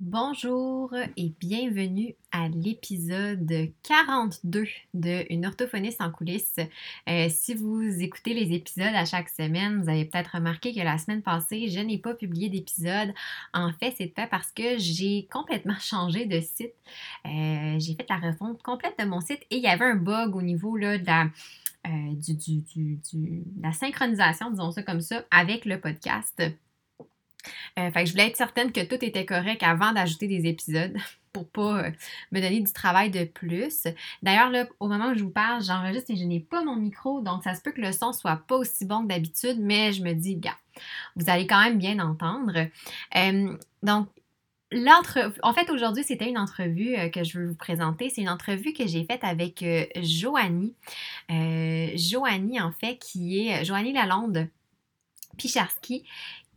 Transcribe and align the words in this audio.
Bonjour 0.00 0.94
et 1.16 1.32
bienvenue 1.40 2.14
à 2.30 2.48
l'épisode 2.48 3.52
42 3.82 4.64
de 4.94 5.24
Une 5.28 5.44
orthophoniste 5.44 6.00
en 6.00 6.12
coulisses. 6.12 6.60
Euh, 7.08 7.26
si 7.28 7.54
vous 7.54 7.82
écoutez 8.00 8.32
les 8.32 8.54
épisodes 8.54 8.94
à 8.94 9.04
chaque 9.04 9.28
semaine, 9.28 9.82
vous 9.82 9.88
avez 9.88 10.04
peut-être 10.04 10.36
remarqué 10.36 10.72
que 10.72 10.78
la 10.78 10.98
semaine 10.98 11.20
passée, 11.20 11.66
je 11.68 11.80
n'ai 11.80 11.98
pas 11.98 12.14
publié 12.14 12.48
d'épisode. 12.48 13.12
En 13.52 13.72
fait, 13.72 13.92
c'est 13.98 14.14
fait 14.14 14.28
parce 14.30 14.52
que 14.52 14.78
j'ai 14.78 15.26
complètement 15.32 15.78
changé 15.80 16.26
de 16.26 16.38
site. 16.38 16.74
Euh, 17.26 17.76
j'ai 17.80 17.96
fait 17.96 18.06
la 18.08 18.18
refonte 18.18 18.62
complète 18.62 18.96
de 19.00 19.04
mon 19.04 19.20
site 19.20 19.40
et 19.50 19.56
il 19.56 19.64
y 19.64 19.66
avait 19.66 19.86
un 19.86 19.96
bug 19.96 20.36
au 20.36 20.42
niveau 20.42 20.78
de 20.78 21.04
la, 21.04 21.24
euh, 21.88 23.34
la 23.60 23.72
synchronisation, 23.72 24.52
disons 24.52 24.70
ça 24.70 24.84
comme 24.84 25.00
ça, 25.00 25.24
avec 25.32 25.64
le 25.64 25.80
podcast. 25.80 26.40
Euh, 27.78 27.90
fait 27.90 28.00
que 28.02 28.06
je 28.06 28.12
voulais 28.12 28.28
être 28.28 28.36
certaine 28.36 28.72
que 28.72 28.84
tout 28.84 29.02
était 29.04 29.24
correct 29.24 29.62
avant 29.62 29.92
d'ajouter 29.92 30.26
des 30.26 30.46
épisodes 30.46 30.96
pour 31.32 31.48
pas 31.48 31.84
euh, 31.84 31.90
me 32.32 32.40
donner 32.40 32.60
du 32.60 32.72
travail 32.72 33.10
de 33.10 33.24
plus. 33.24 33.86
D'ailleurs, 34.22 34.50
là, 34.50 34.66
au 34.80 34.88
moment 34.88 35.10
où 35.10 35.14
je 35.14 35.22
vous 35.22 35.30
parle, 35.30 35.62
j'enregistre 35.62 36.10
et 36.10 36.16
je 36.16 36.24
n'ai 36.24 36.40
pas 36.40 36.64
mon 36.64 36.76
micro, 36.76 37.20
donc 37.20 37.44
ça 37.44 37.54
se 37.54 37.62
peut 37.62 37.72
que 37.72 37.80
le 37.80 37.92
son 37.92 38.12
soit 38.12 38.36
pas 38.36 38.56
aussi 38.56 38.84
bon 38.84 39.02
que 39.02 39.08
d'habitude, 39.08 39.58
mais 39.60 39.92
je 39.92 40.02
me 40.02 40.12
dis, 40.12 40.36
gars, 40.36 40.56
vous 41.16 41.28
allez 41.28 41.46
quand 41.46 41.62
même 41.62 41.78
bien 41.78 41.98
entendre. 41.98 42.66
Euh, 43.16 43.56
donc, 43.82 44.08
en 45.42 45.54
fait, 45.54 45.70
aujourd'hui, 45.70 46.04
c'était 46.04 46.28
une 46.28 46.36
entrevue 46.36 46.94
que 47.10 47.24
je 47.24 47.38
veux 47.38 47.46
vous 47.46 47.54
présenter. 47.54 48.10
C'est 48.10 48.20
une 48.20 48.28
entrevue 48.28 48.74
que 48.74 48.86
j'ai 48.86 49.02
faite 49.04 49.24
avec 49.24 49.64
Joanie. 50.02 50.74
Joanie, 51.30 52.60
en 52.60 52.72
fait, 52.72 52.98
qui 52.98 53.48
est 53.48 53.64
Joanie 53.64 53.94
Lalonde 53.94 54.50
Picharski, 55.38 56.04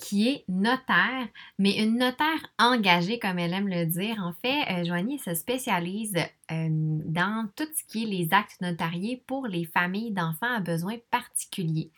qui 0.02 0.28
est 0.28 0.44
notaire, 0.48 1.28
mais 1.60 1.78
une 1.78 1.98
notaire 2.00 2.48
engagée, 2.58 3.20
comme 3.20 3.38
elle 3.38 3.54
aime 3.54 3.68
le 3.68 3.86
dire. 3.86 4.18
En 4.20 4.34
fait, 4.34 4.64
euh, 4.72 4.84
Joanie 4.84 5.20
se 5.20 5.36
spécialise 5.36 6.16
euh, 6.52 6.68
dans 6.70 7.48
tout 7.56 7.68
ce 7.74 7.84
qui 7.88 8.04
est 8.04 8.08
les 8.08 8.34
actes 8.34 8.60
notariés 8.62 9.24
pour 9.28 9.46
les 9.48 9.64
familles 9.64 10.12
d'enfants 10.12 10.54
à 10.54 10.60
besoins 10.60 10.98
particuliers. 11.12 11.92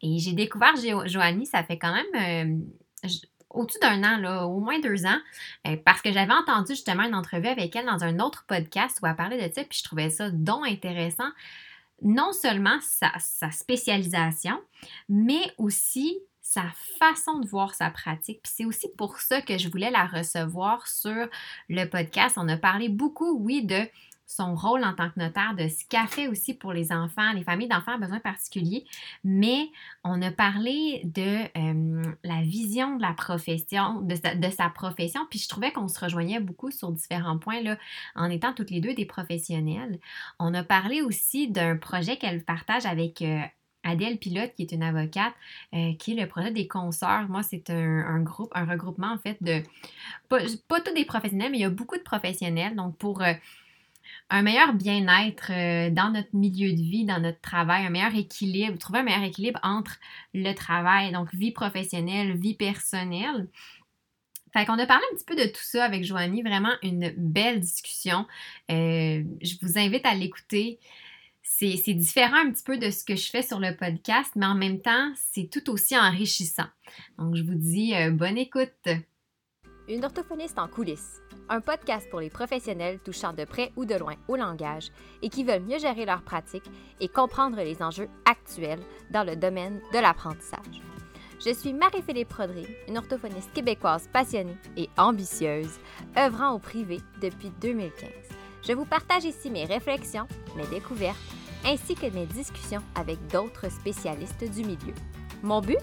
Et 0.00 0.18
j'ai 0.18 0.32
découvert 0.32 0.74
Joanie, 1.06 1.46
ça 1.46 1.62
fait 1.62 1.78
quand 1.78 1.92
même 1.92 2.64
euh, 3.04 3.08
au-dessus 3.50 3.78
d'un 3.80 4.02
an, 4.02 4.44
au 4.46 4.60
moins 4.60 4.80
deux 4.80 5.04
ans, 5.04 5.18
parce 5.84 6.00
que 6.00 6.10
j'avais 6.10 6.32
entendu 6.32 6.72
justement 6.72 7.02
une 7.02 7.14
entrevue 7.14 7.48
avec 7.48 7.76
elle 7.76 7.84
dans 7.84 8.02
un 8.02 8.18
autre 8.18 8.46
podcast 8.48 8.98
où 9.02 9.06
elle 9.06 9.14
parlait 9.14 9.36
de 9.36 9.52
ça, 9.52 9.62
puis 9.64 9.78
je 9.78 9.84
trouvais 9.84 10.08
ça 10.08 10.30
donc 10.30 10.66
intéressant. 10.66 11.28
Non 12.00 12.32
seulement 12.32 12.78
sa 12.80 13.50
spécialisation, 13.50 14.58
mais 15.08 15.52
aussi 15.58 16.18
sa 16.52 16.70
façon 16.98 17.38
de 17.38 17.46
voir 17.46 17.74
sa 17.74 17.90
pratique. 17.90 18.42
Puis 18.42 18.52
c'est 18.54 18.64
aussi 18.64 18.88
pour 18.96 19.18
ça 19.18 19.40
que 19.40 19.58
je 19.58 19.68
voulais 19.68 19.90
la 19.90 20.06
recevoir 20.06 20.86
sur 20.86 21.28
le 21.68 21.84
podcast. 21.86 22.36
On 22.38 22.48
a 22.48 22.56
parlé 22.56 22.88
beaucoup, 22.88 23.38
oui, 23.38 23.64
de 23.64 23.86
son 24.26 24.54
rôle 24.54 24.84
en 24.84 24.94
tant 24.94 25.10
que 25.10 25.20
notaire, 25.20 25.54
de 25.54 25.68
ce 25.68 25.84
qu'elle 25.88 26.06
fait 26.06 26.28
aussi 26.28 26.54
pour 26.54 26.72
les 26.72 26.92
enfants, 26.92 27.32
les 27.32 27.44
familles 27.44 27.68
d'enfants 27.68 27.92
à 27.92 27.98
besoins 27.98 28.20
particuliers, 28.20 28.84
mais 29.24 29.68
on 30.04 30.22
a 30.22 30.30
parlé 30.30 31.02
de 31.04 31.42
euh, 31.58 32.02
la 32.24 32.42
vision 32.42 32.96
de 32.96 33.02
la 33.02 33.12
profession, 33.12 34.00
de 34.00 34.14
sa, 34.50 34.70
profession, 34.70 35.20
puis 35.28 35.38
je 35.38 35.48
trouvais 35.48 35.72
qu'on 35.72 35.88
se 35.88 36.00
rejoignait 36.00 36.40
beaucoup 36.40 36.70
sur 36.70 36.90
différents 36.92 37.38
points, 37.38 37.60
là, 37.60 37.76
en 38.14 38.30
étant 38.30 38.54
toutes 38.54 38.70
les 38.70 38.80
deux 38.80 38.94
des 38.94 39.06
professionnels. 39.06 39.98
On 40.38 40.54
a 40.54 40.62
parlé 40.62 41.02
aussi 41.02 41.48
d'un 41.48 41.76
projet 41.76 42.16
qu'elle 42.16 42.44
partage 42.44 42.86
avec 42.86 43.20
euh, 43.22 43.40
Adèle 43.84 44.18
Pilote, 44.18 44.52
qui 44.54 44.62
est 44.62 44.72
une 44.72 44.82
avocate, 44.82 45.34
euh, 45.74 45.94
qui 45.98 46.12
est 46.12 46.20
le 46.20 46.26
projet 46.28 46.50
des 46.50 46.66
consoeurs. 46.66 47.28
Moi, 47.28 47.42
c'est 47.42 47.70
un, 47.70 48.20
groupe, 48.20 48.50
un 48.54 48.64
regroupement 48.64 49.12
en 49.12 49.18
fait 49.18 49.36
de 49.42 49.62
pas, 50.28 50.40
tous 50.80 50.94
des 50.94 51.04
professionnels, 51.04 51.50
mais 51.50 51.58
il 51.58 51.62
y 51.62 51.64
a 51.64 51.70
beaucoup 51.70 51.96
de 51.96 52.02
professionnels. 52.02 52.76
Donc, 52.76 52.96
pour 52.96 53.22
euh, 53.22 53.32
un 54.30 54.42
meilleur 54.42 54.74
bien-être 54.74 55.50
euh, 55.50 55.90
dans 55.90 56.10
notre 56.10 56.34
milieu 56.34 56.72
de 56.72 56.80
vie, 56.80 57.04
dans 57.04 57.20
notre 57.20 57.40
travail, 57.40 57.84
un 57.86 57.90
meilleur 57.90 58.14
équilibre, 58.14 58.78
trouver 58.78 59.00
un 59.00 59.04
meilleur 59.04 59.24
équilibre 59.24 59.60
entre 59.62 59.98
le 60.34 60.52
travail, 60.54 61.12
donc 61.12 61.34
vie 61.34 61.52
professionnelle, 61.52 62.36
vie 62.36 62.54
personnelle. 62.54 63.48
Fait 64.52 64.66
qu'on 64.66 64.78
a 64.78 64.86
parlé 64.86 65.02
un 65.10 65.16
petit 65.16 65.24
peu 65.24 65.34
de 65.34 65.44
tout 65.44 65.62
ça 65.62 65.84
avec 65.84 66.04
Joanie, 66.04 66.42
vraiment 66.42 66.72
une 66.82 67.10
belle 67.16 67.58
discussion. 67.58 68.26
je 68.68 69.56
vous 69.62 69.78
invite 69.78 70.04
à 70.04 70.14
l'écouter 70.14 70.78
c'est 71.42 71.94
différent 71.94 72.38
un 72.46 72.50
petit 72.50 72.62
peu 72.64 72.78
de 72.78 72.90
ce 72.90 73.04
que 73.04 73.16
je 73.16 73.30
fais 73.30 73.42
sur 73.42 73.58
le 73.58 73.76
podcast, 73.76 74.32
mais 74.36 74.46
en 74.46 74.54
même 74.54 74.80
temps, 74.80 75.12
c'est 75.32 75.50
tout 75.50 75.70
aussi 75.70 75.96
enrichissant. 75.96 76.66
Donc, 77.18 77.34
je 77.34 77.42
vous 77.42 77.54
dis 77.54 77.94
euh, 77.94 78.10
bonne 78.10 78.38
écoute. 78.38 78.88
Une 79.88 80.04
orthophoniste 80.04 80.58
en 80.58 80.68
coulisses, 80.68 81.20
un 81.48 81.60
podcast 81.60 82.08
pour 82.08 82.20
les 82.20 82.30
professionnels 82.30 83.00
touchant 83.00 83.32
de 83.32 83.44
près 83.44 83.72
ou 83.76 83.84
de 83.84 83.96
loin 83.96 84.14
au 84.28 84.36
langage 84.36 84.90
et 85.22 85.28
qui 85.28 85.42
veulent 85.42 85.64
mieux 85.64 85.78
gérer 85.78 86.06
leur 86.06 86.22
pratique 86.22 86.64
et 87.00 87.08
comprendre 87.08 87.56
les 87.56 87.82
enjeux 87.82 88.08
actuels 88.24 88.82
dans 89.10 89.24
le 89.24 89.34
domaine 89.34 89.80
de 89.92 89.98
l'apprentissage. 89.98 90.80
Je 91.44 91.52
suis 91.52 91.72
Marie-Philippe 91.72 92.28
Prodry, 92.28 92.66
une 92.86 92.96
orthophoniste 92.96 93.52
québécoise 93.52 94.08
passionnée 94.12 94.56
et 94.76 94.88
ambitieuse, 94.96 95.80
œuvrant 96.16 96.52
au 96.52 96.60
privé 96.60 97.00
depuis 97.20 97.50
2015. 97.60 98.31
Je 98.66 98.72
vous 98.72 98.84
partage 98.84 99.24
ici 99.24 99.50
mes 99.50 99.64
réflexions, 99.64 100.26
mes 100.56 100.66
découvertes 100.66 101.18
ainsi 101.64 101.94
que 101.94 102.06
mes 102.06 102.26
discussions 102.26 102.82
avec 102.94 103.18
d'autres 103.28 103.70
spécialistes 103.70 104.44
du 104.44 104.64
milieu. 104.64 104.94
Mon 105.42 105.60
but? 105.60 105.78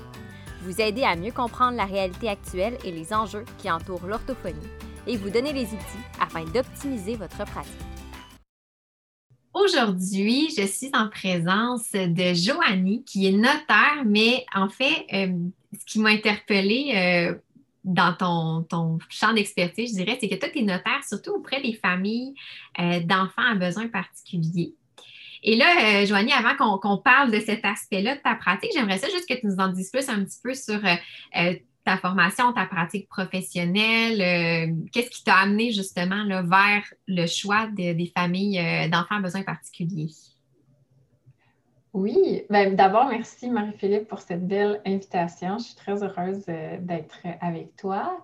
Vous 0.63 0.81
aider 0.81 1.03
à 1.03 1.15
mieux 1.15 1.31
comprendre 1.31 1.77
la 1.77 1.85
réalité 1.85 2.27
actuelle 2.27 2.77
et 2.83 2.91
les 2.91 3.13
enjeux 3.13 3.45
qui 3.57 3.71
entourent 3.71 4.05
l'orthophonie 4.05 4.67
et 5.07 5.15
vous 5.15 5.29
donner 5.29 5.53
les 5.53 5.65
outils 5.65 6.05
afin 6.19 6.43
d'optimiser 6.43 7.15
votre 7.15 7.45
pratique. 7.45 7.73
Aujourd'hui, 9.53 10.49
je 10.55 10.65
suis 10.65 10.91
en 10.93 11.09
présence 11.09 11.91
de 11.91 12.33
Joanie, 12.33 13.03
qui 13.03 13.27
est 13.27 13.31
notaire, 13.31 14.03
mais 14.05 14.45
en 14.53 14.69
fait, 14.69 15.05
euh, 15.13 15.33
ce 15.73 15.85
qui 15.85 15.99
m'a 15.99 16.09
interpellée 16.09 16.93
euh, 16.95 17.35
dans 17.83 18.13
ton, 18.13 18.63
ton 18.63 18.99
champ 19.09 19.33
d'expertise, 19.33 19.91
je 19.91 20.03
dirais, 20.03 20.17
c'est 20.19 20.29
que 20.29 20.35
toi, 20.35 20.49
tu 20.49 20.59
es 20.59 20.61
notaire 20.63 21.03
surtout 21.07 21.31
auprès 21.31 21.61
des 21.61 21.73
familles 21.73 22.33
euh, 22.79 22.99
d'enfants 23.01 23.51
à 23.51 23.55
besoins 23.55 23.87
particuliers. 23.87 24.75
Et 25.41 25.55
là, 25.55 26.01
euh, 26.01 26.05
Joanie, 26.05 26.33
avant 26.33 26.77
qu'on 26.77 26.97
parle 26.97 27.31
de 27.31 27.39
cet 27.39 27.63
aspect-là 27.63 28.17
de 28.17 28.21
ta 28.21 28.35
pratique, 28.35 28.71
j'aimerais 28.73 28.97
ça 28.97 29.07
juste 29.07 29.27
que 29.27 29.35
tu 29.35 29.47
nous 29.47 29.55
en 29.57 29.69
dises 29.69 29.89
plus 29.89 30.09
un 30.09 30.23
petit 30.25 30.39
peu 30.43 30.53
sur 30.53 30.81
euh, 30.83 31.55
ta 31.85 31.97
formation, 31.97 32.51
ta 32.51 32.65
pratique 32.65 33.07
professionnelle. 33.07 34.75
Qu'est-ce 34.91 35.09
qui 35.09 35.23
t'a 35.23 35.35
amené 35.35 35.71
justement 35.71 36.23
là, 36.23 36.41
vers 36.41 36.83
le 37.07 37.25
choix 37.25 37.67
des 37.67 38.11
familles 38.15 38.89
d'enfants 38.89 39.15
à 39.15 39.21
besoins 39.21 39.43
particuliers? 39.43 40.09
Oui, 41.93 42.43
ben, 42.49 42.75
d'abord, 42.75 43.07
merci 43.07 43.49
Marie-Philippe 43.49 44.07
pour 44.07 44.19
cette 44.19 44.47
belle 44.47 44.81
invitation. 44.85 45.57
Je 45.57 45.63
suis 45.65 45.75
très 45.75 46.03
heureuse 46.03 46.45
d'être 46.45 47.19
avec 47.41 47.75
toi. 47.75 48.23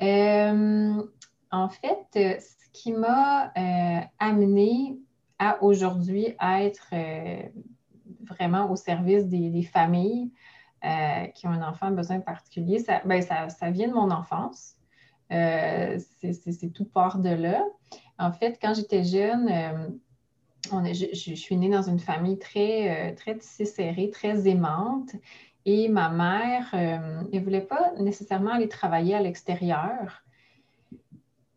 en 0.00 1.68
fait, 1.68 2.40
ce 2.40 2.70
qui 2.72 2.92
m'a 2.92 3.52
amené 4.18 4.98
à 5.38 5.62
aujourd'hui 5.62 6.34
être 6.40 6.88
euh, 6.92 7.42
vraiment 8.22 8.70
au 8.70 8.76
service 8.76 9.26
des, 9.26 9.62
familles 9.62 10.30
euh, 10.84 11.26
qui 11.34 11.46
ont 11.46 11.50
un 11.50 11.68
enfant 11.68 11.90
besoin 11.90 12.20
particulier, 12.20 12.78
ça, 12.78 13.02
ben, 13.04 13.20
ça, 13.22 13.48
ça, 13.48 13.70
vient 13.70 13.88
de 13.88 13.94
mon 13.94 14.10
enfance. 14.10 14.74
Euh, 15.32 15.98
c'est 16.20 16.72
tout 16.72 16.84
part 16.84 17.18
de 17.18 17.30
là. 17.30 17.64
En 18.18 18.32
fait, 18.32 18.58
quand 18.60 18.74
j'étais 18.74 19.02
jeune, 19.02 19.98
je, 20.70 21.34
suis 21.34 21.56
née 21.56 21.68
dans 21.68 21.82
une 21.82 21.98
famille 21.98 22.38
très, 22.38 23.14
très 23.14 23.36
tissée 23.36 23.64
serrée, 23.64 24.10
très 24.10 24.48
aimante. 24.48 25.10
Et 25.66 25.88
ma 25.88 26.10
mère, 26.10 26.68
ne 26.74 27.40
voulait 27.40 27.60
pas 27.60 27.92
nécessairement 27.98 28.52
aller 28.52 28.68
travailler 28.68 29.14
à 29.14 29.20
l'extérieur. 29.20 30.22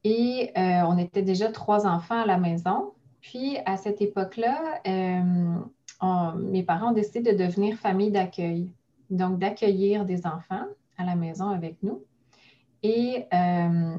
Et 0.03 0.51
on 0.55 0.97
était 0.97 1.21
déjà 1.21 1.51
trois 1.51 1.85
enfants 1.85 2.21
à 2.21 2.25
la 2.25 2.37
maison. 2.37 2.93
Puis, 3.21 3.57
à 3.65 3.75
cette 3.75 4.01
époque-là, 4.01 4.79
euh, 4.87 6.33
mes 6.37 6.63
parents 6.63 6.91
ont 6.91 6.93
décidé 6.93 7.33
de 7.33 7.37
devenir 7.37 7.77
famille 7.77 8.11
d'accueil, 8.11 8.71
donc 9.09 9.39
d'accueillir 9.39 10.05
des 10.05 10.25
enfants 10.25 10.65
à 10.97 11.03
la 11.03 11.15
maison 11.15 11.49
avec 11.49 11.75
nous. 11.83 12.03
Et 12.83 13.25
euh, 13.33 13.97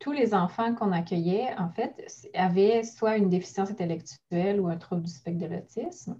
tous 0.00 0.12
les 0.12 0.34
enfants 0.34 0.74
qu'on 0.74 0.92
accueillait, 0.92 1.54
en 1.58 1.68
fait, 1.68 1.94
avaient 2.34 2.82
soit 2.82 3.16
une 3.18 3.28
déficience 3.28 3.70
intellectuelle 3.70 4.58
ou 4.58 4.68
un 4.68 4.76
trouble 4.76 5.02
du 5.02 5.10
spectre 5.10 5.46
de 5.46 5.54
l'autisme. 5.54 6.18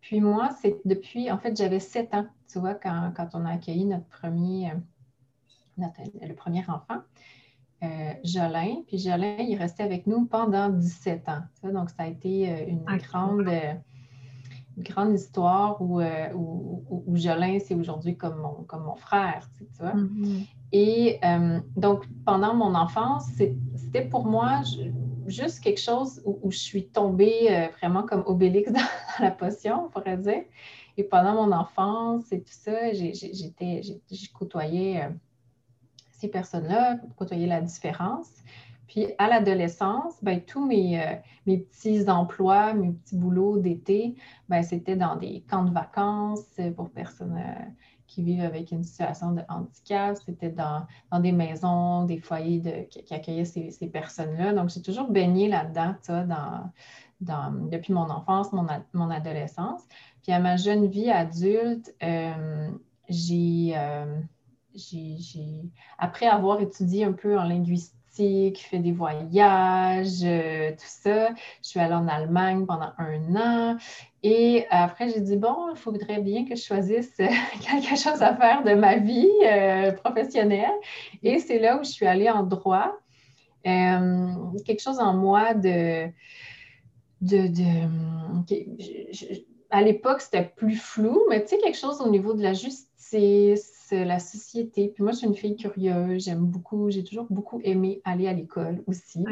Puis 0.00 0.20
moi, 0.20 0.50
c'est 0.62 0.80
depuis, 0.84 1.30
en 1.30 1.38
fait, 1.38 1.56
j'avais 1.56 1.80
sept 1.80 2.14
ans, 2.14 2.26
tu 2.50 2.60
vois, 2.60 2.74
quand, 2.74 3.12
on 3.34 3.44
a 3.44 3.50
accueilli 3.50 3.84
notre 3.84 4.06
premier, 4.06 4.70
euh, 4.70 5.86
le 6.22 6.34
premier 6.34 6.60
enfant. 6.68 7.02
Euh, 7.82 8.12
Jolin. 8.22 8.82
Puis 8.86 8.98
Jolin, 8.98 9.36
il 9.38 9.56
restait 9.56 9.82
avec 9.82 10.06
nous 10.06 10.24
pendant 10.26 10.68
17 10.68 11.28
ans. 11.28 11.42
Donc, 11.64 11.90
ça 11.90 12.04
a 12.04 12.06
été 12.06 12.48
euh, 12.48 12.66
une, 12.68 12.84
grande, 12.84 13.48
euh, 13.48 13.74
grande 14.78 15.14
histoire 15.14 15.82
où, 15.82 16.00
où, 16.00 17.16
Jolin, 17.16 17.58
c'est 17.58 17.74
aujourd'hui 17.74 18.16
comme 18.16 18.36
mon, 18.38 18.62
comme 18.64 18.84
mon 18.84 18.96
frère, 18.96 19.50
tu 19.58 19.66
vois. 19.80 19.94
Mm-hmm. 19.94 20.46
Et 20.76 21.20
donc, 21.76 22.04
pendant 22.26 22.52
mon 22.52 22.74
enfance, 22.74 23.28
c'était 23.76 24.08
pour 24.08 24.26
moi 24.26 24.62
juste 25.28 25.60
quelque 25.60 25.80
chose 25.80 26.20
où, 26.24 26.50
je 26.50 26.58
suis 26.58 26.88
tombée 26.88 27.70
vraiment 27.78 28.02
comme 28.02 28.24
Obélix 28.26 28.72
dans, 28.72 28.80
la 29.20 29.30
potion, 29.30 29.84
on 29.86 29.88
pourrait 29.88 30.16
dire. 30.16 30.42
Et 30.96 31.04
pendant 31.04 31.34
mon 31.34 31.52
enfance 31.52 32.32
et 32.32 32.40
tout 32.40 32.52
ça, 32.52 32.92
j'ai 32.92 33.12
côtoyé 34.36 35.00
ces 36.10 36.26
personnes-là, 36.26 36.96
côtoyé 37.16 37.46
la 37.46 37.60
différence. 37.60 38.32
Puis 38.86 39.06
à 39.18 39.28
l'adolescence, 39.28 40.14
ben, 40.22 40.40
tous 40.40 40.64
mes, 40.64 41.00
euh, 41.00 41.14
mes, 41.46 41.58
petits 41.58 42.08
emplois, 42.08 42.74
mes 42.74 42.92
petits 42.92 43.16
boulots 43.16 43.58
d'été, 43.58 44.14
ben, 44.48 44.62
c'était 44.62 44.96
dans 44.96 45.16
des 45.16 45.42
camps 45.48 45.64
de 45.64 45.72
vacances 45.72 46.60
pour 46.76 46.90
personnes 46.90 47.36
euh, 47.38 47.64
qui 48.06 48.22
vivent 48.22 48.44
avec 48.44 48.70
une 48.70 48.84
situation 48.84 49.32
de 49.32 49.42
handicap. 49.48 50.16
C'était 50.24 50.50
dans, 50.50 50.86
dans, 51.10 51.20
des 51.20 51.32
maisons, 51.32 52.04
des 52.04 52.18
foyers 52.18 52.88
qui, 52.90 53.14
accueillaient 53.14 53.44
ces, 53.44 53.70
ces 53.70 53.86
personnes-là. 53.86 54.52
Donc, 54.52 54.68
j'ai 54.68 54.82
toujours 54.82 55.10
baigné 55.10 55.48
là-dedans, 55.48 55.94
dans, 56.08 56.70
dans, 57.20 57.68
depuis 57.68 57.92
mon 57.92 58.08
enfance, 58.10 58.52
mon, 58.52 58.66
mon, 58.92 59.10
adolescence. 59.10 59.82
Puis 60.22 60.32
à 60.32 60.38
ma 60.38 60.56
jeune 60.56 60.86
vie 60.86 61.10
adulte, 61.10 61.94
euh, 62.02 62.70
j'ai, 63.08 63.74
après 65.98 66.26
avoir 66.26 66.60
étudié 66.60 67.04
un 67.04 67.12
peu 67.12 67.38
en 67.38 67.44
linguistique, 67.44 67.94
fait 68.16 68.78
des 68.78 68.92
voyages, 68.92 70.22
euh, 70.22 70.70
tout 70.70 70.76
ça. 70.86 71.30
Je 71.62 71.68
suis 71.68 71.80
allée 71.80 71.94
en 71.94 72.08
Allemagne 72.08 72.66
pendant 72.66 72.92
un 72.98 73.36
an. 73.36 73.76
Et 74.22 74.66
après, 74.70 75.08
j'ai 75.10 75.20
dit, 75.20 75.36
bon, 75.36 75.70
il 75.70 75.76
faudrait 75.76 76.20
bien 76.20 76.46
que 76.46 76.54
je 76.54 76.62
choisisse 76.62 77.14
quelque 77.16 77.96
chose 77.96 78.22
à 78.22 78.34
faire 78.36 78.62
de 78.64 78.74
ma 78.74 78.96
vie 78.96 79.28
euh, 79.44 79.92
professionnelle. 79.92 80.72
Et 81.22 81.38
c'est 81.38 81.58
là 81.58 81.78
où 81.78 81.84
je 81.84 81.90
suis 81.90 82.06
allée 82.06 82.30
en 82.30 82.42
droit. 82.42 82.96
Euh, 83.66 84.28
quelque 84.66 84.82
chose 84.82 85.00
en 85.00 85.14
moi 85.14 85.54
de... 85.54 86.08
de, 87.20 87.48
à 89.70 89.82
l'époque, 89.82 90.20
c'était 90.20 90.52
plus 90.56 90.76
flou, 90.76 91.20
mais 91.28 91.42
tu 91.42 91.48
sais, 91.48 91.58
quelque 91.58 91.78
chose 91.78 92.00
au 92.00 92.08
niveau 92.08 92.34
de 92.34 92.42
la 92.42 92.52
justice, 92.52 93.73
la 93.92 94.18
société. 94.18 94.88
Puis 94.88 95.02
moi, 95.02 95.12
je 95.12 95.18
suis 95.18 95.26
une 95.26 95.34
fille 95.34 95.56
curieuse. 95.56 96.24
J'aime 96.24 96.44
beaucoup, 96.44 96.90
j'ai 96.90 97.04
toujours 97.04 97.26
beaucoup 97.30 97.60
aimé 97.64 98.00
aller 98.04 98.26
à 98.28 98.32
l'école 98.32 98.82
aussi. 98.86 99.24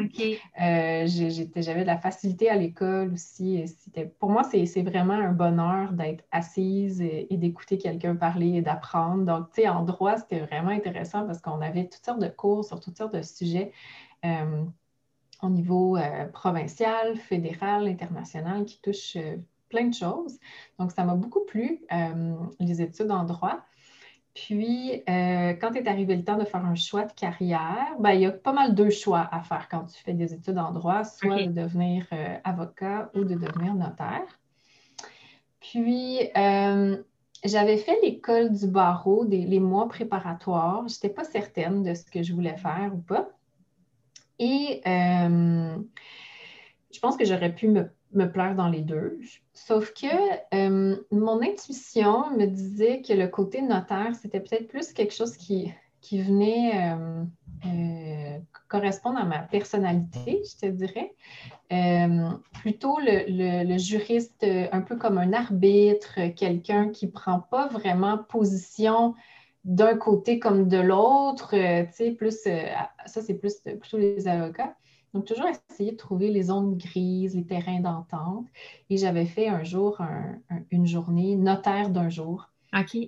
Euh, 0.61 1.07
j'avais 1.07 1.81
de 1.81 1.87
la 1.87 1.97
facilité 1.97 2.49
à 2.49 2.55
l'école 2.55 3.13
aussi. 3.13 3.63
Pour 4.19 4.29
moi, 4.29 4.43
c'est 4.43 4.81
vraiment 4.81 5.13
un 5.13 5.31
bonheur 5.31 5.93
d'être 5.93 6.23
assise 6.31 7.01
et, 7.01 7.27
d'écouter 7.31 7.77
quelqu'un 7.77 8.15
parler 8.15 8.57
et 8.57 8.61
d'apprendre. 8.61 9.25
Donc, 9.25 9.51
tu 9.53 9.61
sais, 9.61 9.67
en 9.67 9.83
droit, 9.83 10.17
c'était 10.17 10.39
vraiment 10.39 10.69
intéressant 10.69 11.25
parce 11.25 11.41
qu'on 11.41 11.61
avait 11.61 11.87
toutes 11.87 12.05
sortes 12.05 12.21
de 12.21 12.27
cours 12.27 12.63
sur 12.63 12.79
toutes 12.79 12.97
sortes 12.97 13.15
de 13.15 13.21
sujets. 13.21 13.71
Euh, 14.25 14.63
au 15.41 15.49
niveau 15.49 15.97
euh, 15.97 16.25
provincial, 16.27 17.17
fédéral, 17.17 17.87
international, 17.87 18.63
qui 18.63 18.79
touchent 18.81 19.17
plein 19.67 19.87
de 19.87 19.93
choses. 19.93 20.39
Donc, 20.79 20.91
ça 20.91 21.03
m'a 21.03 21.15
beaucoup 21.15 21.43
plu, 21.45 21.81
les 22.59 22.81
études 22.81 23.11
en 23.11 23.25
droit. 23.25 23.59
Puis, 24.33 25.03
euh, 25.07 25.53
quand 25.53 25.73
est 25.75 25.87
arrivé 25.87 26.15
le 26.15 26.23
temps 26.23 26.37
de 26.37 26.45
faire 26.45 26.65
un 26.65 26.73
choix 26.73 27.05
de 27.05 27.13
carrière, 27.13 27.95
ben, 27.99 28.11
il 28.11 28.21
y 28.21 28.25
a 28.25 28.31
pas 28.31 28.51
mal 28.51 28.73
deux 28.73 28.89
choix 28.89 29.27
à 29.31 29.41
faire 29.43 29.67
quand 29.69 29.85
tu 29.85 30.01
fais 30.01 30.13
des 30.13 30.33
études 30.33 30.57
en 30.57 30.71
droit, 30.71 31.03
soit 31.03 31.43
de 31.43 31.51
devenir 31.51 32.07
euh, 32.11 32.37
avocat 32.43 33.11
ou 33.13 33.25
de 33.25 33.35
devenir 33.35 33.75
notaire. 33.75 34.39
Puis, 35.59 36.19
euh, 36.35 36.97
j'avais 37.45 37.77
fait 37.77 37.99
l'école 38.01 38.51
du 38.51 38.67
barreau 38.67 39.25
des, 39.25 39.45
les 39.45 39.59
mois 39.59 39.87
préparatoires. 39.87 40.87
Je 40.87 40.95
n'étais 40.95 41.09
pas 41.09 41.25
certaine 41.25 41.83
de 41.83 41.93
ce 41.93 42.05
que 42.05 42.23
je 42.23 42.33
voulais 42.33 42.57
faire 42.57 42.91
ou 42.93 43.01
pas. 43.01 43.29
Et 44.39 44.81
je 44.83 45.79
pense 46.99 47.17
que 47.17 47.25
j'aurais 47.25 47.53
pu 47.53 47.67
me 47.67 47.87
me 48.15 48.31
plaire 48.31 48.55
dans 48.55 48.69
les 48.69 48.81
deux. 48.81 49.19
Sauf 49.53 49.93
que 49.93 50.07
euh, 50.53 50.95
mon 51.11 51.41
intuition 51.41 52.31
me 52.31 52.45
disait 52.45 53.01
que 53.01 53.13
le 53.13 53.27
côté 53.27 53.61
notaire, 53.61 54.15
c'était 54.21 54.39
peut-être 54.39 54.67
plus 54.67 54.93
quelque 54.93 55.13
chose 55.13 55.37
qui, 55.37 55.71
qui 56.01 56.21
venait 56.21 56.91
euh, 56.91 57.23
euh, 57.65 58.39
correspondre 58.67 59.19
à 59.19 59.25
ma 59.25 59.39
personnalité, 59.39 60.41
je 60.43 60.67
te 60.67 60.71
dirais. 60.71 61.13
plutôt 62.61 62.99
le, 62.99 63.63
le, 63.63 63.77
juriste 63.77 64.45
un 64.71 64.81
peu 64.81 64.95
comme 64.95 65.17
un 65.17 65.33
arbitre, 65.33 66.33
quelqu'un 66.35 66.89
qui 66.89 67.07
ne 67.07 67.11
prend 67.11 67.39
pas 67.39 67.67
vraiment 67.67 68.17
position 68.17 69.15
d'un 69.63 69.95
côté 69.95 70.39
comme 70.39 70.67
de 70.67 70.77
l'autre, 70.77 71.51
tu 71.51 71.93
sais, 71.93 72.11
plus, 72.11 72.37
ça 73.05 73.21
c'est 73.21 73.35
plus 73.35 73.61
plutôt 73.79 73.97
les 73.97 74.27
avocats. 74.27 74.75
Donc, 75.13 75.25
toujours 75.25 75.47
essayer 75.47 75.91
de 75.91 75.97
trouver 75.97 76.29
les 76.29 76.43
zones 76.43 76.77
grises, 76.77 77.35
les 77.35 77.45
terrains 77.45 77.79
d'entente. 77.79 78.47
Et 78.89 78.97
j'avais 78.97 79.25
fait 79.25 79.47
un 79.47 79.63
jour 79.63 80.01
une 80.71 80.87
journée 80.87 81.35
notaire 81.35 81.89
d'un 81.89 82.09
jour 82.09 82.49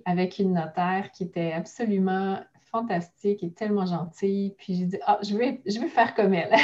avec 0.06 0.40
une 0.40 0.54
notaire 0.54 1.12
qui 1.12 1.24
était 1.24 1.52
absolument 1.52 2.40
fantastique 2.72 3.44
et 3.44 3.52
tellement 3.52 3.86
gentille. 3.86 4.54
Puis 4.58 4.76
j'ai 4.76 4.86
dit, 4.86 5.00
ah, 5.06 5.20
je, 5.24 5.36
vais, 5.36 5.62
je 5.66 5.80
vais 5.80 5.88
faire 5.88 6.14
comme 6.14 6.34
elle. 6.34 6.54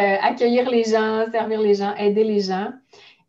Euh, 0.00 0.16
accueillir 0.20 0.68
les 0.70 0.84
gens, 0.84 1.26
servir 1.30 1.60
les 1.60 1.74
gens, 1.74 1.94
aider 1.96 2.24
les 2.24 2.40
gens. 2.40 2.72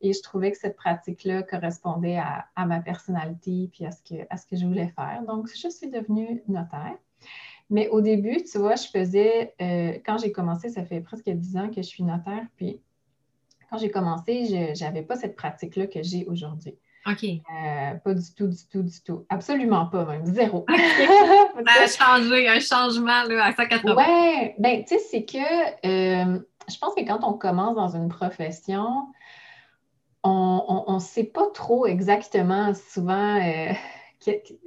Et 0.01 0.13
je 0.13 0.21
trouvais 0.21 0.51
que 0.51 0.57
cette 0.57 0.75
pratique-là 0.75 1.43
correspondait 1.43 2.17
à, 2.17 2.65
ma 2.65 2.79
personnalité 2.79 3.69
puis 3.71 3.85
à 3.85 3.91
ce, 3.91 4.01
que, 4.01 4.21
à 4.29 4.37
ce 4.37 4.47
que 4.47 4.55
je 4.55 4.65
voulais 4.65 4.91
faire. 4.95 5.23
Donc, 5.27 5.49
je 5.49 5.67
suis 5.69 5.89
devenue 5.89 6.41
notaire. 6.47 6.97
Mais 7.69 7.87
au 7.89 8.01
début, 8.01 8.43
tu 8.43 8.57
vois, 8.57 8.75
je 8.75 8.87
faisais, 8.87 9.53
euh, 9.61 9.93
quand 10.05 10.17
j'ai 10.17 10.31
commencé, 10.31 10.69
ça 10.69 10.83
fait 10.83 11.01
presque 11.01 11.29
dix 11.29 11.57
ans 11.57 11.69
que 11.69 11.77
je 11.77 11.87
suis 11.87 12.03
notaire, 12.03 12.45
puis 12.55 12.79
quand 13.69 13.77
j'ai 13.77 13.89
commencé, 13.89 14.45
je 14.75 14.83
n'avais 14.83 15.01
pas 15.01 15.15
cette 15.15 15.35
pratique-là 15.35 15.87
que 15.87 16.03
j'ai 16.03 16.25
aujourd'hui. 16.27 16.75
OK. 17.05 17.23
Euh, 17.23 17.95
pas 17.95 18.13
du 18.13 18.33
tout, 18.35 18.47
du 18.47 18.67
tout, 18.71 18.83
du 18.83 19.01
tout. 19.01 19.25
Absolument 19.29 19.87
pas, 19.87 20.05
même. 20.05 20.25
Zéro. 20.25 20.65
ça 20.69 21.83
a 21.83 21.87
changé, 21.87 22.47
un 22.47 22.59
changement 22.59 23.23
là, 23.23 23.45
à 23.45 23.53
180. 23.53 23.95
Oui, 23.97 24.51
bien, 24.59 24.83
tu 24.83 24.95
sais, 24.95 24.99
c'est 24.99 25.25
que 25.25 25.37
euh, 25.37 26.39
je 26.69 26.77
pense 26.77 26.93
que 26.95 27.01
quand 27.01 27.19
on 27.23 27.33
commence 27.33 27.75
dans 27.75 27.89
une 27.89 28.07
profession, 28.07 29.07
on 30.23 30.93
ne 30.93 30.99
sait 30.99 31.25
pas 31.25 31.49
trop 31.53 31.85
exactement 31.85 32.73
souvent 32.73 33.37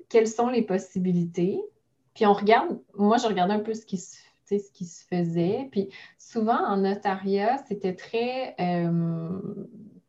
quelles 0.09 0.29
sont 0.29 0.49
les 0.49 0.63
possibilités. 0.63 1.63
Puis 2.17 2.25
on 2.25 2.33
regarde, 2.33 2.79
moi, 2.95 3.19
je 3.19 3.27
regardais 3.27 3.53
un 3.53 3.61
peu 3.61 3.75
ce 3.75 3.85
qui 3.85 3.99
se, 3.99 4.17
ce 4.47 4.73
qui 4.73 4.87
se 4.87 5.05
faisait. 5.05 5.69
Puis 5.71 5.91
souvent, 6.19 6.59
en 6.67 6.79
notariat, 6.79 7.59
c'était 7.69 7.95
très, 7.95 8.57
euh, 8.59 9.39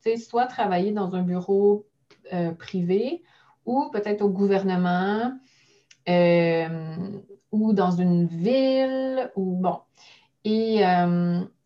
tu 0.01 0.11
sais, 0.11 0.17
soit 0.17 0.45
travailler 0.45 0.93
dans 0.93 1.15
un 1.15 1.21
bureau 1.21 1.85
euh, 2.31 2.53
privé 2.53 3.23
ou 3.65 3.89
peut-être 3.91 4.21
au 4.21 4.29
gouvernement 4.29 5.33
euh, 6.07 7.09
ou 7.51 7.73
dans 7.73 7.91
une 7.91 8.25
ville 8.25 9.29
ou 9.35 9.57
bon. 9.57 9.79
Et 10.45 10.83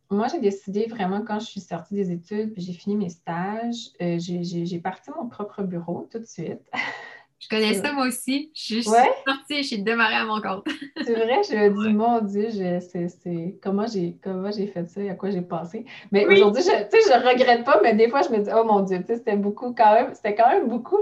moi, 0.09 0.27
j'ai 0.27 0.39
décidé 0.39 0.87
vraiment 0.87 1.21
quand 1.21 1.39
je 1.39 1.45
suis 1.45 1.61
sortie 1.61 1.93
des 1.93 2.11
études 2.11 2.51
puis 2.53 2.63
j'ai 2.63 2.73
fini 2.73 2.95
mes 2.95 3.09
stages, 3.09 3.91
j'ai 3.99 4.79
parti 4.79 5.11
mon 5.15 5.29
propre 5.29 5.61
bureau 5.61 6.09
tout 6.11 6.17
de 6.17 6.25
suite. 6.25 6.67
Je 7.41 7.49
connais 7.49 7.73
ça 7.73 7.91
moi 7.91 8.05
aussi. 8.05 8.51
Je 8.53 8.61
suis 8.61 8.83
sortie 8.83 9.53
et 9.53 9.63
je 9.63 9.67
suis 9.67 9.81
démarrée 9.81 10.15
à 10.15 10.25
mon 10.25 10.39
compte. 10.39 10.67
c'est 11.03 11.15
vrai, 11.15 11.41
je 11.49 11.55
me 11.55 11.87
dis, 11.87 11.93
mon 11.93 12.21
Dieu, 12.21 12.49
c'est, 12.51 13.57
comment, 13.63 13.87
j'ai, 13.87 14.15
comment 14.23 14.51
j'ai 14.51 14.67
fait 14.67 14.85
ça, 14.85 15.01
à 15.01 15.15
quoi 15.15 15.31
j'ai 15.31 15.41
passé. 15.41 15.85
Mais 16.11 16.27
aujourd'hui, 16.27 16.61
je 16.61 16.69
ne 16.69 17.27
regrette 17.27 17.65
pas, 17.65 17.79
mais 17.81 17.95
des 17.95 18.09
fois, 18.09 18.21
je 18.21 18.29
me 18.29 18.37
dis, 18.37 18.49
oh 18.55 18.63
mon 18.63 18.81
Dieu, 18.81 19.03
c'était 19.07 19.35
beaucoup 19.35 19.73
quand 19.73 19.93
même, 19.95 20.13
c'était 20.13 20.35
quand 20.35 20.49
même 20.49 20.67
beaucoup. 20.67 21.01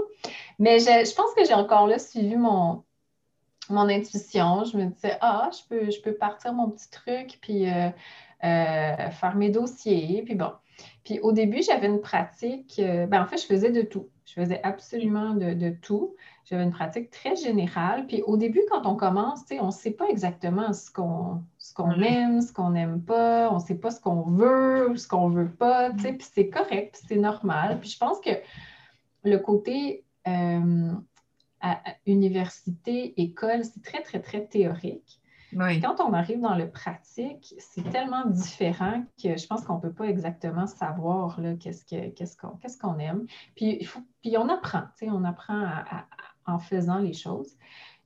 Mais 0.58 0.78
je, 0.78 1.14
pense 1.14 1.34
que 1.36 1.44
j'ai 1.44 1.54
encore 1.54 1.86
là 1.86 1.98
suivi 1.98 2.36
mon, 2.36 2.84
mon 3.68 3.88
intuition. 3.90 4.64
Je 4.64 4.78
me 4.78 4.86
disais, 4.86 5.18
ah, 5.20 5.50
je 5.52 5.60
peux, 5.68 5.90
je 5.90 6.00
peux 6.00 6.14
partir 6.14 6.54
mon 6.54 6.70
petit 6.70 6.90
truc, 6.90 7.38
puis 7.42 7.68
euh, 7.68 7.90
euh, 8.44 9.10
faire 9.10 9.34
mes 9.36 9.50
dossiers, 9.50 10.22
puis 10.24 10.36
bon. 10.36 10.52
Puis 11.04 11.18
au 11.20 11.32
début, 11.32 11.62
j'avais 11.62 11.86
une 11.86 12.00
pratique, 12.00 12.78
euh, 12.78 13.06
ben, 13.06 13.22
en 13.22 13.26
fait, 13.26 13.38
je 13.38 13.46
faisais 13.46 13.70
de 13.70 13.82
tout. 13.82 14.08
Je 14.26 14.34
faisais 14.34 14.60
absolument 14.62 15.34
de, 15.34 15.70
tout. 15.82 16.14
J'avais 16.44 16.62
une 16.62 16.70
pratique 16.70 17.10
très 17.10 17.34
générale. 17.34 18.06
Puis 18.06 18.22
au 18.22 18.36
début, 18.36 18.60
quand 18.70 18.86
on 18.86 18.94
commence, 18.94 19.40
on 19.50 19.66
ne 19.66 19.70
sait 19.70 19.90
pas 19.90 20.06
exactement 20.08 20.72
ce 20.72 20.90
qu'on 20.90 21.42
qu'on 21.74 22.00
aime, 22.00 22.40
ce 22.42 22.52
qu'on 22.52 22.70
n'aime 22.70 23.02
pas. 23.02 23.50
On 23.50 23.56
ne 23.56 23.60
sait 23.60 23.76
pas 23.76 23.90
ce 23.90 24.00
qu'on 24.00 24.22
veut, 24.22 24.96
ce 24.96 25.08
qu'on 25.08 25.30
ne 25.30 25.42
veut 25.42 25.50
pas. 25.50 25.90
Puis 25.90 26.16
c'est 26.20 26.48
correct, 26.48 26.96
puis 26.98 27.02
c'est 27.08 27.16
normal. 27.16 27.78
Puis 27.80 27.90
je 27.90 27.98
pense 27.98 28.20
que 28.20 28.30
le 29.24 29.38
côté 29.38 30.04
euh, 30.28 30.92
université, 32.06 33.20
école, 33.20 33.64
c'est 33.64 33.82
très, 33.82 34.02
très, 34.02 34.20
très 34.20 34.44
théorique. 34.46 35.19
Quand 35.52 36.00
on 36.00 36.12
arrive 36.12 36.40
dans 36.40 36.54
le 36.54 36.70
pratique, 36.70 37.54
c'est 37.58 37.88
tellement 37.90 38.24
différent 38.26 39.02
que 39.22 39.36
je 39.36 39.46
pense 39.46 39.64
qu'on 39.64 39.76
ne 39.76 39.80
peut 39.80 39.92
pas 39.92 40.06
exactement 40.06 40.66
savoir 40.66 41.40
qu'est-ce 41.58 42.78
qu'on 42.78 42.98
aime. 42.98 43.26
Puis, 43.56 43.88
on 44.36 44.48
apprend, 44.48 44.82
on 45.02 45.24
apprend 45.24 45.66
en 46.46 46.58
faisant 46.58 46.98
les 46.98 47.12
choses. 47.12 47.56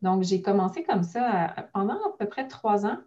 Donc, 0.03 0.23
j'ai 0.23 0.43
commencé 0.43 0.85
comme 0.85 1.03
ça 1.03 1.55
pendant 1.73 1.95
à 1.95 2.17
peu 2.19 2.27
près 2.27 2.47
trois 2.49 2.87
ans. 2.87 2.99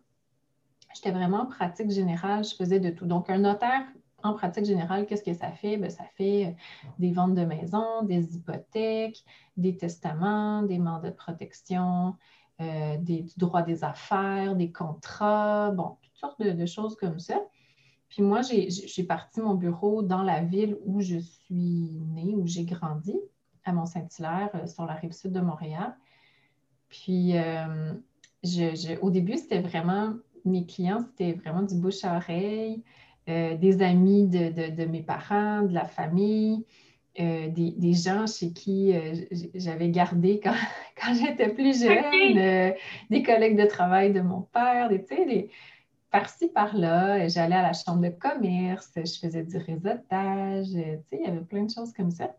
J'étais 0.95 1.11
vraiment 1.11 1.41
en 1.41 1.45
pratique 1.45 1.91
générale, 1.91 2.43
je 2.43 2.55
faisais 2.55 2.79
de 2.79 2.89
tout. 2.89 3.05
Donc, 3.05 3.29
un 3.29 3.37
notaire 3.37 3.83
en 4.23 4.33
pratique 4.33 4.65
générale, 4.65 5.05
qu'est-ce 5.05 5.23
que 5.23 5.33
ça 5.33 5.51
fait? 5.51 5.77
Bien, 5.77 5.89
ça 5.89 6.05
fait 6.15 6.47
euh, 6.47 6.51
des 6.97 7.11
ventes 7.11 7.35
de 7.35 7.45
maisons, 7.45 8.01
des 8.03 8.35
hypothèques, 8.35 9.23
des 9.57 9.77
testaments, 9.77 10.63
des 10.63 10.79
mandats 10.79 11.11
de 11.11 11.15
protection, 11.15 12.15
euh, 12.61 12.97
des 12.97 13.25
droits 13.37 13.61
des 13.61 13.83
affaires, 13.83 14.55
des 14.55 14.71
contrats, 14.71 15.71
bon, 15.71 15.97
toutes 16.01 16.15
sortes 16.15 16.41
de, 16.41 16.65
choses 16.65 16.95
comme 16.95 17.19
ça. 17.19 17.39
Puis 18.09 18.21
moi, 18.21 18.41
j'ai 18.41 19.03
parti 19.03 19.41
mon 19.41 19.55
bureau 19.55 20.01
dans 20.01 20.23
la 20.23 20.41
ville 20.41 20.77
où 20.85 21.01
je 21.01 21.17
suis 21.17 22.01
née, 22.13 22.35
où 22.35 22.47
j'ai 22.47 22.63
grandi, 22.63 23.15
à 23.65 23.73
Mont-Saint-Hilaire, 23.73 24.49
euh, 24.55 24.67
sur 24.67 24.85
la 24.85 24.93
rive 24.93 25.11
sud 25.11 25.33
de 25.33 25.41
Montréal. 25.41 25.95
Puis, 26.89 27.33
au 29.01 29.09
début, 29.09 29.37
c'était 29.37 29.59
vraiment, 29.59 30.13
mes 30.45 30.65
clients, 30.65 31.01
c'était 31.01 31.33
vraiment 31.33 31.63
du 31.63 31.75
bouche 31.75 32.05
à 32.05 32.15
oreille. 32.15 32.81
Euh, 33.29 33.57
des 33.57 33.81
amis 33.81 34.25
de, 34.25 34.85
mes 34.85 35.03
parents, 35.03 35.63
de 35.63 35.73
la 35.73 35.83
famille, 35.83 36.65
euh, 37.19 37.47
des, 37.49 37.93
gens 37.93 38.27
chez 38.27 38.51
qui 38.51 38.95
euh, 38.95 39.15
j'avais 39.55 39.89
gardé 39.89 40.39
quand, 40.41 40.53
j'étais 41.13 41.49
plus 41.49 41.83
jeune, 41.83 42.73
des 43.09 43.23
collègues 43.23 43.59
de 43.59 43.65
travail 43.65 44.13
de 44.13 44.21
mon 44.21 44.41
père, 44.41 44.89
des, 44.89 44.99
des 44.99 45.49
par-ci, 46.11 46.47
par-là. 46.47 47.27
J'allais 47.27 47.55
à 47.55 47.63
la 47.63 47.73
chambre 47.73 48.01
de 48.01 48.09
commerce, 48.09 48.91
je 48.95 49.19
faisais 49.19 49.43
du 49.43 49.57
réseautage, 49.57 50.67
il 50.69 51.01
y 51.11 51.25
avait 51.25 51.41
plein 51.41 51.63
de 51.63 51.71
choses 51.71 51.93
comme 51.93 52.11
ça. 52.11 52.35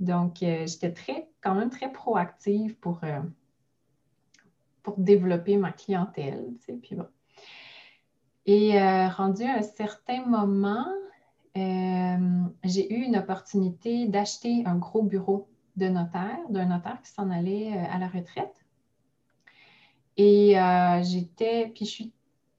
Donc, 0.00 0.38
j'étais 0.40 0.92
très, 0.92 1.28
quand 1.40 1.54
même 1.54 1.70
très 1.70 1.92
proactive 1.92 2.76
pour, 2.76 3.00
pour 4.82 4.98
développer 4.98 5.56
ma 5.56 5.72
clientèle. 5.72 6.46
Puis 6.82 6.96
bon. 6.96 7.06
Et 8.46 8.78
euh, 8.80 9.08
rendu 9.08 9.44
à 9.44 9.56
un 9.58 9.62
certain 9.62 10.24
moment, 10.26 10.86
euh, 10.86 11.03
j'ai 11.54 12.92
eu 12.92 13.02
une 13.02 13.16
opportunité 13.16 14.06
d'acheter 14.08 14.64
un 14.66 14.76
gros 14.76 15.02
bureau 15.02 15.48
de 15.76 15.88
notaire, 15.88 16.38
d'un 16.48 16.66
notaire 16.66 17.00
qui 17.02 17.10
s'en 17.10 17.30
allait 17.30 17.72
euh, 17.72 17.84
à 17.92 17.98
la 17.98 18.08
retraite. 18.08 18.64
Et 20.16 20.54
j'étais, 21.02 21.72
puis 21.74 21.84
je 21.86 21.90
suis, 21.90 22.12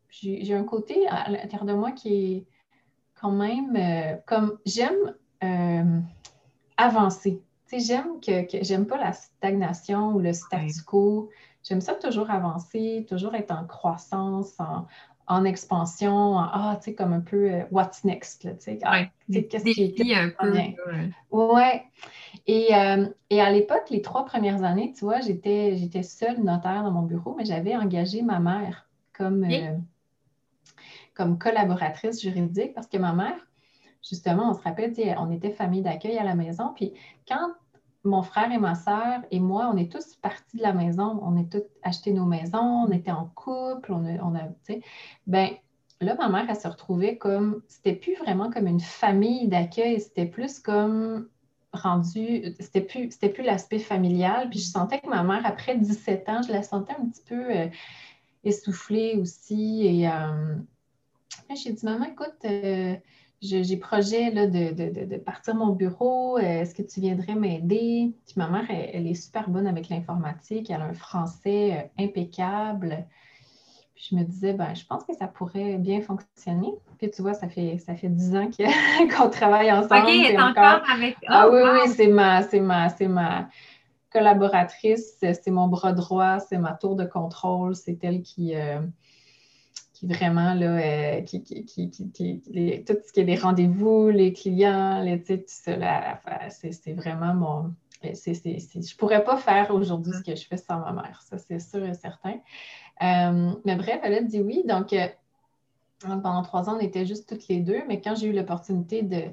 j'ai 0.09 0.53
un 0.53 0.65
côté 0.65 1.07
à 1.07 1.29
l'intérieur 1.29 1.65
de 1.65 1.73
moi 1.73 1.93
qui 1.93 2.13
est 2.13 2.45
quand 3.13 3.31
même 3.31 3.77
comme 4.25 4.59
j'aime 4.65 5.15
avancer. 6.75 7.41
Tu 7.67 7.79
sais, 7.79 7.85
j'aime 7.85 8.19
que, 8.19 8.45
que 8.45 8.61
j'aime 8.61 8.85
pas 8.85 8.97
la 8.97 9.13
stagnation 9.13 10.13
ou 10.13 10.19
le 10.19 10.33
statu 10.33 10.83
quo. 10.85 11.29
J'aime 11.63 11.81
ça 11.81 11.95
toujours 11.95 12.29
avancer, 12.29 13.05
toujours 13.09 13.33
être 13.33 13.51
en 13.51 13.65
croissance, 13.65 14.59
en, 14.59 14.85
en 15.27 15.43
expansion, 15.43 16.37
ah, 16.37 16.77
tu 16.77 16.85
sais, 16.85 16.95
comme 16.95 17.13
un 17.13 17.21
peu 17.21 17.51
euh, 17.51 17.63
what's 17.71 18.03
next, 18.03 18.41
tu 18.41 18.49
sais, 18.59 18.79
ah, 18.83 19.05
qu'est-ce 19.31 19.63
qui 19.63 20.11
est 20.11 20.15
un 20.15 20.29
peu. 20.29 20.51
Bien. 20.51 20.73
Ouais. 21.31 21.83
Et, 22.47 22.75
euh, 22.75 23.07
et 23.29 23.41
à 23.41 23.49
l'époque, 23.51 23.89
les 23.89 24.01
trois 24.01 24.25
premières 24.25 24.63
années, 24.63 24.93
tu 24.95 25.05
vois, 25.05 25.21
j'étais, 25.21 25.75
j'étais 25.77 26.03
seule 26.03 26.43
notaire 26.43 26.83
dans 26.83 26.91
mon 26.91 27.01
bureau, 27.01 27.33
mais 27.35 27.45
j'avais 27.45 27.75
engagé 27.75 28.21
ma 28.21 28.39
mère 28.39 28.87
comme, 29.13 29.43
euh, 29.45 29.75
comme 31.15 31.39
collaboratrice 31.39 32.21
juridique 32.21 32.73
parce 32.73 32.87
que 32.87 32.97
ma 32.97 33.13
mère, 33.13 33.47
justement, 34.07 34.51
on 34.51 34.53
se 34.53 34.61
rappelle, 34.61 34.93
on 35.17 35.31
était 35.31 35.51
famille 35.51 35.81
d'accueil 35.81 36.19
à 36.19 36.23
la 36.23 36.35
maison, 36.35 36.71
puis 36.75 36.93
quand 37.27 37.53
mon 38.05 38.21
frère 38.21 38.51
et 38.51 38.57
ma 38.57 38.75
sœur 38.75 39.21
et 39.31 39.39
moi, 39.39 39.69
on 39.73 39.77
est 39.77 39.91
tous 39.91 40.15
partis 40.15 40.57
de 40.57 40.61
la 40.61 40.73
maison. 40.73 41.19
On 41.23 41.37
est 41.37 41.51
tous 41.51 41.63
acheté 41.83 42.13
nos 42.13 42.25
maisons, 42.25 42.85
on 42.87 42.91
était 42.91 43.11
en 43.11 43.25
couple, 43.35 43.91
on 43.91 44.05
a, 44.05 44.23
on 44.23 44.35
a 44.35 44.43
tu 44.43 44.55
sais. 44.63 44.81
Ben, 45.27 45.49
là, 46.01 46.15
ma 46.15 46.29
mère, 46.29 46.45
elle 46.49 46.55
se 46.55 46.67
retrouvait 46.67 47.17
comme, 47.17 47.61
c'était 47.67 47.95
plus 47.95 48.15
vraiment 48.15 48.49
comme 48.51 48.67
une 48.67 48.79
famille 48.79 49.47
d'accueil, 49.47 49.99
c'était 49.99 50.25
plus 50.25 50.59
comme 50.59 51.27
rendu, 51.73 52.55
c'était 52.59 52.81
plus, 52.81 53.11
c'était 53.11 53.29
plus 53.29 53.43
l'aspect 53.43 53.79
familial. 53.79 54.49
Puis 54.49 54.59
je 54.59 54.67
sentais 54.67 54.99
que 54.99 55.09
ma 55.09 55.23
mère, 55.23 55.45
après 55.45 55.77
17 55.77 56.29
ans, 56.29 56.41
je 56.41 56.51
la 56.51 56.63
sentais 56.63 56.93
un 56.99 57.07
petit 57.07 57.23
peu 57.27 57.51
euh, 57.51 57.67
essoufflée 58.43 59.17
aussi. 59.17 59.85
Et 59.85 60.09
euh, 60.09 60.55
j'ai 61.55 61.73
dit, 61.73 61.85
maman, 61.85 62.05
écoute, 62.05 62.35
euh, 62.45 62.95
j'ai 63.45 63.77
projet 63.77 64.31
là, 64.31 64.47
de, 64.47 65.17
partir 65.17 65.55
mon 65.55 65.69
bureau. 65.69 66.37
Euh, 66.37 66.41
est-ce 66.41 66.75
que 66.75 66.81
tu 66.81 66.99
viendrais 66.99 67.35
m'aider? 67.35 68.13
Puis 68.25 68.33
ma 68.35 68.49
mère, 68.49 68.65
elle, 68.69 69.07
est 69.07 69.13
super 69.13 69.49
bonne 69.49 69.67
avec 69.67 69.89
l'informatique. 69.89 70.69
Elle 70.69 70.81
a 70.81 70.85
un 70.85 70.93
français 70.93 71.73
euh, 71.73 72.03
impeccable. 72.03 73.05
Puis 73.95 74.07
je 74.11 74.15
me 74.15 74.23
disais, 74.23 74.53
ben, 74.53 74.73
je 74.75 74.85
pense 74.85 75.03
que 75.03 75.13
ça 75.15 75.27
pourrait 75.27 75.77
bien 75.77 76.01
fonctionner. 76.01 76.73
Puis 76.97 77.11
tu 77.11 77.21
vois, 77.21 77.33
ça 77.33 77.47
fait 77.47 77.77
ça 77.77 77.95
fait 77.95 78.09
dix 78.09 78.35
ans 78.35 78.49
qu'on 79.17 79.29
travaille 79.29 79.71
ensemble. 79.71 80.07
OK, 80.07 80.09
est 80.09 80.39
encore, 80.39 80.81
avec. 80.93 81.17
ah 81.27 81.47
oui, 81.49 81.61
oui, 81.63 81.89
c'est 81.95 82.07
ma, 82.07 82.43
c'est 82.43 82.59
ma, 82.59 82.89
c'est 82.89 83.07
ma 83.07 83.47
collaboratrice, 84.11 85.17
c'est 85.19 85.51
mon 85.51 85.67
bras 85.67 85.93
droit, 85.93 86.39
c'est 86.39 86.57
ma 86.57 86.73
tour 86.73 86.95
de 86.95 87.05
contrôle, 87.05 87.75
c'est 87.75 88.03
elle 88.03 88.21
qui. 88.21 88.55
Euh, 88.55 88.81
qui 89.95 90.07
vraiment, 90.07 90.53
là, 90.53 90.77
euh, 90.77 91.21
qui, 91.21 91.41
qui, 91.41 91.63
qui, 91.65 92.41
tout 92.85 92.97
ce 93.07 93.13
qui 93.13 93.19
est 93.21 93.23
des 93.23 93.37
rendez-vous, 93.37 94.09
les 94.09 94.33
clients, 94.33 95.01
les, 95.01 95.23
tout 95.23 95.41
ça, 95.47 96.19
c'est 96.49 96.93
vraiment 96.93 97.33
mon. 97.33 97.73
Euh, 98.03 98.11
je 98.13 98.31
ne 98.31 98.97
pourrais 98.97 99.23
pas 99.23 99.37
faire 99.37 99.73
aujourd'hui 99.73 100.11
ce 100.13 100.21
que 100.21 100.35
je 100.35 100.45
fais 100.45 100.57
sans 100.57 100.79
ma 100.79 100.91
mère, 100.91 101.23
ça 101.27 101.37
c'est 101.37 101.59
sûr 101.59 101.83
et 101.85 101.93
certain. 101.93 102.35
Euh, 103.01 103.53
mais 103.63 103.77
bref, 103.77 104.01
elle 104.03 104.15
a 104.15 104.21
dit 104.21 104.41
oui. 104.41 104.63
Donc, 104.67 104.93
pendant 106.01 106.41
trois 106.43 106.69
ans, 106.69 106.75
on 106.75 106.79
était 106.81 107.05
juste 107.05 107.29
toutes 107.29 107.47
les 107.47 107.61
deux, 107.61 107.81
mais 107.87 108.01
quand 108.01 108.15
j'ai 108.15 108.27
eu 108.27 108.33
l'opportunité 108.33 109.01
de 109.01 109.23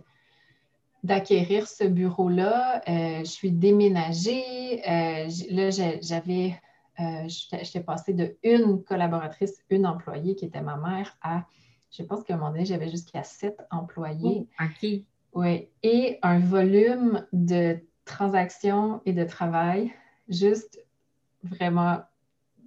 d'acquérir 1.03 1.67
ce 1.67 1.83
bureau-là, 1.83 2.83
je 2.87 3.25
suis 3.29 3.51
déménagée. 3.51 4.81
là, 5.51 5.71
j'avais 6.01 6.55
euh, 7.01 7.29
j'étais 7.29 7.81
passée 7.81 8.13
de 8.13 8.37
une 8.43 8.85
collaboratrice, 8.85 9.63
une 9.71 9.87
employée 9.87 10.35
qui 10.35 10.45
était 10.45 10.61
ma 10.61 10.77
mère 10.77 11.17
à, 11.23 11.47
je 11.91 12.03
pense 12.03 12.23
qu'à 12.25 12.35
un 12.35 12.37
moment 12.37 12.51
donné, 12.51 12.65
j'avais 12.65 12.89
jusqu'à 12.89 13.23
sept 13.23 13.59
employés. 13.71 14.47
Oh, 14.61 14.65
OK. 14.65 14.91
Oui. 15.35 15.69
Et 15.83 16.19
un 16.23 16.39
volume 16.39 17.27
de 17.33 17.79
transactions 18.05 19.01
et 19.07 19.13
de 19.13 19.25
travail 19.25 19.93
juste 20.29 20.85
vraiment, 21.43 22.03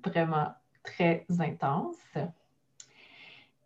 vraiment 0.04 0.50
très 0.84 1.26
intense. 1.40 1.98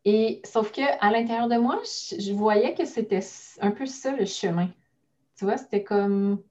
Et 0.06 0.42
sauf 0.46 0.72
que 0.72 0.82
à 1.02 1.12
l'intérieur 1.12 1.48
de 1.48 1.58
moi, 1.58 1.82
je 1.84 2.34
voyais 2.34 2.74
que 2.74 2.86
c'était 2.86 3.24
un 3.62 3.72
peu 3.72 3.86
ça 3.86 4.16
le 4.16 4.26
chemin. 4.26 4.70
Tu 5.38 5.46
vois, 5.46 5.58
c'était 5.58 5.84
comme 5.84 6.42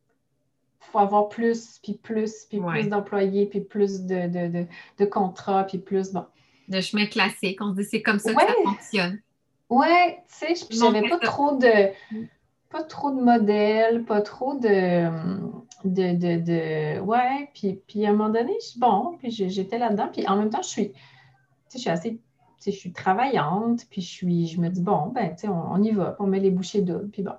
faut 0.81 0.99
avoir 0.99 1.29
plus, 1.29 1.79
puis 1.83 1.95
plus, 1.95 2.47
puis 2.49 2.61
plus 2.61 2.89
d'employés, 2.89 3.47
puis 3.47 3.61
plus 3.61 4.03
de, 4.03 5.05
contrats, 5.07 5.65
puis 5.65 5.79
plus, 5.79 6.13
bon. 6.13 6.25
Le 6.69 6.81
chemin 6.81 7.07
classique, 7.07 7.61
on 7.61 7.73
se 7.75 7.81
dit 7.81 7.85
c'est 7.85 8.03
comme 8.03 8.19
ça 8.19 8.35
que 8.35 8.41
ça 8.41 8.55
fonctionne. 8.65 9.21
Ouais, 9.71 10.23
tu 10.39 10.55
sais, 10.55 10.67
j'avais 10.71 11.09
pas 11.09 11.19
trop 11.19 11.57
de 11.57 11.93
pas 12.71 12.83
trop 12.83 13.11
de 13.11 13.21
modèles, 13.21 14.05
pas 14.05 14.21
trop 14.21 14.55
de, 14.55 15.09
de, 15.85 17.01
ouais, 17.01 17.51
puis, 17.55 17.81
puis 17.87 18.05
à 18.05 18.11
un 18.11 18.13
moment 18.13 18.29
donné, 18.29 18.53
je, 18.61 18.79
bon, 18.79 19.17
puis 19.19 19.31
j'étais 19.31 19.79
là-dedans, 19.79 20.09
puis 20.13 20.27
en 20.27 20.37
même 20.37 20.51
temps, 20.51 20.63
je 20.63 20.69
suis, 20.69 20.93
tu 20.93 20.99
sais, 21.69 21.79
je 21.79 21.79
suis 21.79 21.91
assez, 21.91 22.21
je 22.65 22.71
suis 22.71 22.93
travaillante, 22.93 23.87
puis 23.91 24.03
je 24.03 24.09
suis, 24.09 24.49
je 24.49 24.61
me 24.61 24.69
dis, 24.69 24.83
bon, 24.83 25.07
ben, 25.09 25.31
tu 25.31 25.43
sais, 25.43 25.49
on, 25.49 25.83
y 25.83 25.93
va, 25.93 26.17
on 26.19 26.27
met 26.27 26.41
les 26.41 26.51
bouchées 26.51 26.83
doubles, 26.83 27.09
puis 27.11 27.23
bon. 27.23 27.33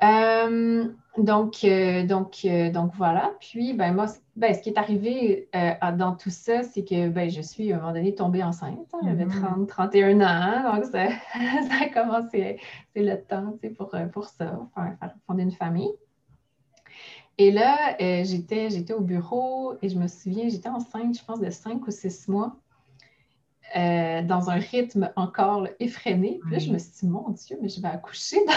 Euh, 0.00 0.88
donc, 1.18 1.64
euh, 1.64 2.06
donc, 2.06 2.38
euh, 2.44 2.70
donc 2.70 2.92
voilà. 2.96 3.32
Puis, 3.40 3.72
ben, 3.72 3.92
moi, 3.92 4.06
ben, 4.36 4.54
ce 4.54 4.60
qui 4.60 4.70
est 4.70 4.78
arrivé 4.78 5.48
dans 5.96 6.14
tout 6.14 6.30
ça, 6.30 6.62
c'est 6.62 6.84
que 6.84 7.08
ben, 7.08 7.30
je 7.30 7.40
suis 7.40 7.72
à 7.72 7.76
un 7.76 7.80
moment 7.80 7.92
donné 7.92 8.14
tombée 8.14 8.42
enceinte. 8.42 8.86
Hein. 8.92 9.00
J'avais 9.04 9.26
30, 9.26 9.58
mm-hmm. 9.60 9.66
31 9.66 10.20
ans, 10.20 10.74
donc 10.74 10.84
ça, 10.92 11.08
a 11.80 11.88
commencé, 11.88 12.58
c'est 12.94 13.02
le 13.02 13.20
temps 13.20 13.56
pour, 13.76 13.94
pour 14.12 14.24
ça, 14.26 14.58
faire, 14.74 15.14
fonder 15.26 15.42
une 15.42 15.52
famille. 15.52 15.92
Et 17.36 17.52
là, 17.52 17.96
j'étais, 17.98 18.68
j'étais 18.70 18.92
au 18.92 19.00
bureau 19.00 19.74
et 19.80 19.88
je 19.88 19.96
me 19.96 20.08
souviens, 20.08 20.48
j'étais 20.48 20.68
enceinte, 20.68 21.16
je 21.16 21.24
pense, 21.24 21.40
de 21.40 21.50
5 21.50 21.86
ou 21.86 21.90
6 21.90 22.28
mois. 22.28 22.56
dans 23.74 24.50
un 24.50 24.56
rythme 24.56 25.12
encore 25.14 25.68
effréné. 25.78 26.40
Puis 26.42 26.52
là, 26.52 26.58
je 26.58 26.72
me 26.72 26.78
suis 26.78 26.90
dit, 27.00 27.06
mon 27.06 27.28
Dieu, 27.30 27.56
mais 27.62 27.68
je 27.68 27.80
vais 27.80 27.88
accoucher 27.88 28.38
dans, 28.44 28.52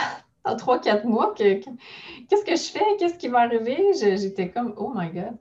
trois, 0.58 0.80
quatre 0.80 1.06
mois, 1.06 1.34
qu'est-ce 1.36 2.46
que 2.46 2.56
je 2.56 2.72
fais? 2.72 2.86
Qu'est-ce 3.00 3.18
qui 3.18 3.28
va 3.28 3.42
arriver? 3.42 3.78
J'étais 3.94 4.50
comme, 4.50 4.74
oh 4.78 4.92
my 4.96 5.10
God. 5.10 5.38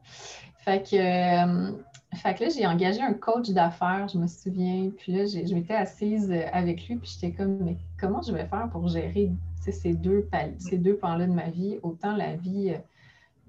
Fait 0.59 0.83
que, 0.83 0.97
euh, 0.97 1.73
fait 2.15 2.35
que 2.35 2.45
là, 2.45 2.51
j'ai 2.51 2.67
engagé 2.67 3.01
un 3.01 3.15
coach 3.15 3.51
d'affaires, 3.51 4.09
je 4.09 4.19
me 4.19 4.27
souviens. 4.27 4.91
Puis 4.99 5.13
là, 5.13 5.25
je 5.27 5.55
m'étais 5.55 5.75
assise 5.75 6.31
avec 6.53 6.87
lui, 6.87 6.97
puis 6.97 7.11
j'étais 7.15 7.35
comme, 7.35 7.59
mais 7.63 7.77
comment 7.99 8.21
je 8.23 8.33
vais 8.33 8.47
faire 8.47 8.69
pour 8.71 8.89
gérer 8.89 9.31
ces 9.61 9.95
deux, 9.95 10.29
ces 10.59 10.79
deux 10.79 10.97
pans-là 10.97 11.27
de 11.27 11.33
ma 11.33 11.49
vie? 11.49 11.79
Autant 11.83 12.15
la 12.15 12.37
vie, 12.37 12.75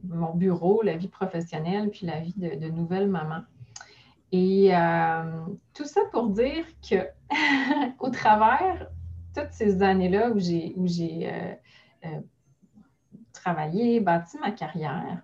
mon 0.04 0.34
bureau, 0.34 0.82
la 0.84 0.96
vie 0.96 1.10
professionnelle, 1.10 1.90
puis 1.90 2.06
la 2.06 2.20
vie 2.20 2.34
de, 2.38 2.70
nouvelle 2.70 3.08
maman? 3.08 3.42
Et 4.32 4.72
tout 5.74 5.86
ça 5.86 6.02
pour 6.14 6.30
dire 6.30 6.66
que 6.90 6.96
au 8.00 8.10
travers 8.10 8.88
toutes 9.36 9.52
ces 9.52 9.82
années-là 9.82 10.32
où 10.32 10.40
j'ai, 10.40 10.74
où 10.78 10.88
j'ai 10.88 11.58
travaillé, 13.34 14.00
bâti 14.00 14.38
ma 14.40 14.52
carrière, 14.52 15.22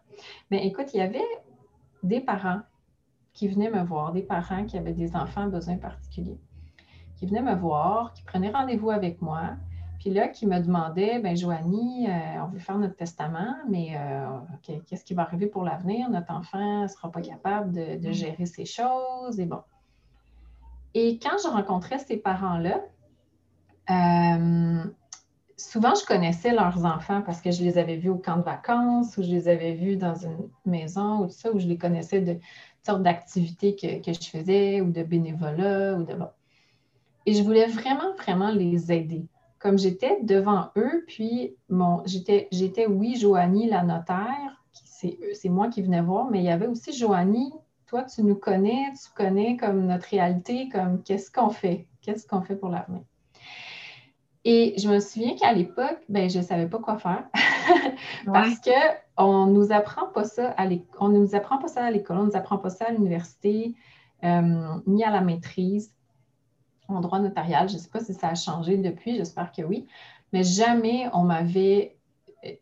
mais 0.50 0.66
écoute, 0.66 0.94
il 0.94 0.98
y 0.98 1.02
avait 1.02 1.26
des 2.04 2.22
parents 2.22 2.62
qui 3.34 3.48
venaient 3.48 3.70
me 3.70 3.84
voir, 3.84 4.14
des 4.14 4.24
parents 4.24 4.66
qui 4.66 4.78
avaient 4.78 4.94
des 4.94 5.16
enfants 5.16 5.44
à 5.44 5.48
besoins 5.48 5.78
particuliers, 5.78 6.40
qui 7.18 7.28
venaient 7.28 7.42
me 7.42 7.56
voir, 7.56 8.14
qui 8.14 8.24
prenaient 8.24 8.50
rendez-vous 8.50 8.90
avec 8.90 9.22
moi, 9.22 9.52
puis 10.00 10.12
là, 10.12 10.28
qui 10.28 10.46
me 10.48 10.60
demandaient, 10.60 11.20
ben 11.20 11.36
Joanie, 11.36 12.08
euh, 12.08 12.44
on 12.44 12.48
veut 12.48 12.60
faire 12.60 12.78
notre 12.78 12.96
testament, 12.96 13.56
mais 13.70 13.96
euh, 13.96 14.40
qu'est-ce 14.62 15.04
qui 15.04 15.14
va 15.14 15.24
arriver 15.24 15.48
pour 15.48 15.64
l'avenir? 15.64 16.10
Notre 16.10 16.32
enfant 16.32 16.84
ne 16.84 16.88
sera 16.88 17.12
pas 17.12 17.22
capable 17.22 17.72
de, 17.72 18.10
mm. 18.10 18.14
gérer 18.14 18.46
ces 18.46 18.66
choses, 18.66 19.40
et 19.40 19.46
bon. 19.46 19.62
Et 20.94 21.20
quand 21.20 21.38
je 21.44 21.48
rencontrais 21.48 22.00
ces 22.00 22.18
parents-là, 22.18 22.82
euh, 23.90 24.84
souvent, 25.58 25.96
je 25.96 26.06
connaissais 26.06 26.54
leurs 26.54 26.86
enfants 26.86 27.22
parce 27.22 27.42
que 27.42 27.52
je 27.52 27.64
les 27.64 27.78
avais 27.78 27.98
vus 27.98 28.10
au 28.10 28.18
camp 28.18 28.38
de 28.38 28.44
vacances 28.44 29.18
ou 29.18 29.24
je 29.24 29.30
les 29.30 29.48
avais 29.48 29.74
vus 29.74 29.96
dans 29.96 30.16
une 30.16 30.50
maison 30.66 31.20
ou 31.20 31.26
tout 31.28 31.34
ça, 31.34 31.52
où 31.52 31.60
je 31.60 31.68
les 31.68 31.78
connaissais 31.78 32.22
de 32.22 32.38
sortes 32.86 33.04
d'activités 33.04 33.76
que, 33.76 34.14
je 34.14 34.30
faisais 34.30 34.82
ou 34.82 34.92
de 34.92 35.04
bénévolat 35.04 35.96
ou 35.96 36.04
de. 36.04 36.14
Et 37.26 37.34
je 37.34 37.44
voulais 37.44 37.68
vraiment, 37.68 38.14
vraiment 38.18 38.52
les 38.52 38.92
aider. 38.92 39.26
Comme 39.60 39.78
j'étais 39.78 40.20
devant 40.22 40.70
eux, 40.78 41.04
puis 41.08 41.56
mon, 41.70 42.04
j'étais, 42.06 42.48
j'étais, 42.52 42.86
oui, 42.86 43.18
Joanie, 43.18 43.68
la 43.68 43.84
notaire, 43.84 44.64
c'est, 44.72 45.18
c'est 45.34 45.50
moi 45.50 45.68
qui 45.68 45.82
venais 45.82 46.02
voir, 46.02 46.30
mais 46.30 46.40
il 46.40 46.46
y 46.46 46.50
avait 46.50 46.68
aussi 46.68 46.94
Joanie, 46.94 47.52
toi, 47.88 48.04
tu 48.04 48.22
nous 48.22 48.36
connais, 48.36 48.92
tu 48.94 49.10
connais 49.16 49.58
comme 49.58 49.86
notre 49.86 50.08
réalité, 50.10 50.70
comme 50.70 51.02
qu'est-ce 51.04 51.32
qu'on 51.32 51.50
fait, 51.50 51.88
qu'est-ce 52.02 52.28
qu'on 52.28 52.42
fait 52.42 52.56
pour 52.56 52.70
l'avenir? 52.70 53.02
Et 54.50 54.76
je 54.78 54.88
me 54.88 55.02
souviens 55.02 55.36
qu'à 55.36 55.52
l'époque, 55.52 56.00
ben, 56.08 56.30
je 56.30 56.38
ne 56.38 56.44
savais 56.44 56.68
pas 56.68 56.80
quoi 56.80 56.98
faire. 56.98 57.26
Parce 58.26 58.62
qu'on 58.62 59.46
ne 59.48 59.52
nous 59.52 59.74
apprend 59.74 60.06
pas 60.08 60.24
ça 60.24 60.52
à 60.52 60.66
l'école, 60.66 60.98
on 61.02 61.10
nous 61.10 61.36
apprend 61.36 61.58
pas 61.58 61.68
ça 61.68 61.84
à 61.84 61.92
l'école, 61.92 62.20
on 62.20 62.22
ne 62.22 62.28
nous 62.28 62.38
apprend 62.38 62.58
pas 62.58 62.70
ça 62.70 62.86
à 62.86 62.92
l'université, 62.92 63.76
euh, 64.24 64.78
ni 64.86 65.04
à 65.04 65.12
la 65.12 65.20
maîtrise 65.20 65.94
en 66.88 67.02
droit 67.02 67.20
notarial. 67.20 67.68
Je 67.68 67.74
ne 67.74 67.80
sais 67.80 67.90
pas 67.90 68.00
si 68.00 68.14
ça 68.14 68.30
a 68.30 68.36
changé 68.36 68.78
depuis, 68.78 69.18
j'espère 69.18 69.52
que 69.52 69.64
oui, 69.64 69.86
mais 70.32 70.46
jamais 70.46 71.10
on 71.12 71.24
m'avait 71.24 71.98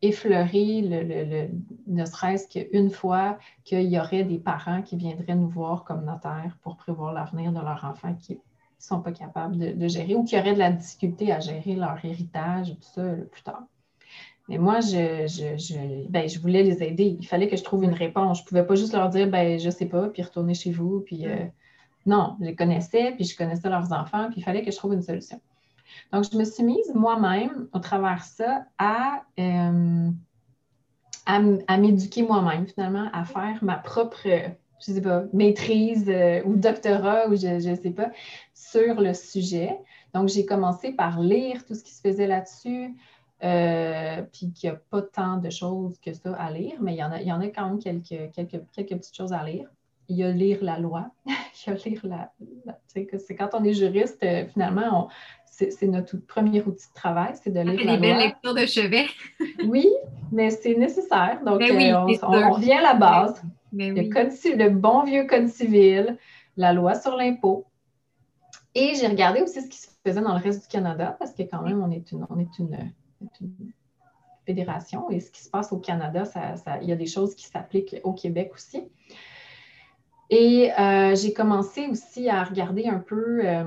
effleuré, 0.01 0.81
le, 0.81 1.49
ne 1.85 2.05
serait-ce 2.05 2.47
qu'une 2.47 2.89
fois, 2.89 3.37
qu'il 3.63 3.83
y 3.83 3.99
aurait 3.99 4.23
des 4.23 4.39
parents 4.39 4.81
qui 4.81 4.95
viendraient 4.95 5.35
nous 5.35 5.49
voir 5.49 5.83
comme 5.83 6.03
notaires 6.03 6.57
pour 6.63 6.77
prévoir 6.77 7.13
l'avenir 7.13 7.51
de 7.51 7.59
leur 7.59 7.85
enfant 7.85 8.15
qui 8.15 8.39
ne 8.85 8.97
sont 8.97 9.01
pas 9.01 9.11
capables 9.11 9.57
de, 9.57 9.87
gérer 9.87 10.15
ou 10.15 10.23
qui 10.23 10.37
auraient 10.37 10.53
de 10.53 10.59
la 10.59 10.71
difficulté 10.71 11.31
à 11.31 11.39
gérer 11.39 11.75
leur 11.75 12.03
héritage, 12.03 12.69
tout 12.69 12.87
ça, 12.93 13.03
plus 13.31 13.43
tard. 13.43 13.63
Mais 14.47 14.59
moi, 14.59 14.79
je, 14.79 15.25
je, 15.27 16.07
ben, 16.07 16.29
je, 16.29 16.39
voulais 16.39 16.61
les 16.61 16.83
aider. 16.83 17.17
Il 17.19 17.25
fallait 17.25 17.47
que 17.47 17.57
je 17.57 17.63
trouve 17.63 17.83
une 17.83 17.93
réponse. 17.93 18.39
Je 18.39 18.43
ne 18.43 18.47
pouvais 18.47 18.65
pas 18.65 18.75
juste 18.75 18.93
leur 18.93 19.09
dire, 19.09 19.27
ben, 19.27 19.59
je 19.59 19.65
ne 19.65 19.71
sais 19.71 19.87
pas, 19.87 20.07
puis 20.09 20.21
retourner 20.21 20.53
chez 20.53 20.71
vous. 20.71 21.01
Puis, 21.01 21.25
euh, 21.25 21.45
non, 22.05 22.37
je 22.39 22.45
les 22.45 22.55
connaissais, 22.55 23.13
puis 23.15 23.25
je 23.25 23.35
connaissais 23.35 23.69
leurs 23.69 23.91
enfants, 23.91 24.27
puis 24.29 24.41
il 24.41 24.43
fallait 24.43 24.63
que 24.63 24.71
je 24.71 24.77
trouve 24.77 24.93
une 24.93 25.01
solution. 25.01 25.41
Donc, 26.13 26.25
je 26.31 26.37
me 26.37 26.43
suis 26.43 26.63
mise 26.63 26.93
moi-même, 26.93 27.67
au 27.73 27.79
travers 27.79 28.23
ça, 28.23 28.65
à, 28.77 29.23
euh, 29.39 30.11
à, 31.25 31.77
m'éduquer 31.77 32.21
moi-même, 32.21 32.67
finalement, 32.67 33.09
à 33.13 33.25
faire 33.25 33.63
ma 33.63 33.77
propre 33.77 34.27
je 34.79 34.91
ne 34.91 34.95
sais 34.95 35.01
pas, 35.01 35.23
maîtrise 35.33 36.05
euh, 36.09 36.41
ou 36.45 36.55
doctorat 36.55 37.27
ou 37.27 37.35
je 37.35 37.69
ne 37.69 37.75
sais 37.75 37.91
pas, 37.91 38.11
sur 38.53 39.01
le 39.01 39.13
sujet. 39.13 39.77
Donc, 40.13 40.29
j'ai 40.29 40.45
commencé 40.45 40.91
par 40.91 41.19
lire 41.19 41.65
tout 41.65 41.75
ce 41.75 41.83
qui 41.83 41.93
se 41.93 42.01
faisait 42.01 42.27
là-dessus, 42.27 42.95
euh, 43.43 44.21
puis 44.31 44.51
qu'il 44.53 44.69
n'y 44.69 44.75
a 44.75 44.79
pas 44.89 45.01
tant 45.01 45.37
de 45.37 45.49
choses 45.49 45.99
que 45.99 46.13
ça 46.13 46.33
à 46.33 46.51
lire, 46.51 46.75
mais 46.79 46.93
il 46.93 46.97
y 46.97 47.03
en 47.03 47.11
a, 47.11 47.21
il 47.21 47.27
y 47.27 47.31
en 47.31 47.41
a 47.41 47.47
quand 47.47 47.67
même 47.67 47.79
quelques, 47.79 48.31
quelques, 48.33 48.61
quelques 48.73 48.95
petites 48.95 49.15
choses 49.15 49.33
à 49.33 49.43
lire. 49.43 49.67
Il 50.07 50.17
y 50.17 50.23
a 50.23 50.31
lire 50.31 50.59
la 50.61 50.79
loi, 50.79 51.07
il 51.25 51.31
y 51.67 51.69
a 51.69 51.73
lire 51.73 52.01
la. 52.03 52.31
tu 52.39 52.47
sais, 52.87 53.07
c'est 53.17 53.35
quand 53.35 53.49
on 53.53 53.63
est 53.63 53.73
juriste, 53.73 54.23
euh, 54.23 54.45
finalement, 54.47 55.09
c'est 55.45 55.87
notre 55.87 56.17
premier 56.17 56.61
outil 56.61 56.87
de 56.89 56.93
travail, 56.93 57.33
c'est 57.41 57.49
de 57.49 57.59
lire 57.59 57.77
la 57.77 57.83
loi. 57.83 57.95
des 57.95 58.01
belles 58.01 58.17
lectures 58.17 58.53
de 58.53 58.65
chevet. 58.65 59.05
oui, 59.65 59.87
mais 60.31 60.49
c'est 60.49 60.75
nécessaire. 60.75 61.39
Donc, 61.45 61.59
ben 61.59 61.95
on, 61.95 62.07
on, 62.23 62.51
revient 62.51 62.73
à 62.73 62.81
la 62.81 62.93
base. 62.93 63.41
Le, 63.75 64.69
bon 64.69 65.03
vieux 65.03 65.25
code 65.27 65.47
civil, 65.47 66.17
la 66.57 66.73
loi 66.73 66.95
sur 66.95 67.15
l'impôt. 67.15 67.65
Et 68.73 68.95
j'ai 68.95 69.07
regardé 69.07 69.41
aussi 69.41 69.61
ce 69.61 69.67
qui 69.67 69.77
se 69.77 69.87
faisait 70.05 70.21
dans 70.21 70.33
le 70.33 70.41
reste 70.41 70.63
du 70.63 70.67
Canada, 70.67 71.15
parce 71.19 71.33
que 71.33 71.43
quand 71.43 71.61
même, 71.61 71.81
on 71.81 71.91
est 71.91 72.11
une, 72.11 72.25
on 72.29 72.39
est 72.39 72.59
une, 72.59 72.91
fédération 74.45 75.09
et 75.09 75.19
ce 75.19 75.31
qui 75.31 75.41
se 75.41 75.49
passe 75.49 75.71
au 75.71 75.79
Canada, 75.79 76.23
il 76.81 76.87
y 76.87 76.91
a 76.91 76.95
des 76.95 77.07
choses 77.07 77.33
qui 77.33 77.47
s'appliquent 77.47 77.95
au 78.03 78.13
Québec 78.13 78.51
aussi. 78.53 78.83
Et 80.29 80.71
euh, 80.79 81.15
j'ai 81.15 81.33
commencé 81.33 81.87
aussi 81.87 82.29
à 82.29 82.43
regarder 82.43 82.87
un 82.87 82.99
peu 82.99 83.39
euh, 83.43 83.63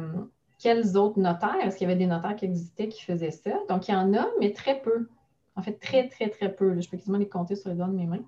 quels 0.60 0.96
autres 0.96 1.18
notaires, 1.18 1.56
est-ce 1.64 1.76
qu'il 1.76 1.88
y 1.88 1.90
avait 1.90 1.98
des 1.98 2.06
notaires 2.06 2.36
qui 2.36 2.44
existaient 2.44 2.88
qui 2.88 3.02
faisaient 3.02 3.32
ça. 3.32 3.58
Donc, 3.68 3.88
il 3.88 3.92
y 3.92 3.94
en 3.94 4.14
a, 4.14 4.26
mais 4.38 4.52
très 4.52 4.80
peu. 4.80 5.08
En 5.56 5.62
fait, 5.62 5.72
très, 5.80 6.08
très, 6.08 6.28
très 6.28 6.54
peu. 6.54 6.80
Je 6.80 6.88
peux 6.88 6.96
quasiment 6.96 7.18
les 7.18 7.28
compter 7.28 7.56
sur 7.56 7.70
les 7.70 7.76
doigts 7.76 7.88
de 7.88 7.94
mes 7.94 8.06
mains 8.06 8.24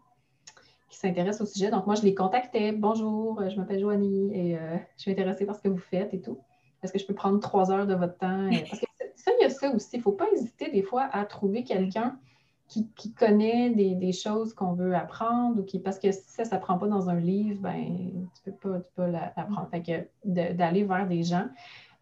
qui 0.91 0.99
s'intéressent 0.99 1.49
au 1.49 1.51
sujet. 1.51 1.71
Donc, 1.71 1.87
moi, 1.87 1.95
je 1.95 2.03
les 2.03 2.15
contactais. 2.15 2.73
Bonjour, 2.73 3.41
euh, 3.41 3.49
je 3.49 3.57
m'appelle 3.57 3.81
Joanie 3.81 4.31
et 4.35 4.59
euh, 4.59 4.77
je 4.97 5.03
suis 5.03 5.13
intéressée 5.13 5.47
par 5.47 5.55
ce 5.55 5.63
que 5.63 5.69
vous 5.69 5.79
faites 5.79 6.13
et 6.13 6.21
tout. 6.21 6.39
Est-ce 6.83 6.93
que 6.93 6.99
je 6.99 7.07
peux 7.07 7.15
prendre 7.15 7.39
trois 7.39 7.71
heures 7.71 7.87
de 7.87 7.95
votre 7.95 8.19
temps? 8.19 8.51
Parce 8.51 8.81
que 8.81 8.87
ça, 9.15 9.31
il 9.39 9.43
y 9.43 9.47
a 9.47 9.51
ça 9.51 9.73
aussi. 9.73 9.91
Il 9.95 9.99
ne 9.99 10.03
faut 10.03 10.13
pas 10.13 10.27
hésiter 10.35 10.71
des 10.71 10.83
fois 10.83 11.09
à 11.13 11.25
trouver 11.25 11.63
quelqu'un 11.63 12.19
qui, 12.67 13.13
connaît 13.15 13.71
des, 13.71 14.13
choses 14.13 14.55
qu'on 14.55 14.75
veut 14.75 14.95
apprendre 14.95 15.61
ou 15.61 15.65
qui, 15.65 15.81
parce 15.81 15.99
que 15.99 16.13
si 16.13 16.23
ça 16.29 16.45
ne 16.45 16.49
s'apprend 16.49 16.79
pas 16.79 16.87
dans 16.87 17.11
un 17.11 17.19
livre, 17.19 17.61
ben, 17.61 18.29
tu 18.43 18.51
ne 18.51 18.55
peux 18.55 18.81
pas, 18.95 19.09
l'apprendre. 19.09 19.69
Fait 19.71 19.83
que 19.83 20.07
d'aller 20.25 20.85
vers 20.85 21.07
des 21.07 21.23
gens. 21.25 21.47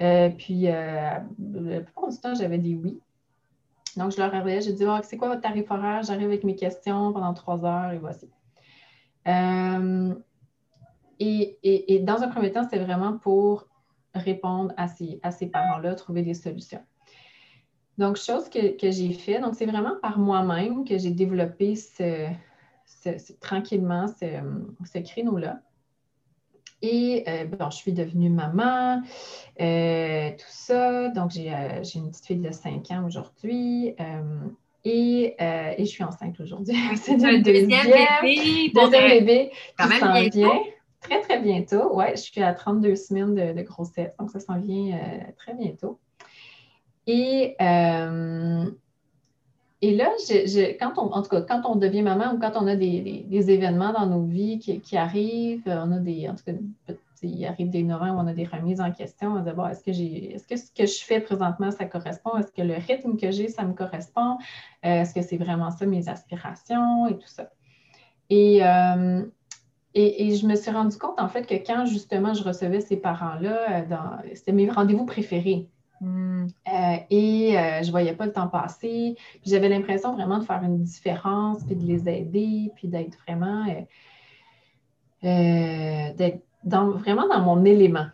Euh, 0.02 0.28
puis, 0.28 0.62
la 0.62 1.24
plupart 1.38 2.08
du 2.08 2.18
temps, 2.18 2.34
j'avais 2.34 2.58
des 2.58 2.74
oui. 2.74 3.00
Donc, 3.96 4.12
je 4.12 4.18
leur 4.18 4.34
avais, 4.34 4.60
j'ai 4.60 4.74
dit, 4.74 4.84
oh, 4.86 4.98
c'est 5.02 5.16
quoi 5.16 5.28
votre 5.28 5.40
tarif 5.40 5.70
horaire? 5.70 6.02
J'arrive 6.02 6.28
avec 6.28 6.44
mes 6.44 6.54
questions 6.54 7.12
pendant 7.12 7.32
trois 7.32 7.64
heures 7.64 7.92
et 7.92 7.98
voici. 7.98 8.28
Euh, 9.26 10.14
et, 11.20 12.00
dans 12.02 12.22
un 12.22 12.28
premier 12.28 12.52
temps, 12.52 12.66
c'est 12.70 12.78
vraiment 12.78 13.18
pour 13.18 13.66
répondre 14.14 14.72
à 14.76 14.88
ces, 14.88 15.20
parents-là, 15.52 15.94
trouver 15.94 16.22
des 16.22 16.34
solutions. 16.34 16.82
Donc, 17.98 18.16
chose 18.16 18.48
que, 18.48 18.90
j'ai 18.90 19.12
fait, 19.12 19.40
donc 19.40 19.54
c'est 19.56 19.66
vraiment 19.66 19.96
par 20.00 20.18
moi-même 20.18 20.84
que 20.84 20.98
j'ai 20.98 21.10
développé 21.10 21.74
tranquillement 23.40 24.06
ce, 24.06 24.98
créneau-là. 24.98 25.60
Et 26.80 27.24
euh, 27.26 27.44
bon, 27.46 27.70
je 27.70 27.76
suis 27.76 27.92
devenue 27.92 28.30
maman, 28.30 29.02
euh, 29.60 30.30
tout 30.30 30.46
ça. 30.46 31.08
Donc, 31.08 31.32
j'ai 31.32 31.50
une 31.96 32.10
petite 32.10 32.26
fille 32.26 32.38
de 32.38 32.52
5 32.52 32.88
ans 32.92 33.04
aujourd'hui. 33.04 33.96
Euh, 34.86 35.74
et, 35.76 35.84
je 35.84 35.90
suis 35.90 36.04
enceinte 36.04 36.38
aujourd'hui. 36.40 36.74
C'est 36.96 37.16
le 37.16 37.42
deuxième, 37.42 37.86
bébé. 38.22 38.72
Deuxième 38.74 39.08
bébé 39.08 39.50
qui 39.78 39.98
s'en 39.98 40.12
vient. 40.12 40.60
Très, 41.00 41.20
très 41.20 41.40
bientôt. 41.40 41.96
Oui, 41.96 42.06
je 42.12 42.20
suis 42.20 42.42
à 42.42 42.52
32 42.54 42.96
semaines 42.96 43.34
de, 43.34 43.62
grossesse, 43.62 44.10
donc 44.18 44.30
ça 44.30 44.40
s'en 44.40 44.58
vient 44.58 44.96
euh, 44.96 45.18
très 45.36 45.54
bientôt. 45.54 45.98
Et, 47.06 47.54
euh, 47.60 48.70
et 49.80 49.94
là, 49.94 50.10
quand 50.80 50.92
on, 50.96 51.12
en 51.12 51.22
tout 51.22 51.30
cas, 51.30 51.42
quand 51.42 51.62
on 51.64 51.76
devient 51.76 52.02
maman 52.02 52.34
ou 52.34 52.38
quand 52.38 52.52
on 52.56 52.66
a 52.66 52.74
des, 52.74 53.24
événements 53.30 53.92
dans 53.92 54.06
nos 54.06 54.24
vies 54.24 54.58
qui, 54.58 54.80
qui, 54.80 54.96
arrivent, 54.96 55.62
on 55.66 55.92
a 55.92 55.98
des, 55.98 56.28
en 56.28 56.34
tout 56.34 56.44
cas, 56.44 56.94
il 57.22 57.44
arrive 57.46 57.70
des 57.70 57.82
moments 57.82 58.10
où 58.10 58.18
on 58.18 58.26
a 58.26 58.32
des 58.32 58.44
remises 58.44 58.80
en 58.80 58.92
question. 58.92 59.34
On 59.34 59.44
se 59.44 59.50
dit, 59.50 59.60
est-ce 59.70 59.82
que, 59.82 59.92
j'ai, 59.92 60.34
est-ce 60.34 60.46
que 60.46 60.56
ce 60.56 60.70
que 60.70 60.86
je 60.86 61.04
fais 61.04 61.20
présentement, 61.20 61.70
ça 61.70 61.84
correspond? 61.84 62.36
Est-ce 62.36 62.52
que 62.52 62.62
le 62.62 62.74
rythme 62.74 63.16
que 63.16 63.30
j'ai, 63.30 63.48
ça 63.48 63.64
me 63.64 63.72
correspond? 63.72 64.38
Euh, 64.84 65.02
est-ce 65.02 65.14
que 65.14 65.22
c'est 65.22 65.36
vraiment 65.36 65.70
ça 65.70 65.86
mes 65.86 66.08
aspirations 66.08 67.08
et 67.08 67.18
tout 67.18 67.28
ça? 67.28 67.50
Euh, 68.30 69.24
et, 69.94 70.28
et, 70.28 70.36
je 70.36 70.46
me 70.46 70.54
suis 70.54 70.70
rendu 70.70 70.96
compte, 70.98 71.18
en 71.18 71.28
fait, 71.28 71.46
que 71.46 71.54
quand 71.54 71.86
justement 71.86 72.34
je 72.34 72.44
recevais 72.44 72.80
ces 72.80 72.96
parents-là, 72.96 73.82
euh, 73.90 74.28
c'était 74.34 74.52
mes 74.52 74.70
rendez-vous 74.70 75.06
préférés. 75.06 75.68
Hmm. 76.00 76.46
et 77.10 77.54
je 77.82 77.86
ne 77.86 77.90
voyais 77.90 78.12
pas 78.12 78.24
le 78.24 78.32
temps 78.32 78.46
passer. 78.46 79.16
j'avais 79.44 79.68
l'impression 79.68 80.14
vraiment 80.14 80.38
de 80.38 80.44
faire 80.44 80.62
une 80.62 80.84
différence, 80.84 81.64
puis 81.64 81.74
de 81.74 81.84
les 81.84 82.08
aider, 82.08 82.70
puis 82.76 82.86
d'être 82.86 83.18
vraiment, 83.26 83.66
d'être 85.20 86.47
vraiment 86.68 87.28
dans 87.28 87.40
mon 87.40 87.64
élément. 87.64 88.06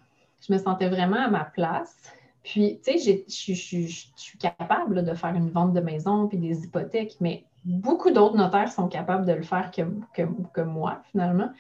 Je 0.47 0.53
me 0.53 0.59
sentais 0.59 0.89
vraiment 0.89 1.21
à 1.21 1.29
ma 1.29 1.45
place. 1.45 1.97
Puis, 2.43 2.81
tu 2.85 2.99
sais, 2.99 3.25
je 3.27 4.13
suis 4.17 4.39
capable 4.39 5.05
de 5.05 5.15
faire 5.15 5.35
une 5.35 5.49
vente 5.49 5.73
de 5.73 5.81
maison 5.81 6.29
puis 6.29 6.37
des 6.37 6.65
hypothèques, 6.65 7.17
mais 7.21 7.45
beaucoup 7.65 8.11
d'autres 8.11 8.37
notaires 8.37 8.71
sont 8.71 8.89
capables 8.89 9.25
de 9.27 9.33
le 9.33 9.43
faire 9.43 9.71
que, 9.71 9.83
que, 10.53 10.61
moi, 10.61 11.01
finalement. 11.11 11.51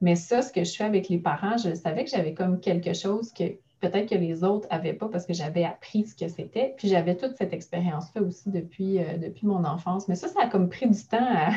Mais 0.00 0.16
ça, 0.16 0.42
ce 0.42 0.52
que 0.52 0.64
je 0.64 0.76
fais 0.76 0.84
avec 0.84 1.08
les 1.08 1.18
parents, 1.18 1.56
je 1.56 1.74
savais 1.74 2.04
que 2.04 2.10
j'avais 2.10 2.34
comme 2.34 2.60
quelque 2.60 2.92
chose 2.92 3.32
que 3.32 3.44
peut-être 3.80 4.10
que 4.10 4.14
les 4.14 4.44
autres 4.44 4.68
n'avaient 4.70 4.92
pas 4.92 5.08
parce 5.08 5.24
que 5.24 5.32
j'avais 5.32 5.64
appris 5.64 6.06
ce 6.06 6.14
que 6.14 6.28
c'était. 6.28 6.74
Puis 6.76 6.88
j'avais 6.88 7.16
toute 7.16 7.36
cette 7.36 7.54
expérience-là 7.54 8.22
aussi 8.22 8.50
depuis, 8.50 8.98
euh, 8.98 9.16
depuis 9.16 9.46
mon 9.46 9.64
enfance. 9.64 10.08
Mais 10.08 10.14
ça, 10.14 10.28
ça 10.28 10.42
a 10.42 10.46
comme 10.48 10.68
pris 10.68 10.88
du 10.88 11.02
temps 11.04 11.18
à, 11.20 11.52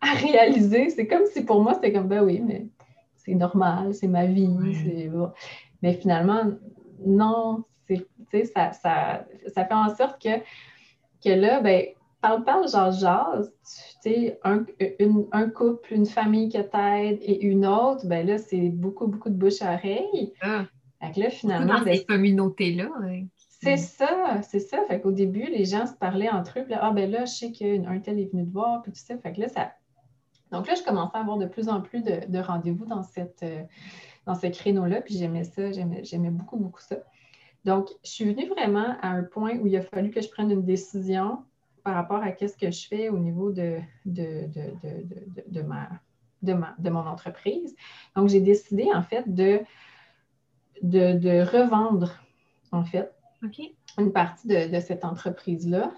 à 0.02 0.12
réaliser. 0.14 0.90
C'est 0.90 1.06
comme 1.06 1.24
si 1.32 1.42
pour 1.42 1.62
moi, 1.62 1.74
c'était 1.74 1.92
comme, 1.92 2.08
ben 2.08 2.22
oui, 2.22 2.42
mais 2.44 2.66
c'est 3.26 3.34
normal, 3.34 3.92
c'est 3.92 4.08
ma 4.08 4.24
vie. 4.26 4.48
Mais 5.82 5.92
finalement, 5.94 6.44
non, 7.04 7.64
ça, 8.54 8.72
ça, 8.72 9.26
ça 9.52 9.64
fait 9.64 9.74
en 9.74 9.94
sorte 9.94 10.22
que, 10.22 10.38
que 11.22 11.30
là, 11.30 11.60
ben, 11.60 11.86
parle, 12.20 12.44
parle, 12.44 12.68
genre, 12.68 12.92
jase, 12.92 13.52
tu 14.02 14.10
sais, 14.10 14.38
un, 14.44 14.64
un, 15.32 15.50
couple, 15.50 15.92
une 15.92 16.06
famille 16.06 16.48
qui 16.48 16.58
t'aide 16.58 17.18
et 17.20 17.44
une 17.44 17.66
autre, 17.66 18.06
ben 18.06 18.26
là, 18.26 18.38
c'est 18.38 18.70
beaucoup, 18.70 19.08
beaucoup 19.08 19.28
de 19.28 19.34
bouche 19.34 19.60
à 19.60 19.74
oreille. 19.74 20.32
Ah. 20.40 20.64
Fait 21.02 21.12
que 21.12 21.20
là, 21.20 21.30
finalement. 21.30 21.78
Dans 21.78 21.84
ben, 21.84 21.96
cette 21.96 22.06
communauté-là. 22.06 22.88
C'est 23.60 23.76
ça, 23.76 24.40
c'est 24.42 24.60
ça. 24.60 24.78
Fait 24.86 25.00
qu'au 25.00 25.12
début, 25.12 25.46
les 25.46 25.64
gens 25.64 25.86
se 25.86 25.94
parlaient 25.94 26.30
entre 26.30 26.60
eux. 26.60 26.62
Puis 26.62 26.72
là, 26.72 26.80
ah 26.82 26.92
ben 26.92 27.10
là, 27.10 27.24
je 27.24 27.32
sais 27.32 27.52
qu'un 27.52 27.98
tel 28.00 28.20
est 28.20 28.30
venu 28.30 28.46
te 28.46 28.52
voir, 28.52 28.82
puis 28.82 28.92
tout 28.92 28.98
ça. 28.98 29.18
Fait 29.18 29.32
que 29.32 29.40
là, 29.40 29.48
ça. 29.48 29.72
Donc 30.52 30.68
là, 30.68 30.74
je 30.74 30.82
commençais 30.82 31.16
à 31.16 31.20
avoir 31.20 31.38
de 31.38 31.46
plus 31.46 31.68
en 31.68 31.80
plus 31.80 32.02
de, 32.02 32.38
rendez-vous 32.38 32.86
dans, 32.86 33.02
cette, 33.02 33.42
euh, 33.42 33.62
dans 34.26 34.34
ce 34.34 34.46
créneau-là. 34.46 35.00
Puis 35.00 35.16
j'aimais 35.16 35.44
ça, 35.44 35.70
j'aimais 35.72 36.30
beaucoup, 36.30 36.56
beaucoup 36.56 36.80
ça. 36.80 36.96
Donc, 37.64 37.90
je 38.04 38.10
suis 38.10 38.24
venue 38.24 38.46
vraiment 38.48 38.96
à 39.02 39.08
un 39.08 39.24
point 39.24 39.56
où 39.58 39.66
il 39.66 39.76
a 39.76 39.82
fallu 39.82 40.10
que 40.10 40.20
je 40.20 40.28
prenne 40.28 40.52
une 40.52 40.64
décision 40.64 41.42
par 41.82 41.94
rapport 41.94 42.22
à 42.22 42.30
qu'est-ce 42.30 42.56
que 42.56 42.70
je 42.70 42.86
fais 42.86 43.08
au 43.08 43.18
niveau 43.18 43.50
de, 43.50 43.78
de, 44.04 44.48
de, 45.48 45.62
ma, 45.62 45.88
de, 46.42 46.90
mon 46.90 47.06
entreprise. 47.06 47.74
Donc, 48.14 48.28
j'ai 48.28 48.40
décidé, 48.40 48.88
en 48.94 49.02
fait, 49.02 49.32
de, 49.34 49.60
de, 50.82 51.40
revendre, 51.42 52.20
en 52.72 52.84
fait, 52.84 53.12
une 53.98 54.12
partie 54.12 54.46
de, 54.46 54.80
cette 54.80 55.04
entreprise-là 55.04 55.92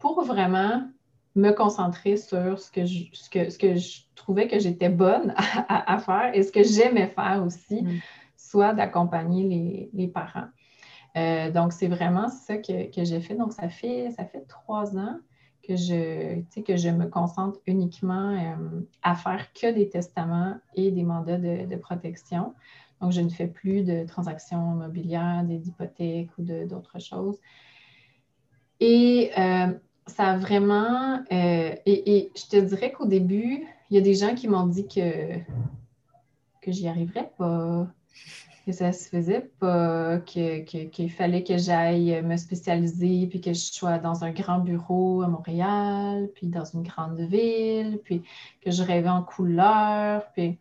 pour 0.00 0.22
vraiment 0.24 0.88
me 1.34 1.50
concentrer 1.50 2.16
sur 2.16 2.58
ce 2.58 2.70
que 2.70 2.84
je, 2.84 3.04
ce 3.12 3.28
que, 3.28 3.50
ce 3.50 3.58
que 3.58 3.74
je 3.74 4.02
trouvais 4.14 4.46
que 4.48 4.58
j'étais 4.58 4.88
bonne 4.88 5.34
à, 5.68 5.98
faire 5.98 6.30
et 6.34 6.42
ce 6.42 6.52
que 6.52 6.62
j'aimais 6.62 7.08
faire 7.08 7.42
aussi, 7.44 7.82
mm. 7.82 8.00
soit 8.36 8.72
d'accompagner 8.72 9.90
les, 9.92 10.08
parents. 10.08 10.48
Euh, 11.16 11.50
donc, 11.50 11.72
c'est 11.72 11.88
vraiment 11.88 12.28
ça 12.28 12.58
que, 12.58 12.88
j'ai 12.96 13.20
fait. 13.20 13.34
Donc, 13.34 13.52
ça 13.52 13.68
fait, 13.68 14.10
ça 14.16 14.24
fait 14.24 14.46
trois 14.48 14.96
ans 14.96 15.18
que 15.66 15.76
je, 15.76 16.40
que 16.62 16.76
je 16.76 16.90
me 16.90 17.06
concentre 17.06 17.58
uniquement 17.66 18.30
euh, 18.30 18.80
à 19.02 19.14
faire 19.14 19.52
que 19.54 19.72
des 19.72 19.88
testaments 19.88 20.56
et 20.74 20.90
des 20.90 21.02
mandats 21.02 21.38
de 21.38 21.76
protection. 21.76 22.54
Donc, 23.00 23.12
je 23.12 23.20
ne 23.20 23.28
fais 23.28 23.46
plus 23.46 23.82
de 23.82 24.06
transactions 24.06 24.74
immobilières, 24.74 25.44
d'hypothèques 25.44 26.30
ou 26.38 26.42
d'autres 26.42 27.00
choses. 27.00 27.38
Et 28.80 29.30
euh, 29.38 29.74
ça 30.06 30.32
a 30.32 30.36
vraiment. 30.36 31.22
Euh, 31.32 31.74
et, 31.86 32.30
je 32.36 32.46
te 32.46 32.56
dirais 32.56 32.92
qu'au 32.92 33.06
début, 33.06 33.66
il 33.90 33.96
y 33.96 33.98
a 33.98 34.02
des 34.02 34.14
gens 34.14 34.34
qui 34.34 34.48
m'ont 34.48 34.66
dit 34.66 34.86
que, 34.86 35.38
que 36.60 36.72
j'y 36.72 36.88
arriverais 36.88 37.30
pas, 37.38 37.86
que 38.66 38.72
ça 38.72 38.92
se 38.92 39.08
faisait 39.08 39.50
pas, 39.58 40.18
qu'il 40.20 41.10
fallait 41.10 41.44
que 41.44 41.58
j'aille 41.58 42.22
me 42.22 42.36
spécialiser, 42.36 43.26
puis 43.26 43.40
que 43.40 43.52
je 43.52 43.72
sois 43.72 43.98
dans 43.98 44.24
un 44.24 44.30
grand 44.30 44.58
bureau 44.58 45.22
à 45.22 45.28
Montréal, 45.28 46.28
puis 46.34 46.46
dans 46.46 46.64
une 46.64 46.82
grande 46.82 47.20
ville, 47.20 48.00
puis 48.04 48.22
que 48.62 48.70
je 48.70 48.82
rêvais 48.82 49.08
en 49.08 49.22
couleur, 49.22 50.30
puis 50.32 50.58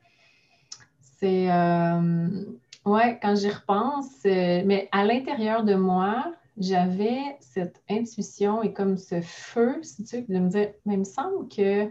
c'est. 1.24 1.50
Euh, 1.50 2.44
ouais, 2.86 3.20
quand 3.22 3.36
j'y 3.36 3.50
repense, 3.50 4.26
euh, 4.26 4.62
mais 4.66 4.90
à 4.92 5.06
l'intérieur 5.06 5.64
de 5.64 5.76
moi, 5.76 6.34
j'avais 6.58 7.38
cette 7.40 7.82
intuition 7.90 8.62
et 8.62 8.74
comme 8.74 8.98
ce 8.98 9.22
feu, 9.22 9.80
si 9.82 10.04
tu 10.04 10.18
veux, 10.18 10.34
de 10.34 10.40
me 10.40 10.50
dire, 10.50 10.74
mais 10.86 10.94
il 10.94 11.00
me 11.00 11.04
semble 11.04 11.48
que 11.50 11.90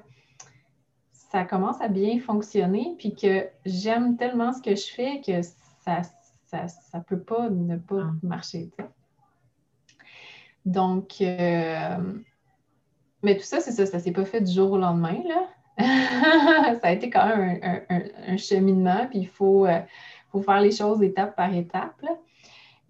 ça 1.12 1.44
commence 1.44 1.81
à 1.81 1.88
bien 1.88 2.20
fonctionner, 2.20 2.94
puis 2.98 3.14
que 3.14 3.48
j'aime 3.64 4.16
tellement 4.16 4.53
ce 4.53 4.61
que 4.61 4.77
je 4.77 4.92
fais 4.92 5.20
que 5.20 5.40
ça 5.85 6.03
ça, 6.53 6.68
ça 6.68 7.01
peut 7.01 7.20
pas 7.20 7.48
ne 7.51 7.77
pas 7.77 8.03
ah. 8.03 8.12
marcher. 8.22 8.70
Donc, 10.64 11.20
euh, 11.20 11.96
mais 13.22 13.37
tout 13.37 13.44
ça, 13.44 13.61
c'est 13.61 13.72
ça, 13.72 13.87
ça 13.87 13.98
s'est 13.98 14.12
pas 14.12 14.25
fait 14.25 14.40
du 14.40 14.53
jour 14.53 14.72
au 14.72 14.79
lendemain, 14.79 15.20
là. 15.27 15.48
ça 16.81 16.88
a 16.88 16.92
été 16.92 17.09
quand 17.09 17.27
même 17.27 17.83
un, 18.27 18.37
cheminement, 18.37 19.07
puis 19.09 19.20
il 19.20 19.29
faut, 19.29 19.66
euh, 19.66 19.81
faut, 20.31 20.42
faire 20.42 20.61
les 20.61 20.70
choses 20.70 21.03
étape 21.03 21.35
par 21.35 21.53
étape. 21.55 22.05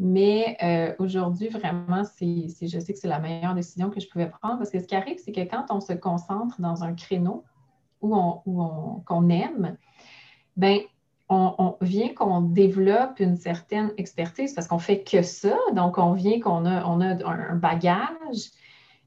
Mais 0.04 0.56
euh, 0.64 0.96
aujourd'hui, 0.98 1.46
vraiment, 1.46 2.02
je 2.02 2.48
sais 2.48 2.92
que 2.92 2.98
c'est 2.98 3.06
la 3.06 3.20
meilleure 3.20 3.54
décision 3.54 3.88
que 3.88 4.00
je 4.00 4.08
pouvais 4.08 4.28
prendre 4.28 4.58
parce 4.58 4.70
que 4.70 4.80
ce 4.80 4.86
qui 4.88 4.96
arrive, 4.96 5.18
c'est 5.24 5.30
que 5.30 5.42
quand 5.42 5.66
on 5.70 5.80
se 5.80 5.92
concentre 5.92 6.60
dans 6.60 6.82
un 6.82 6.92
créneau 6.92 7.44
où 8.00 8.16
on, 8.16 9.00
qu'on 9.06 9.28
aime, 9.28 9.76
ben 10.56 10.80
on, 11.28 11.76
vient 11.80 12.12
qu'on 12.14 12.40
développe 12.40 13.20
une 13.20 13.36
certaine 13.36 13.92
expertise 13.96 14.54
parce 14.54 14.66
qu'on 14.66 14.80
fait 14.80 15.04
que 15.04 15.22
ça. 15.22 15.56
Donc, 15.72 15.98
on 15.98 16.14
vient 16.14 16.40
qu'on 16.40 16.66
a, 16.66 16.84
on 16.84 17.00
a 17.00 17.24
un, 17.24 17.54
bagage 17.54 18.50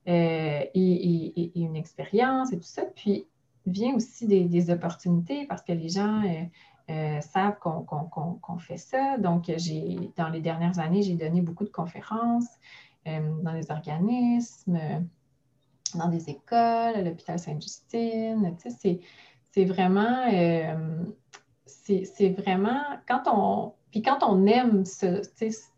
euh, 0.08 0.62
et, 0.73 1.51
une 1.60 1.75
expérience 1.75 2.53
et 2.53 2.58
tout 2.58 2.63
ça. 2.63 2.84
Puis, 2.95 3.27
vient 3.65 3.95
aussi 3.95 4.27
des, 4.27 4.69
opportunités 4.69 5.45
parce 5.45 5.62
que 5.62 5.73
les 5.73 5.89
gens 5.89 6.23
euh, 6.23 6.43
euh, 6.89 7.21
savent 7.21 7.58
qu'on 7.60 8.58
fait 8.60 8.78
ça. 8.78 9.17
Donc, 9.17 9.52
dans 10.17 10.30
les 10.30 10.41
dernières 10.41 10.80
années, 10.80 11.02
j'ai 11.02 11.15
donné 11.15 11.41
beaucoup 11.41 11.63
de 11.63 11.69
conférences 11.69 12.48
euh, 13.08 13.19
dans 13.41 13.54
des 13.54 13.71
organismes, 13.71 14.80
dans 15.95 16.08
des 16.08 16.30
écoles, 16.30 16.95
à 16.95 17.02
l'hôpital 17.02 17.39
Sainte-Justine. 17.39 18.56
Tu 18.62 19.00
c'est 19.52 19.65
vraiment, 19.65 20.26
c'est 21.65 22.30
vraiment 22.38 22.82
quand 23.08 23.24
on 23.28 23.74
puis 23.95 24.02
quand 24.02 24.24
on 24.24 24.45
aime 24.45 24.84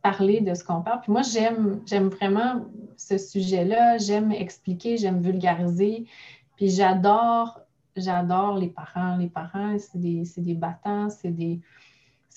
parler 0.01 0.41
de 0.41 0.55
ce 0.55 0.63
qu'on 0.63 0.81
parle, 0.81 1.01
puis 1.01 1.11
moi, 1.11 1.21
j'aime 1.21 2.09
vraiment 2.09 2.65
ce 2.95 3.15
sujet-là, 3.19 3.99
j'aime 3.99 4.31
expliquer, 4.31 4.97
j'aime 4.97 5.21
vulgariser, 5.21 6.07
puis 6.55 6.71
j'adore 6.71 7.61
j'adore 8.01 8.57
les 8.57 8.69
parents. 8.69 9.17
Les 9.17 9.29
parents, 9.29 9.77
c'est 9.79 9.99
des, 9.99 10.23
des, 10.37 10.53
battants, 10.53 11.09
c'est 11.09 11.31
des, 11.31 11.59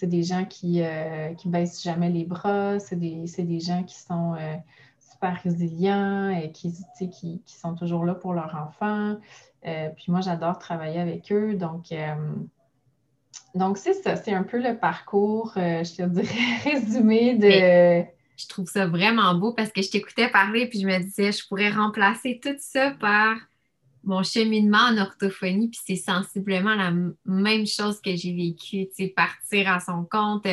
des, 0.03 0.23
gens 0.23 0.45
qui 0.45 0.83
euh, 0.83 1.33
baissent 1.45 1.83
jamais 1.83 2.11
les 2.11 2.25
bras, 2.25 2.79
c'est 2.79 2.97
des, 2.97 3.25
des, 3.39 3.61
gens 3.61 3.83
qui 3.83 3.99
sont 3.99 4.35
euh, 4.35 4.55
super 4.99 5.41
résilients 5.43 6.31
et 6.31 6.53
qui, 6.53 6.75
qui, 6.99 7.11
qui, 7.45 7.55
sont 7.55 7.75
toujours 7.75 8.05
là 8.05 8.15
pour 8.15 8.35
leurs 8.35 8.55
enfants. 8.55 9.17
Euh, 9.67 9.89
puis 9.91 10.07
moi, 10.09 10.21
j'adore 10.21 10.59
travailler 10.59 11.01
avec 11.01 11.31
eux. 11.33 11.55
Donc, 11.55 11.95
donc 13.55 13.79
c'est 13.79 13.95
ça, 13.95 14.17
c'est 14.17 14.33
un 14.33 14.45
peu 14.45 14.63
le 14.63 14.79
parcours, 14.79 15.53
je 15.57 15.97
te 15.97 16.03
dirais, 16.03 16.57
résumé 16.65 17.35
de... 17.35 18.07
je 18.37 18.49
trouve 18.49 18.67
ça 18.67 18.87
vraiment 18.87 19.35
beau 19.35 19.53
parce 19.53 19.71
que 19.71 19.83
je 19.83 19.91
t'écoutais 19.91 20.29
parler 20.29 20.69
puis 20.69 20.81
je 20.81 20.87
me 20.87 20.99
disais, 20.99 21.33
je 21.33 21.47
pourrais 21.47 21.71
remplacer 21.71 22.41
tout 22.43 22.57
ça 22.59 22.93
par 22.93 23.37
mon 24.05 24.23
cheminement 24.23 24.79
en 24.91 24.99
orthophonie, 24.99 25.69
puis 25.69 25.81
c'est 25.85 25.97
sensiblement 25.97 26.75
la 26.75 26.93
même 27.25 27.67
chose 27.67 28.01
que 28.01 28.17
j'ai 28.17 28.35
vécu, 28.35 28.89
tu 28.97 29.09
partir 29.09 29.69
à 29.69 29.81
son 29.81 30.05
compte, 30.05 30.47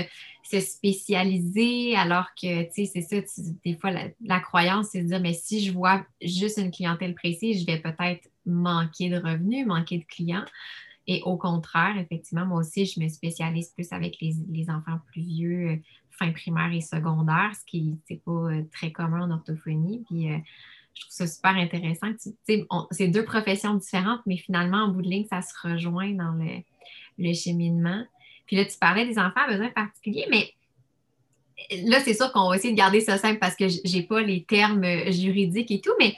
se 0.44 0.60
spécialiser, 0.60 1.96
alors 1.96 2.28
que, 2.42 2.64
tu 2.64 2.86
sais, 2.86 3.02
c'est 3.02 3.24
ça, 3.24 3.44
des 3.66 3.78
fois, 3.78 3.92
la, 4.22 4.40
croyance, 4.40 4.90
c'est 4.92 5.02
de 5.02 5.08
dire, 5.08 5.20
mais 5.20 5.34
si 5.34 5.64
je 5.64 5.72
vois 5.72 6.06
juste 6.22 6.58
une 6.58 6.72
clientèle 6.72 7.16
précise, 7.16 7.62
je 7.62 7.66
vais 7.66 7.80
peut-être 7.80 8.30
manquer 8.46 9.10
de 9.10 9.18
revenus, 9.18 9.66
manquer 9.66 9.98
de 10.00 10.06
clients. 10.06 10.46
Et 11.06 11.22
au 11.24 11.38
contraire, 11.38 11.98
effectivement, 11.98 12.46
moi 12.46 12.60
aussi, 12.60 12.86
je 12.86 13.00
me 13.00 13.08
spécialise 13.08 13.70
plus 13.70 13.92
avec 13.92 14.18
les, 14.22 14.70
enfants 14.70 15.00
plus 15.08 15.22
vieux, 15.22 15.70
euh, 15.70 15.76
fin 16.12 16.32
primaire 16.32 16.72
et 16.74 16.82
secondaire, 16.82 17.52
ce 17.54 17.66
qui 17.66 17.98
n'est 18.10 18.18
pas 18.18 18.32
euh, 18.32 18.64
très 18.74 18.92
commun 18.92 19.22
en 19.22 19.32
orthophonie. 19.32 20.04
Puis, 20.10 20.32
euh, 20.32 20.38
je 20.98 21.02
trouve 21.02 21.14
ça 21.14 21.28
super 21.28 21.56
intéressant. 21.56 22.08
C'est 22.92 23.08
deux 23.08 23.24
professions 23.24 23.76
différentes, 23.76 24.22
mais 24.26 24.38
finalement, 24.38 24.78
en 24.78 24.88
bout 24.90 25.02
de 25.02 25.08
ligne, 25.08 25.28
ça 25.30 25.42
se 25.42 25.54
rejoint 25.62 26.12
dans 26.12 26.34
le, 26.34 27.34
cheminement. 27.34 28.04
Puis 28.46 28.56
là, 28.56 28.66
tu 28.66 28.78
parlais 28.80 29.06
des 29.06 29.20
enfants 29.20 29.42
à 29.46 29.52
besoins 29.52 29.70
particuliers, 29.70 30.28
mais 30.30 30.54
là, 31.86 32.00
c'est 32.00 32.14
sûr 32.14 32.32
qu'on 32.32 32.50
va 32.50 32.56
essayer 32.56 32.74
de 32.74 32.78
garder 32.78 33.02
ça 33.02 33.18
simple 33.18 33.40
parce 33.40 33.56
que 33.56 33.68
je 33.68 33.96
n'ai 33.96 34.04
pas 34.04 34.22
les 34.22 34.44
termes 34.44 34.86
juridiques 35.12 35.72
et 35.72 35.82
tout, 35.82 35.94
mais 36.00 36.16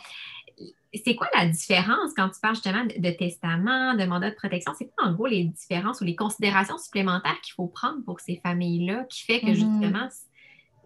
c'est 0.94 1.15
quoi 1.15 1.28
la 1.36 1.46
différence 1.48 2.13
quand 2.15 2.30
tu 2.30 2.39
parles 2.42 2.56
justement 2.56 2.86
de, 2.86 3.12
testament, 3.12 3.96
de 3.96 4.06
mandat 4.06 4.32
de 4.32 4.36
protection? 4.36 4.74
C'est 4.78 4.89
quoi 4.96 5.08
en 5.08 5.13
gros 5.13 5.28
les 5.28 5.44
différences 5.44 6.02
ou 6.02 6.04
les 6.04 6.15
considérations 6.15 6.78
supplémentaires 6.78 7.39
qu'il 7.42 7.54
faut 7.54 7.68
prendre 7.68 8.04
pour 8.06 8.20
ces 8.20 8.38
familles-là 8.38 9.06
qui 9.10 9.24
fait 9.24 9.39
que 9.39 9.48
mm-hmm. 9.48 9.54
justement 9.54 10.10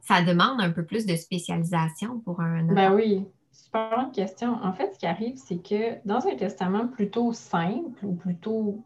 ça 0.01 0.21
demande 0.21 0.59
un 0.59 0.71
peu 0.71 0.83
plus 0.83 1.05
de 1.05 1.15
spécialisation 1.15 2.19
pour 2.19 2.41
un 2.41 2.63
Ben 2.63 2.93
oui, 2.93 3.25
super 3.73 4.11
question. 4.11 4.53
En 4.63 4.73
fait, 4.73 4.93
ce 4.93 4.99
qui 4.99 5.07
arrive, 5.07 5.35
c'est 5.37 5.57
que 5.57 5.97
dans 6.05 6.25
un 6.27 6.35
testament 6.35 6.87
plutôt 6.87 7.33
simple 7.33 8.05
ou 8.05 8.13
plutôt 8.13 8.79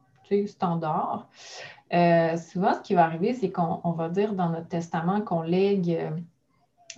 standard, 0.45 1.27
euh, 1.93 2.37
souvent, 2.37 2.73
ce 2.73 2.81
qui 2.81 2.93
va 2.93 3.05
arriver, 3.05 3.33
c'est 3.33 3.51
qu'on 3.51 3.91
va 3.91 4.09
dire 4.09 4.33
dans 4.33 4.49
notre 4.49 4.67
testament 4.67 5.21
qu'on 5.21 5.41
lègue 5.41 5.91
euh, 5.91 6.11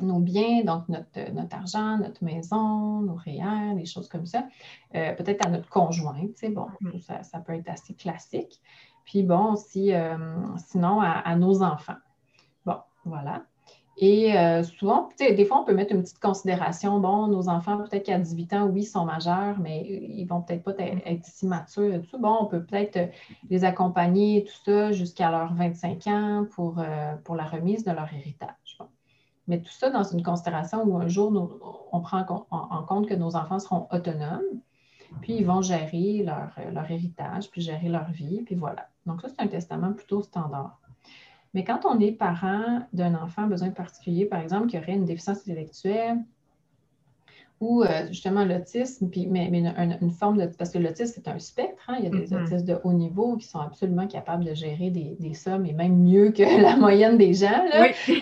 nos 0.01 0.19
biens, 0.19 0.63
donc 0.63 0.87
notre, 0.89 1.31
notre, 1.33 1.55
argent, 1.55 1.97
notre 1.97 2.23
maison, 2.23 3.01
nos 3.01 3.15
REER, 3.15 3.75
des 3.75 3.85
choses 3.85 4.07
comme 4.07 4.25
ça, 4.25 4.45
euh, 4.95 5.13
peut-être 5.13 5.45
à 5.45 5.49
notre 5.49 5.69
conjoint, 5.69 6.25
bon, 6.49 6.67
mm-hmm. 6.81 7.23
ça, 7.23 7.39
peut 7.39 7.53
être 7.53 7.69
assez 7.69 7.93
classique. 7.93 8.61
Puis 9.05 9.23
bon, 9.23 9.55
si, 9.55 9.91
sinon 10.67 11.01
à, 11.01 11.35
nos 11.35 11.63
enfants. 11.63 11.97
Bon, 12.65 12.77
voilà. 13.05 13.41
Et 14.01 14.37
euh, 14.37 14.63
souvent, 14.63 15.09
des 15.19 15.43
fois, 15.43 15.59
on 15.59 15.65
peut 15.65 15.73
mettre 15.73 15.93
une 15.93 16.01
petite 16.01 16.21
considération. 16.21 17.01
Bon, 17.01 17.27
nos 17.27 17.49
enfants, 17.49 17.77
peut-être 17.79 18.05
qu'à 18.05 18.17
18 18.17 18.53
ans, 18.53 18.65
oui, 18.67 18.85
sont 18.85 19.03
majeurs, 19.03 19.59
mais 19.59 19.85
ils 19.85 20.23
vont 20.23 20.41
peut-être 20.41 20.63
pas 20.63 20.71
être 20.77 21.25
si 21.25 21.45
matures 21.45 21.93
et 21.93 22.01
tout. 22.01 22.17
Bon, 22.17 22.37
on 22.39 22.45
peut 22.45 22.63
peut-être 22.63 22.95
euh, 22.95 23.07
les 23.49 23.65
accompagner, 23.65 24.45
tout 24.45 24.71
ça, 24.71 24.93
jusqu'à 24.93 25.29
leurs 25.29 25.53
25 25.53 26.07
ans 26.07 26.45
pour, 26.49 26.79
euh, 26.79 27.15
pour 27.25 27.35
la 27.35 27.43
remise 27.43 27.83
de 27.83 27.91
leur 27.91 28.07
héritage. 28.13 28.77
Mais 29.49 29.59
tout 29.59 29.71
ça 29.71 29.89
dans 29.89 30.03
une 30.03 30.23
considération 30.23 30.81
où 30.83 30.97
un 30.97 31.09
jour, 31.09 31.89
on 31.91 31.99
prend 31.99 32.25
en, 32.51 32.83
compte 32.83 33.09
que 33.09 33.15
nos 33.15 33.35
enfants 33.35 33.59
seront 33.59 33.87
autonomes, 33.91 34.61
puis 35.21 35.33
ils 35.33 35.45
vont 35.45 35.61
gérer 35.61 36.23
leur, 36.23 36.51
leur 36.71 36.89
héritage, 36.89 37.49
puis 37.49 37.59
gérer 37.59 37.89
leur 37.89 38.09
vie, 38.11 38.43
puis 38.45 38.55
voilà. 38.55 38.87
Donc, 39.05 39.21
ça, 39.21 39.27
c'est 39.27 39.41
un 39.41 39.47
testament 39.47 39.91
plutôt 39.91 40.21
standard. 40.21 40.79
Mais 41.53 41.63
quand 41.63 41.81
on 41.85 41.99
est 41.99 42.11
parent 42.11 42.81
d'un 42.93 43.15
enfant 43.15 43.43
à 43.43 43.47
besoin 43.47 43.69
particulier, 43.69 44.25
par 44.25 44.39
exemple, 44.39 44.67
qui 44.67 44.77
aurait 44.77 44.93
une 44.93 45.05
déficience 45.05 45.39
intellectuelle 45.39 46.19
ou 47.59 47.83
euh, 47.83 48.07
justement 48.07 48.45
l'autisme, 48.45 49.09
mais, 49.27 49.47
une, 49.47 50.11
forme 50.11 50.37
de. 50.37 50.45
Parce 50.45 50.69
que 50.69 50.77
l'autisme, 50.77 51.11
c'est 51.15 51.27
un 51.27 51.39
spectre. 51.39 51.81
Hein, 51.89 51.95
il 51.99 52.05
y 52.05 52.07
a 52.07 52.11
des 52.11 52.27
mm-hmm. 52.27 52.43
autistes 52.43 52.65
de 52.65 52.79
haut 52.83 52.93
niveau 52.93 53.35
qui 53.35 53.47
sont 53.47 53.59
absolument 53.59 54.07
capables 54.07 54.45
de 54.45 54.53
gérer 54.53 54.89
des, 54.91 55.33
sommes 55.33 55.65
et 55.65 55.73
même 55.73 55.97
mieux 55.97 56.31
que 56.31 56.43
la 56.61 56.77
moyenne 56.77 57.17
des 57.17 57.33
gens. 57.33 57.47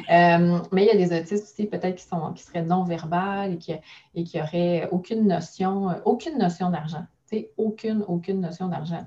Euh, 0.10 0.60
mais 0.72 0.84
il 0.84 0.88
y 0.88 0.90
a 0.90 0.96
des 0.96 1.16
autistes 1.16 1.44
aussi, 1.44 1.66
peut-être, 1.66 1.96
qui, 1.96 2.04
sont, 2.04 2.32
qui 2.34 2.44
seraient 2.44 2.64
non-verbales 2.64 3.54
et 3.54 3.58
qui, 3.58 3.74
et 4.16 4.24
qui 4.24 4.40
auraient 4.40 4.88
aucune 4.92 5.28
notion, 5.28 5.90
aucune 6.06 6.38
notion 6.38 6.70
d'argent. 6.70 7.06
Aucune, 7.58 8.04
aucune 8.08 8.40
notion 8.40 8.68
d'argent 8.68 9.06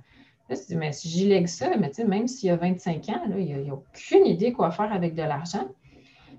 mais 0.76 0.92
si 0.92 1.08
j'y 1.08 1.28
lègue 1.28 1.46
ça, 1.46 1.70
mais 1.76 1.90
même 2.06 2.26
s'il 2.26 2.48
y 2.48 2.52
a 2.52 2.56
25 2.56 3.08
ans, 3.10 3.22
il 3.36 3.64
n'a 3.64 3.72
a 3.72 3.74
aucune 3.74 4.26
idée 4.26 4.52
quoi 4.52 4.70
faire 4.70 4.92
avec 4.92 5.14
de 5.14 5.22
l'argent. 5.22 5.68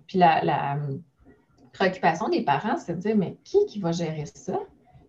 Puis 0.07 0.17
la, 0.19 0.73
hum, 0.73 1.01
préoccupation 1.73 2.29
des 2.29 2.41
parents, 2.41 2.77
c'est 2.77 2.95
de 2.95 2.99
dire, 2.99 3.15
mais 3.15 3.37
qui 3.43 3.65
qui 3.67 3.79
va 3.79 3.91
gérer 3.91 4.25
ça? 4.25 4.59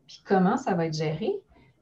Puis 0.07 0.23
comment 0.25 0.57
ça 0.57 0.75
va 0.75 0.87
être 0.87 0.97
géré? 0.97 1.33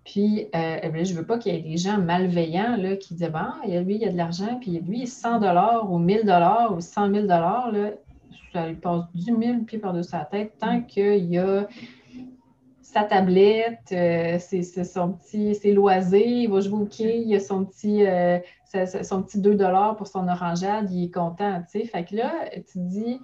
Puis, 0.05 0.49
euh, 0.55 1.05
je 1.05 1.13
ne 1.13 1.19
veux 1.19 1.27
pas 1.27 1.39
qu'il 1.39 1.55
y 1.55 1.59
ait 1.59 1.63
des 1.63 1.77
gens 1.77 1.99
malveillants 1.99 2.77
là, 2.77 2.97
qui 2.97 3.15
disent, 3.15 3.31
bon, 3.31 3.69
lui, 3.85 3.97
il 3.97 4.01
y 4.01 4.07
a 4.07 4.11
de 4.11 4.17
l'argent, 4.17 4.59
puis 4.61 4.81
lui, 4.81 5.07
100 5.07 5.41
dollars 5.41 5.93
ou 5.93 5.99
1000 5.99 6.25
dollars 6.25 6.75
ou 6.75 6.81
100 6.81 7.13
000 7.13 7.23
dollars, 7.23 7.71
ça 8.53 8.67
lui 8.67 8.77
passe 8.77 9.05
du 9.15 9.33
mille 9.33 9.65
pieds 9.65 9.79
par-dessus 9.79 10.13
la 10.13 10.25
tête 10.25 10.59
tant 10.59 10.79
mm. 10.79 10.87
qu'il 10.87 11.27
y 11.27 11.39
a 11.39 11.69
sa 12.91 13.05
tablette, 13.05 13.93
euh, 13.93 14.39
c'est 14.41 14.63
son 14.85 15.13
petit, 15.13 15.55
ses 15.55 15.73
loisirs, 15.73 16.27
il 16.27 16.51
va 16.51 16.61
jouer 16.61 16.81
au 16.83 16.87
quai, 16.87 17.21
il 17.21 17.35
a 17.37 17.41
son 17.41 17.65
petit, 17.65 18.05
euh, 18.05 18.39
son 19.03 19.23
petit 19.23 19.41
2 19.41 19.57
pour 19.97 20.09
son 20.09 20.27
orangeade, 20.27 20.91
il 20.91 21.05
est 21.05 21.11
content, 21.11 21.63
tu 21.63 21.81
sais. 21.81 21.87
Fait 21.87 22.05
que 22.05 22.17
là, 22.17 22.33
tu 22.53 22.63
te 22.63 22.79
dis, 22.79 23.21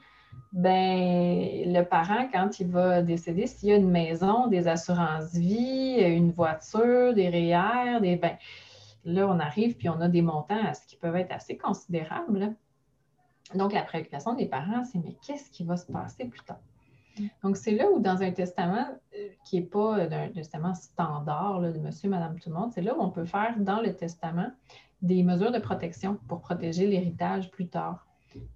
ben, 0.52 1.72
le 1.72 1.82
parent, 1.82 2.28
quand 2.32 2.60
il 2.60 2.68
va 2.68 3.02
décéder, 3.02 3.48
s'il 3.48 3.70
y 3.70 3.72
a 3.72 3.76
une 3.76 3.90
maison, 3.90 4.46
des 4.46 4.68
assurances 4.68 5.34
vie, 5.34 5.96
une 5.98 6.30
voiture, 6.30 7.12
des 7.14 7.28
REER, 7.28 8.00
des, 8.00 8.16
ben, 8.16 8.36
là, 9.04 9.26
on 9.26 9.40
arrive 9.40 9.76
puis 9.76 9.88
on 9.88 10.00
a 10.00 10.08
des 10.08 10.22
montants 10.22 10.74
ce 10.74 10.86
qui 10.86 10.96
peuvent 10.96 11.16
être 11.16 11.32
assez 11.32 11.56
considérables. 11.56 12.54
Donc, 13.54 13.72
la 13.72 13.82
préoccupation 13.82 14.34
des 14.34 14.46
parents, 14.46 14.84
c'est 14.84 14.98
mais 14.98 15.16
qu'est-ce 15.26 15.50
qui 15.50 15.64
va 15.64 15.76
se 15.76 15.90
passer 15.90 16.24
plus 16.24 16.42
tard? 16.42 16.60
Donc, 17.42 17.56
c'est 17.56 17.72
là 17.72 17.90
où, 17.90 18.00
dans 18.00 18.22
un 18.22 18.30
testament 18.30 18.86
euh, 19.14 19.28
qui 19.44 19.56
n'est 19.56 19.66
pas 19.66 19.96
un 19.96 20.28
testament 20.28 20.74
standard 20.74 21.60
de 21.60 21.78
monsieur, 21.78 22.08
madame, 22.08 22.38
tout 22.38 22.50
le 22.50 22.56
monde, 22.56 22.72
c'est 22.72 22.82
là 22.82 22.96
où 22.96 23.00
on 23.00 23.10
peut 23.10 23.24
faire 23.24 23.54
dans 23.58 23.80
le 23.80 23.94
testament 23.94 24.50
des 25.02 25.22
mesures 25.22 25.52
de 25.52 25.58
protection 25.58 26.18
pour 26.28 26.40
protéger 26.40 26.86
l'héritage 26.86 27.50
plus 27.50 27.68
tard. 27.68 28.06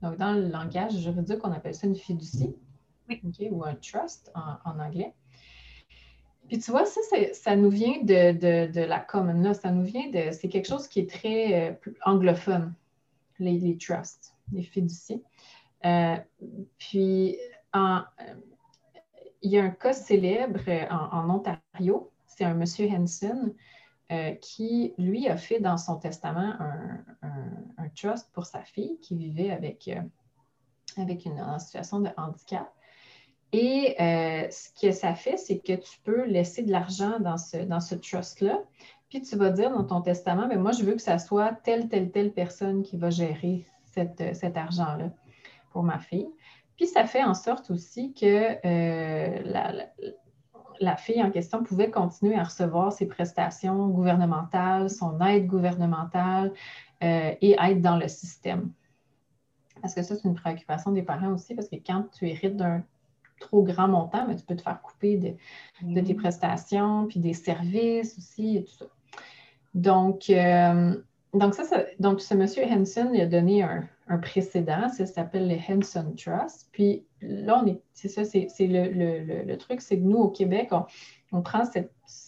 Donc, 0.02 0.16
dans 0.18 0.32
le 0.32 0.48
langage 0.48 0.98
juridique, 0.98 1.38
on 1.42 1.52
appelle 1.52 1.74
ça 1.74 1.86
une 1.86 1.96
fiducie 1.96 2.54
ou 3.50 3.64
un 3.64 3.74
trust 3.74 4.30
en, 4.34 4.78
anglais. 4.78 5.14
Puis 6.48 6.58
tu 6.58 6.70
vois, 6.70 6.84
ça, 6.84 7.00
ça 7.32 7.56
nous 7.56 7.70
vient 7.70 8.02
de, 8.02 8.86
la 8.86 8.98
common 8.98 9.40
law, 9.42 9.54
ça 9.54 9.70
nous 9.70 9.84
vient 9.84 10.10
de. 10.10 10.32
C'est 10.32 10.48
quelque 10.48 10.66
chose 10.66 10.88
qui 10.88 11.00
est 11.00 11.10
très 11.10 11.70
euh, 11.70 11.92
anglophone, 12.04 12.74
les, 13.38 13.76
trusts, 13.78 14.34
les 14.52 14.62
fiducies. 14.62 15.22
Euh, 15.84 16.16
puis, 16.78 17.36
en, 17.72 18.02
il 19.42 19.50
y 19.50 19.58
a 19.58 19.64
un 19.64 19.70
cas 19.70 19.92
célèbre 19.92 20.60
euh, 20.68 20.86
en, 20.90 21.30
Ontario, 21.30 22.10
c'est 22.26 22.44
un 22.44 22.54
monsieur 22.54 22.88
Henson 22.90 23.54
euh, 24.12 24.32
qui, 24.34 24.94
lui, 24.98 25.28
a 25.28 25.36
fait 25.36 25.60
dans 25.60 25.76
son 25.76 25.96
testament 25.96 26.54
un, 27.22 27.88
trust 27.96 28.30
pour 28.32 28.46
sa 28.46 28.62
fille 28.62 28.98
qui 29.02 29.16
vivait 29.16 29.50
avec, 29.50 29.88
euh, 29.88 30.00
avec 30.96 31.24
une, 31.24 31.42
situation 31.58 32.00
de 32.00 32.10
handicap. 32.16 32.72
Et 33.52 33.96
ce 33.98 34.68
que 34.80 34.92
ça 34.92 35.14
fait, 35.14 35.36
c'est 35.36 35.58
que 35.58 35.72
tu 35.72 35.98
peux 36.04 36.24
laisser 36.24 36.62
de 36.62 36.70
l'argent 36.70 37.18
dans 37.18 37.36
ce, 37.36 37.56
dans 37.56 37.80
ce 37.80 37.96
trust-là, 37.96 38.60
puis 39.08 39.22
tu 39.22 39.34
vas 39.36 39.50
dire 39.50 39.72
dans 39.72 39.82
ton 39.82 40.02
testament, 40.02 40.46
mais 40.46 40.54
ben, 40.54 40.62
moi, 40.62 40.70
je 40.70 40.84
veux 40.84 40.94
que 40.94 41.02
ça 41.02 41.18
soit 41.18 41.52
telle, 41.64 41.88
telle, 41.88 42.12
telle 42.12 42.32
personne 42.32 42.84
qui 42.84 42.96
va 42.96 43.10
gérer 43.10 43.66
cet 43.86 44.56
argent-là 44.56 45.10
pour 45.72 45.82
ma 45.82 45.98
fille. 45.98 46.28
Puis 46.80 46.88
ça 46.88 47.04
fait 47.04 47.22
en 47.22 47.34
sorte 47.34 47.70
aussi 47.70 48.14
que 48.14 48.56
euh, 48.64 49.84
la, 50.80 50.96
fille 50.96 51.22
en 51.22 51.30
question 51.30 51.62
pouvait 51.62 51.90
continuer 51.90 52.36
à 52.36 52.44
recevoir 52.44 52.90
ses 52.90 53.04
prestations 53.04 53.88
gouvernementales, 53.88 54.88
son 54.88 55.20
aide 55.20 55.46
gouvernementale 55.46 56.54
euh, 57.04 57.34
et 57.42 57.54
être 57.60 57.82
dans 57.82 57.98
le 57.98 58.08
système. 58.08 58.72
Parce 59.82 59.94
que 59.94 60.00
ça, 60.00 60.16
c'est 60.16 60.26
une 60.26 60.34
préoccupation 60.34 60.90
des 60.92 61.02
parents 61.02 61.34
aussi, 61.34 61.54
parce 61.54 61.68
que 61.68 61.76
quand 61.76 62.06
tu 62.18 62.26
hérites 62.26 62.56
d'un 62.56 62.82
trop 63.40 63.62
grand 63.62 63.88
montant, 63.88 64.22
mais 64.26 64.32
ben, 64.32 64.40
tu 64.40 64.46
peux 64.46 64.56
te 64.56 64.62
faire 64.62 64.80
couper 64.80 65.18
de, 65.18 65.34
tes 65.82 65.84
mm-hmm. 65.84 66.16
prestations, 66.16 67.08
puis 67.08 67.20
des 67.20 67.34
services 67.34 68.16
aussi 68.16 68.56
et 68.56 68.64
tout 68.64 68.72
ça. 68.72 68.86
Donc, 69.74 70.30
euh, 70.30 70.96
donc, 71.32 71.54
ça, 71.54 71.64
donc, 72.00 72.20
ce 72.20 72.34
monsieur 72.34 72.64
Henson 72.64 73.12
a 73.14 73.26
donné 73.26 73.62
un, 73.62 73.88
précédent, 74.18 74.88
ça 74.88 75.06
s'appelle 75.06 75.48
le 75.48 75.56
Henson 75.56 76.12
Trust. 76.16 76.68
Puis 76.72 77.04
là, 77.20 77.60
on 77.62 77.66
est, 77.66 77.80
c'est 77.92 78.08
ça, 78.08 78.24
c'est, 78.24 78.48
le, 78.60 79.54
truc, 79.54 79.80
c'est 79.80 79.98
que 79.98 80.04
nous, 80.04 80.18
au 80.18 80.28
Québec, 80.28 80.70
on, 81.30 81.42
prend 81.42 81.64
ce 81.64 81.78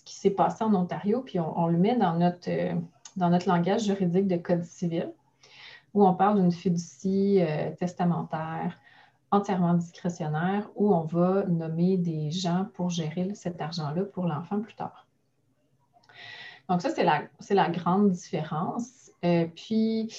qui 0.05 0.15
s'est 0.15 0.31
passé 0.31 0.63
en 0.63 0.75
Ontario, 0.75 1.23
puis 1.23 1.41
on, 1.41 1.67
le 1.67 1.79
met 1.79 1.97
dans 1.97 2.17
notre, 2.17 2.49
euh, 2.49 2.75
dans 3.17 3.31
notre 3.31 3.49
langage 3.49 3.85
juridique 3.85 4.29
de 4.29 4.37
code 4.37 4.63
civil, 4.63 5.13
où 5.93 6.07
on 6.07 6.15
parle 6.15 6.41
d'une 6.41 6.53
fiducie 6.53 7.41
euh, 7.41 7.73
testamentaire 7.73 8.79
entièrement 9.33 9.75
discrétionnaire, 9.75 10.71
où 10.77 10.95
on 10.95 11.05
va 11.05 11.45
nommer 11.47 11.97
des 11.97 12.31
gens 12.31 12.67
pour 12.75 12.91
gérer 12.91 13.35
cet 13.35 13.61
argent-là 13.61 14.05
pour 14.05 14.27
l'enfant 14.27 14.61
plus 14.61 14.75
tard. 14.75 15.09
Donc, 16.73 16.81
ça, 16.81 16.89
c'est 16.89 17.05
la, 17.05 17.25
la, 17.51 17.69
grande 17.69 18.13
différence. 18.13 19.11
Euh, 19.27 19.45
puis, 19.55 20.11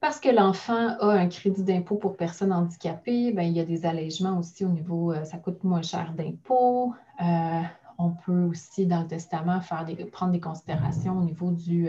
parce 0.00 0.20
que 0.20 0.28
l'enfant 0.28 0.98
a 1.00 1.12
un 1.12 1.28
crédit 1.28 1.62
d'impôt 1.62 1.96
pour 1.96 2.18
personnes 2.18 2.52
handicapées, 2.52 3.32
bien, 3.32 3.44
il 3.44 3.56
y 3.56 3.60
a 3.60 3.64
des 3.64 3.86
allègements 3.86 4.38
aussi 4.38 4.66
au 4.66 4.68
niveau, 4.68 5.12
euh, 5.12 5.24
ça 5.24 5.38
coûte 5.38 5.64
moins 5.64 5.80
cher 5.80 6.12
d'impôt. 6.14 6.92
Euh, 7.22 7.62
on 7.96 8.10
peut 8.10 8.42
aussi, 8.42 8.84
dans 8.84 9.00
le 9.00 9.06
testament, 9.06 9.62
faire 9.62 9.86
des, 9.86 9.94
prendre 10.04 10.32
des 10.32 10.40
considérations 10.40 11.16
au 11.16 11.24
niveau 11.24 11.50
du, 11.50 11.88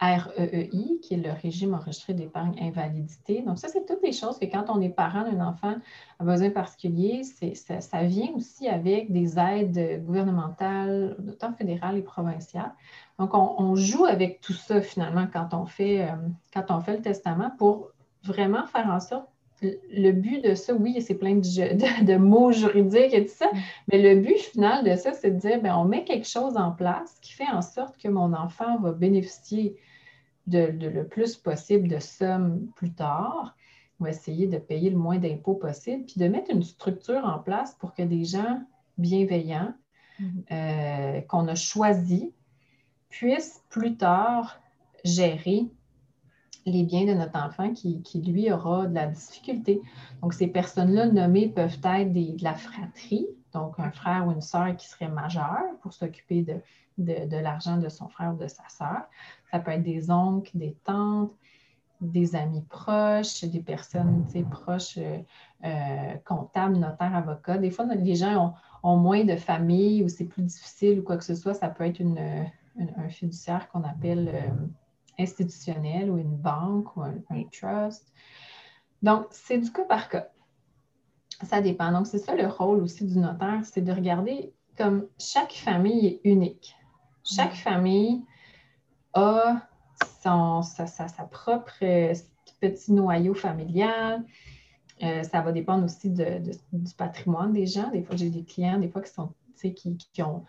REEI, 0.00 0.98
qui 1.02 1.14
est 1.14 1.18
le 1.18 1.30
régime 1.30 1.74
enregistré 1.74 2.14
d'épargne 2.14 2.54
invalidité. 2.60 3.42
Donc, 3.42 3.58
ça, 3.58 3.68
c'est 3.68 3.84
toutes 3.84 4.02
les 4.02 4.12
choses 4.12 4.38
que 4.38 4.46
quand 4.46 4.64
on 4.68 4.80
est 4.80 4.88
parent 4.88 5.30
d'un 5.30 5.44
enfant 5.44 5.74
à 6.18 6.24
besoin 6.24 6.50
particulier, 6.50 7.22
ça, 7.22 7.80
ça, 7.80 8.02
vient 8.04 8.30
aussi 8.34 8.66
avec 8.66 9.12
des 9.12 9.38
aides 9.38 10.02
gouvernementales, 10.04 11.16
autant 11.28 11.52
fédérales 11.52 11.98
et 11.98 12.02
provinciales. 12.02 12.72
Donc, 13.18 13.34
on, 13.34 13.74
joue 13.74 14.06
avec 14.06 14.40
tout 14.40 14.54
ça 14.54 14.80
finalement 14.80 15.26
quand 15.30 15.52
on 15.52 15.66
fait, 15.66 16.02
euh, 16.02 16.14
quand 16.54 16.64
on 16.70 16.80
fait 16.80 16.96
le 16.96 17.02
testament 17.02 17.52
pour 17.58 17.90
vraiment 18.24 18.66
faire 18.66 18.88
en 18.88 19.00
sorte 19.00 19.26
le 19.62 20.12
but 20.12 20.42
de 20.42 20.54
ça, 20.54 20.72
oui, 20.74 21.02
c'est 21.02 21.16
plein 21.16 21.34
de, 21.36 22.04
de, 22.04 22.16
mots 22.16 22.52
juridiques 22.52 23.12
et 23.12 23.26
tout 23.26 23.34
ça, 23.34 23.46
mm. 23.46 23.58
mais 23.92 24.14
le 24.14 24.20
but 24.20 24.38
final 24.38 24.84
de 24.84 24.96
ça, 24.96 25.12
c'est 25.12 25.32
de 25.32 25.38
dire, 25.38 25.60
bien, 25.60 25.76
on 25.76 25.84
met 25.84 26.04
quelque 26.04 26.26
chose 26.26 26.56
en 26.56 26.72
place 26.72 27.18
qui 27.20 27.32
fait 27.32 27.48
en 27.52 27.62
sorte 27.62 27.96
que 27.98 28.08
mon 28.08 28.32
enfant 28.32 28.78
va 28.78 28.92
bénéficier 28.92 29.76
de, 30.50 30.88
le 30.88 31.06
plus 31.06 31.36
possible 31.36 31.88
de 31.88 31.98
sommes 31.98 32.68
plus 32.76 32.92
tard. 32.92 33.56
On 33.98 34.04
va 34.04 34.10
essayer 34.10 34.46
de 34.46 34.58
payer 34.58 34.90
le 34.90 34.96
moins 34.96 35.18
d'impôts 35.18 35.54
possible, 35.54 36.04
puis 36.04 36.18
de 36.18 36.28
mettre 36.28 36.50
une 36.50 36.62
structure 36.62 37.24
en 37.24 37.38
place 37.38 37.74
pour 37.74 37.94
que 37.94 38.02
des 38.02 38.24
gens 38.24 38.62
bienveillant 38.98 39.74
mm-hmm. 40.20 41.26
qu'on 41.26 41.48
a 41.48 41.54
choisi 41.54 42.32
puisse 43.10 43.62
plus 43.68 43.96
tard 43.96 44.60
gérer 45.04 45.66
les 46.66 46.82
biens 46.84 47.06
de 47.06 47.14
notre 47.14 47.38
enfant 47.38 47.72
qui, 47.72 48.02
lui, 48.14 48.50
aura 48.52 48.86
de 48.86 48.94
la 48.94 49.06
difficulté. 49.06 49.80
Donc, 50.22 50.34
ces 50.34 50.46
personnes-là 50.46 51.06
nommées 51.06 51.48
peuvent 51.48 51.78
être 51.84 52.12
de 52.12 52.42
la 52.42 52.54
fratrie, 52.54 53.26
donc 53.52 53.74
un 53.78 53.90
frère 53.90 54.26
ou 54.26 54.32
une 54.32 54.40
sœur 54.40 54.76
qui 54.76 54.86
serait 54.86 55.08
majeur 55.08 55.62
pour 55.82 55.92
s'occuper 55.92 56.42
de, 56.42 56.54
de, 57.04 57.36
l'argent 57.36 57.76
de 57.76 57.88
son 57.88 58.08
frère 58.08 58.34
ou 58.34 58.36
de 58.36 58.46
sa 58.46 58.68
sœur. 58.68 59.02
Ça 59.50 59.58
peut 59.58 59.72
être 59.72 59.82
des 59.82 60.10
oncles, 60.10 60.50
des 60.54 60.76
tantes, 60.84 61.32
des 62.00 62.34
amis 62.34 62.62
proches, 62.62 63.44
des 63.44 63.60
personnes 63.60 64.26
proches, 64.50 64.98
euh, 64.98 65.18
euh, 65.64 66.14
comptables, 66.24 66.76
notaires, 66.76 67.14
avocats. 67.14 67.58
Des 67.58 67.70
fois, 67.70 67.84
les 67.86 68.16
gens 68.16 68.54
ont, 68.82 68.96
moins 68.96 69.24
de 69.24 69.36
famille 69.36 70.02
ou 70.02 70.08
c'est 70.08 70.24
plus 70.24 70.42
difficile 70.42 71.00
ou 71.00 71.02
quoi 71.02 71.16
que 71.18 71.24
ce 71.24 71.34
soit. 71.34 71.54
Ça 71.54 71.68
peut 71.68 71.84
être 71.84 72.00
une, 72.00 72.18
un 72.96 73.08
fiduciaire 73.08 73.68
qu'on 73.68 73.82
appelle 73.82 74.30
euh, 74.32 74.66
institutionnel 75.18 76.10
ou 76.10 76.18
une 76.18 76.36
banque 76.36 76.96
ou 76.96 77.02
un, 77.02 77.44
trust. 77.52 78.10
Donc, 79.02 79.26
c'est 79.30 79.58
du 79.58 79.70
cas 79.70 79.84
par 79.84 80.08
cas. 80.08 80.28
Ça 81.42 81.60
dépend. 81.60 81.92
Donc, 81.92 82.06
c'est 82.06 82.18
ça 82.18 82.34
le 82.34 82.46
rôle 82.46 82.82
aussi 82.82 83.04
du 83.04 83.18
notaire, 83.18 83.60
c'est 83.64 83.80
de 83.80 83.92
regarder 83.92 84.52
comme 84.76 85.06
chaque 85.18 85.52
famille 85.52 86.06
est 86.06 86.20
unique. 86.24 86.74
Chaque 87.34 87.54
famille 87.54 88.24
a 89.14 89.62
son, 90.22 90.62
sa, 90.62 91.06
propre 91.30 91.72
euh, 91.82 92.14
petit 92.60 92.92
noyau 92.92 93.34
familial. 93.34 94.24
Euh, 95.02 95.22
ça 95.22 95.40
va 95.40 95.52
dépendre 95.52 95.84
aussi 95.84 96.10
du 96.10 96.94
patrimoine 96.96 97.52
des 97.52 97.66
gens. 97.66 97.90
Des 97.90 98.02
fois, 98.02 98.16
j'ai 98.16 98.30
des 98.30 98.44
clients, 98.44 98.78
des 98.78 98.88
fois, 98.88 99.02
qui 99.02 99.12
sont, 99.12 99.32
qui, 99.56 99.74
qui 100.12 100.22
ont 100.22 100.44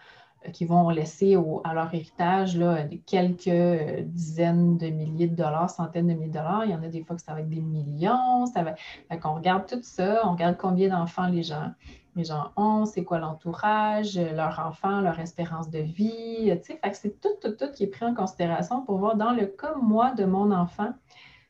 qui 0.54 0.66
vont 0.66 0.90
laisser 0.90 1.38
à 1.64 1.74
leur 1.74 1.94
héritage 1.94 2.58
là, 2.58 2.86
quelques 3.06 3.48
euh, 3.48 4.02
dizaines 4.06 4.78
de 4.78 4.88
milliers 4.88 5.28
de 5.28 5.36
dollars, 5.36 5.70
centaines 5.70 6.08
de 6.08 6.14
milliers 6.14 6.30
de 6.30 6.34
dollars. 6.34 6.66
Il 6.66 6.72
y 6.72 6.74
en 6.74 6.82
a 6.82 6.88
des 6.88 7.04
fois 7.04 7.16
que 7.16 7.22
ça 7.22 7.34
va 7.34 7.42
être 7.42 7.50
des 7.50 7.62
millions. 7.62 8.48
Ça 8.48 8.64
va... 8.64 8.76
on 9.24 9.36
regarde 9.36 9.68
tout 9.68 9.84
ça, 9.84 10.22
on 10.26 10.32
regarde 10.32 10.58
combien 10.58 10.90
d'enfants 10.90 11.28
les 11.28 11.44
gens, 11.44 11.72
les 12.16 12.24
gens 12.24 12.52
ont, 12.56 12.86
c'est 12.86 13.04
quoi 13.04 13.20
l'entourage, 13.20 14.20
leur 14.20 14.60
enfant, 14.60 15.02
leur 15.02 15.20
espérance 15.20 15.70
de 15.70 15.80
vie. 15.80 16.54
c'est 16.94 17.22
tout, 17.22 17.30
tout, 17.42 17.52
tout 17.52 17.72
qui 17.72 17.84
est 17.84 17.88
pris 17.88 18.06
en 18.06 18.14
considération 18.14 18.82
pour 18.82 18.98
voir 18.98 19.16
dans 19.16 19.32
le 19.32 19.46
cas, 19.46 19.76
moi, 19.82 20.12
de 20.12 20.26
mon 20.26 20.52
enfant, 20.52 20.94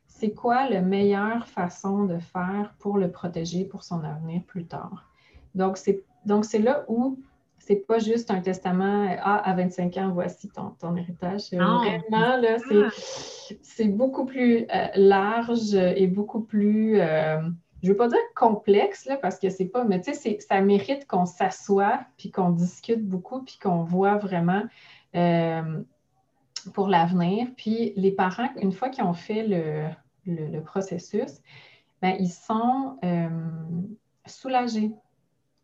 c'est 0.08 0.32
quoi 0.32 0.70
la 0.70 0.82
meilleure 0.82 1.48
façon 1.48 2.06
de 2.06 2.20
faire 2.20 2.74
pour 2.80 2.98
le 2.98 3.10
protéger 3.10 3.66
pour 3.66 3.84
son 3.84 4.04
avenir 4.04 4.44
plus 4.44 4.66
tard. 4.66 5.10
Donc, 5.56 5.78
c'est, 5.78 6.04
donc, 6.26 6.46
c'est 6.46 6.60
là 6.60 6.86
où 6.88 7.18
c'est 7.58 7.88
pas 7.88 8.00
juste 8.00 8.32
un 8.32 8.42
testament, 8.42 9.16
ah, 9.22 9.38
à 9.38 9.54
25 9.54 9.98
ans, 9.98 10.12
voici 10.14 10.50
ton, 10.50 10.72
ton 10.80 10.96
héritage. 10.96 11.52
Vraiment, 11.52 12.38
là, 12.38 12.58
c'est 13.62 13.88
beaucoup 13.88 14.26
plus 14.26 14.66
euh, 14.74 14.88
large 14.96 15.76
et 15.76 16.08
beaucoup 16.08 16.42
plus, 16.42 17.00
euh, 17.00 17.40
je 17.84 17.90
veux 17.90 17.96
pas 17.96 18.08
dire 18.08 18.20
complexe, 18.36 19.06
là, 19.06 19.18
parce 19.18 19.40
que 19.40 19.50
c'est 19.50 19.66
pas, 19.66 19.84
mais 19.84 20.02
tu 20.02 20.14
sais, 20.14 20.40
ça 20.40 20.62
mérite 20.62 21.08
qu'on 21.08 21.26
s'assoie, 21.26 22.02
puis 22.18 22.32
qu'on 22.32 22.50
discute 22.50 23.06
beaucoup, 23.06 23.42
puis 23.42 23.58
qu'on 23.62 23.84
voit 23.84 24.18
vraiment 24.18 24.64
euh, 25.16 25.82
pour 26.74 26.88
l'avenir. 26.88 27.48
Puis 27.58 27.94
les 27.96 28.12
parents, 28.12 28.50
une 28.62 28.72
fois 28.72 28.90
qu'ils 28.90 29.04
ont 29.04 29.14
fait 29.14 29.48
le, 29.48 29.88
le, 30.26 30.62
processus, 30.62 31.42
ben, 32.02 32.16
ils 32.20 32.32
sont 32.32 32.98
soulagés 34.26 34.92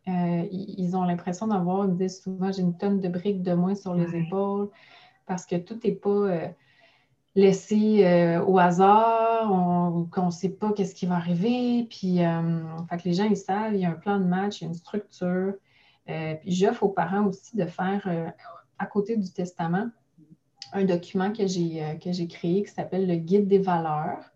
euh, 0.07 0.47
ils 0.51 0.95
ont 0.95 1.03
l'impression 1.03 1.47
d'avoir, 1.47 1.85
ils 1.85 1.91
me 1.91 1.97
disent 1.97 2.21
souvent, 2.21 2.51
j'ai 2.51 2.61
une 2.61 2.77
tonne 2.77 3.01
de 3.01 3.09
briques 3.09 3.41
de 3.41 3.53
moins 3.53 3.75
sur 3.75 3.93
les 3.93 4.15
épaules 4.15 4.69
parce 5.25 5.45
que 5.45 5.57
tout 5.57 5.77
n'est 5.83 5.95
pas 5.95 6.09
euh, 6.09 6.47
laissé 7.37 8.03
euh, 8.03 8.43
au 8.43 8.57
hasard, 8.57 9.47
qu'on 10.11 10.25
ne 10.25 10.31
sait 10.31 10.49
pas 10.49 10.73
qu'est-ce 10.73 10.95
qui 10.95 11.05
va 11.05 11.15
arriver. 11.15 11.87
Puis, 11.89 12.17
fait 12.89 12.97
que 12.97 13.03
les 13.05 13.13
gens, 13.13 13.25
ils 13.25 13.37
savent, 13.37 13.73
il 13.73 13.79
y 13.79 13.85
a 13.85 13.91
un 13.91 13.93
plan 13.93 14.19
de 14.19 14.25
match, 14.25 14.59
il 14.59 14.63
y 14.63 14.65
a 14.65 14.69
une 14.69 14.73
structure. 14.73 15.53
puis 16.05 16.51
j'offre 16.51 16.83
aux 16.83 16.89
parents 16.89 17.27
aussi 17.27 17.55
de 17.55 17.65
faire, 17.65 18.33
à 18.79 18.85
côté 18.87 19.15
du 19.15 19.31
testament, 19.31 19.87
un 20.73 20.83
document 20.83 21.31
que 21.31 21.47
j'ai 21.47 22.27
créé 22.27 22.63
qui 22.63 22.71
s'appelle 22.71 23.07
le 23.07 23.15
guide 23.15 23.47
des 23.47 23.59
valeurs. 23.59 24.31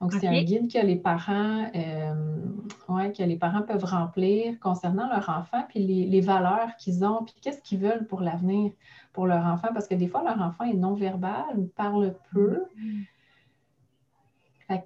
Donc, 0.00 0.12
c'est 0.12 0.26
un 0.26 0.42
guide 0.42 0.70
que 0.70 0.84
les 0.84 0.96
parents, 0.96 1.70
euh, 1.74 3.08
que 3.08 3.22
les 3.22 3.36
parents 3.36 3.62
peuvent 3.62 3.84
remplir 3.84 4.58
concernant 4.60 5.08
leur 5.08 5.28
enfant, 5.30 5.64
puis 5.68 5.80
les, 5.80 6.20
valeurs 6.20 6.76
qu'ils 6.78 7.04
ont, 7.04 7.24
puis 7.24 7.34
qu'est-ce 7.40 7.62
qu'ils 7.62 7.78
veulent 7.78 8.06
pour 8.06 8.20
l'avenir 8.20 8.72
pour 9.16 9.26
leur 9.26 9.44
enfant, 9.46 9.68
parce 9.72 9.88
que 9.88 9.94
des 9.94 10.06
fois, 10.06 10.22
leur 10.22 10.40
enfant 10.40 10.64
est 10.64 10.74
non-verbal, 10.74 11.66
parle 11.74 12.14
peu. 12.32 12.62
Mm-hmm. 12.78 13.04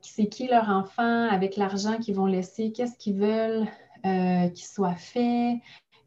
C'est 0.03 0.27
qui 0.27 0.47
leur 0.47 0.69
enfant 0.69 1.29
avec 1.29 1.57
l'argent 1.57 1.99
qu'ils 1.99 2.15
vont 2.15 2.27
laisser, 2.27 2.71
qu'est-ce 2.71 2.97
qu'ils 2.97 3.17
veulent 3.17 3.67
euh, 4.07 4.49
qu'il 4.49 4.67
soit 4.67 4.95
fait, 4.95 5.61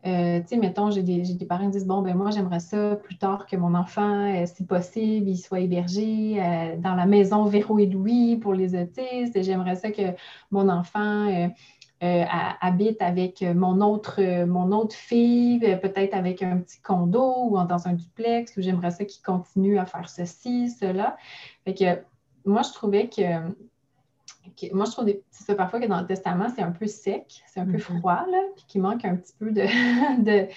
euh, 0.06 0.40
tu 0.42 0.48
sais, 0.48 0.58
mettons, 0.58 0.90
j'ai 0.90 1.04
des, 1.04 1.46
parents 1.46 1.66
qui 1.66 1.72
disent 1.72 1.86
Bon, 1.86 2.02
ben 2.02 2.16
moi, 2.16 2.32
j'aimerais 2.32 2.60
ça 2.60 2.96
plus 2.96 3.18
tard 3.18 3.46
que 3.46 3.56
mon 3.56 3.74
enfant, 3.74 4.34
euh, 4.34 4.46
si 4.46 4.66
possible, 4.66 5.30
il 5.30 5.38
soit 5.38 5.60
hébergé 5.60 6.36
dans 6.80 6.96
la 6.96 7.06
maison 7.06 7.46
Véro 7.46 7.78
et 7.80 7.86
Louis 7.86 8.38
pour 8.38 8.54
les 8.54 8.76
autistes. 8.76 9.42
J'aimerais 9.42 9.76
ça 9.76 9.92
que 9.92 10.14
mon 10.52 10.70
enfant 10.70 11.52
habite 12.62 13.02
avec 13.02 13.42
mon 13.42 13.82
autre, 13.82 14.22
mon 14.46 14.72
autre 14.72 14.96
fille, 14.96 15.60
peut-être 15.82 16.14
avec 16.14 16.44
un 16.44 16.58
petit 16.58 16.82
condo 16.82 17.50
ou 17.50 17.64
dans 17.66 17.88
un 17.88 17.94
duplex, 17.94 18.58
ou 18.58 18.62
j'aimerais 18.62 18.92
ça 18.92 19.06
qu'il 19.06 19.24
continue 19.24 19.78
à 19.78 19.86
faire 19.86 20.10
ceci, 20.10 20.70
cela. 20.70 21.18
Fait 21.66 21.74
que 21.74 22.00
moi, 22.46 22.62
je 22.62 22.74
trouvais 22.74 23.10
que 23.10 23.24
moi, 24.74 24.86
je 24.86 24.92
trouve 24.92 25.10
ça 25.32 25.56
parfois 25.56 25.80
que 25.80 25.88
dans 25.88 26.02
le 26.02 26.06
testament, 26.06 26.48
c'est 26.54 26.62
un 26.62 26.72
peu 26.72 26.88
sec, 26.88 27.42
c'est 27.48 27.60
un 27.60 27.66
peu 27.66 27.78
mm-hmm. 27.78 28.00
froid, 28.00 28.26
là, 28.30 28.40
puis 28.56 28.66
qu'il 28.68 28.82
manque 28.82 29.06
un 29.06 29.16
petit 29.16 29.34
peu 29.40 29.52
de, 29.52 29.62
de, 30.24 30.48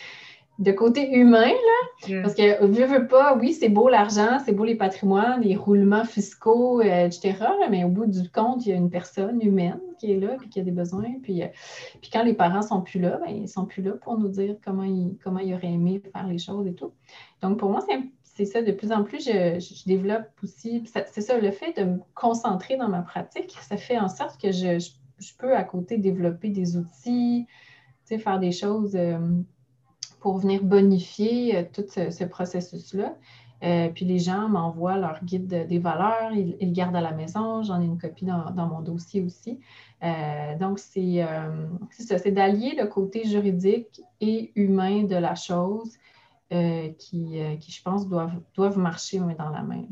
côté 0.72 1.12
humain, 1.12 1.48
là. 1.48 2.22
Parce 2.22 2.34
que, 2.34 2.64
veux, 2.64 2.86
veux 2.86 3.06
pas, 3.06 3.36
oui, 3.36 3.52
c'est 3.52 3.68
beau 3.68 3.88
l'argent, 3.88 4.38
c'est 4.44 4.52
beau 4.52 4.64
les 4.64 4.74
patrimoines, 4.74 5.40
les 5.42 5.56
roulements 5.56 6.04
fiscaux, 6.04 6.80
euh, 6.80 7.06
etc., 7.06 7.36
mais 7.70 7.84
au 7.84 7.88
bout 7.88 8.06
du 8.06 8.28
compte, 8.30 8.64
il 8.64 8.70
y 8.70 8.72
a 8.72 8.76
une 8.76 8.90
personne 8.90 9.40
humaine 9.42 9.80
qui 9.98 10.12
est 10.12 10.20
là, 10.20 10.36
puis 10.38 10.48
qui 10.48 10.60
a 10.60 10.62
des 10.62 10.70
besoins. 10.70 11.14
Puis, 11.22 11.42
euh, 11.42 11.48
puis 12.00 12.10
quand 12.12 12.22
les 12.22 12.34
parents 12.34 12.62
sont 12.62 12.80
plus 12.80 13.00
là, 13.00 13.18
ben, 13.24 13.34
ils 13.34 13.48
sont 13.48 13.66
plus 13.66 13.82
là 13.82 13.92
pour 13.92 14.18
nous 14.18 14.28
dire 14.28 14.56
comment 14.64 14.84
ils, 14.84 15.16
comment 15.22 15.40
ils 15.40 15.54
auraient 15.54 15.72
aimé 15.72 16.00
faire 16.12 16.26
les 16.26 16.38
choses 16.38 16.66
et 16.66 16.74
tout. 16.74 16.92
Donc, 17.42 17.58
pour 17.58 17.70
moi, 17.70 17.80
c'est 17.86 17.98
c'est 18.36 18.44
ça, 18.44 18.60
de 18.60 18.70
plus 18.70 18.92
en 18.92 19.02
plus, 19.02 19.24
je, 19.24 19.84
développe 19.86 20.28
aussi, 20.42 20.84
c'est 20.84 21.22
ça, 21.22 21.38
le 21.38 21.50
fait 21.50 21.72
de 21.80 21.84
me 21.84 21.98
concentrer 22.12 22.76
dans 22.76 22.88
ma 22.88 23.00
pratique, 23.00 23.56
ça 23.62 23.78
fait 23.78 23.98
en 23.98 24.08
sorte 24.08 24.38
que 24.38 24.52
je, 24.52 24.90
peux 25.38 25.56
à 25.56 25.64
côté 25.64 25.96
développer 25.96 26.50
des 26.50 26.76
outils, 26.76 27.46
faire 28.04 28.38
des 28.38 28.52
choses 28.52 28.94
euh, 28.94 29.18
pour 30.26 30.38
venir 30.38 30.64
bonifier 30.64 31.56
euh, 31.56 31.62
tout 31.72 31.84
ce, 31.88 32.24
processus-là. 32.24 33.14
Euh, 33.62 33.88
puis 33.88 34.04
les 34.04 34.18
gens 34.18 34.48
m'envoient 34.48 34.98
leur 34.98 35.24
guide 35.24 35.66
des 35.68 35.78
valeurs, 35.78 36.32
ils, 36.32 36.56
le 36.60 36.72
gardent 36.72 36.96
à 36.96 37.00
la 37.00 37.12
maison, 37.12 37.62
j'en 37.62 37.80
ai 37.80 37.84
une 37.84 37.96
copie 37.96 38.24
dans, 38.24 38.66
mon 38.66 38.80
dossier 38.80 39.22
aussi. 39.22 39.60
donc, 40.60 40.80
c'est 40.80 41.24
ça, 41.90 42.18
c'est 42.18 42.32
d'allier 42.32 42.74
le 42.76 42.86
côté 42.86 43.24
juridique 43.24 44.02
et 44.20 44.50
humain 44.56 45.04
de 45.04 45.16
la 45.16 45.36
chose 45.36 45.96
euh, 46.52 46.90
qui, 46.96 47.40
euh, 47.40 47.56
qui, 47.56 47.72
je 47.72 47.82
pense, 47.82 48.08
doivent, 48.08 48.40
doivent 48.54 48.78
marcher 48.78 49.18
main 49.18 49.34
dans 49.34 49.50
la 49.50 49.62
main. 49.62 49.82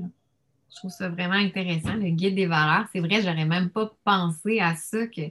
Je 0.71 0.77
trouve 0.77 0.91
ça 0.93 1.09
vraiment 1.09 1.35
intéressant, 1.35 1.95
le 1.95 2.11
guide 2.11 2.37
des 2.37 2.47
valeurs. 2.47 2.87
C'est 2.93 3.01
vrai, 3.01 3.23
j'aurais 3.23 3.45
même 3.45 3.71
pas 3.71 3.93
pensé 4.05 4.61
à 4.61 4.77
ça 4.77 5.05
que. 5.09 5.23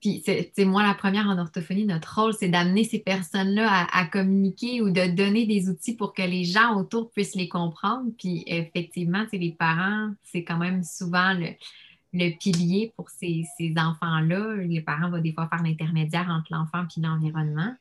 Puis, 0.00 0.22
c'est 0.24 0.64
moi, 0.64 0.82
la 0.82 0.94
première 0.94 1.26
en 1.28 1.38
orthophonie, 1.38 1.84
notre 1.84 2.20
rôle, 2.20 2.34
c'est 2.34 2.48
d'amener 2.48 2.84
ces 2.84 3.00
personnes-là 3.00 3.86
à, 3.92 4.04
communiquer 4.06 4.80
ou 4.80 4.90
de 4.90 5.14
donner 5.14 5.46
des 5.46 5.68
outils 5.68 5.96
pour 5.96 6.14
que 6.14 6.22
les 6.22 6.44
gens 6.44 6.76
autour 6.76 7.10
puissent 7.10 7.34
les 7.34 7.48
comprendre. 7.48 8.10
Puis, 8.18 8.44
effectivement, 8.46 9.24
les 9.32 9.52
parents, 9.52 10.10
c'est 10.22 10.44
quand 10.44 10.58
même 10.58 10.82
souvent 10.84 11.34
le, 11.34 12.30
pilier 12.38 12.92
pour 12.96 13.10
ces, 13.10 13.44
ces 13.58 13.74
enfants-là. 13.76 14.56
Les 14.56 14.80
parents 14.80 15.10
vont 15.10 15.20
des 15.20 15.32
fois 15.32 15.48
faire 15.48 15.62
l'intermédiaire 15.62 16.28
entre 16.28 16.52
l'enfant 16.52 16.84
et 16.96 17.00
l'environnement 17.00 17.74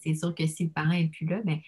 c'est 0.00 0.14
sûr 0.14 0.34
que 0.34 0.46
si 0.46 0.64
le 0.64 0.70
parent 0.70 0.90
n'est 0.90 1.08
plus 1.08 1.26
là, 1.26 1.40
ben, 1.44 1.58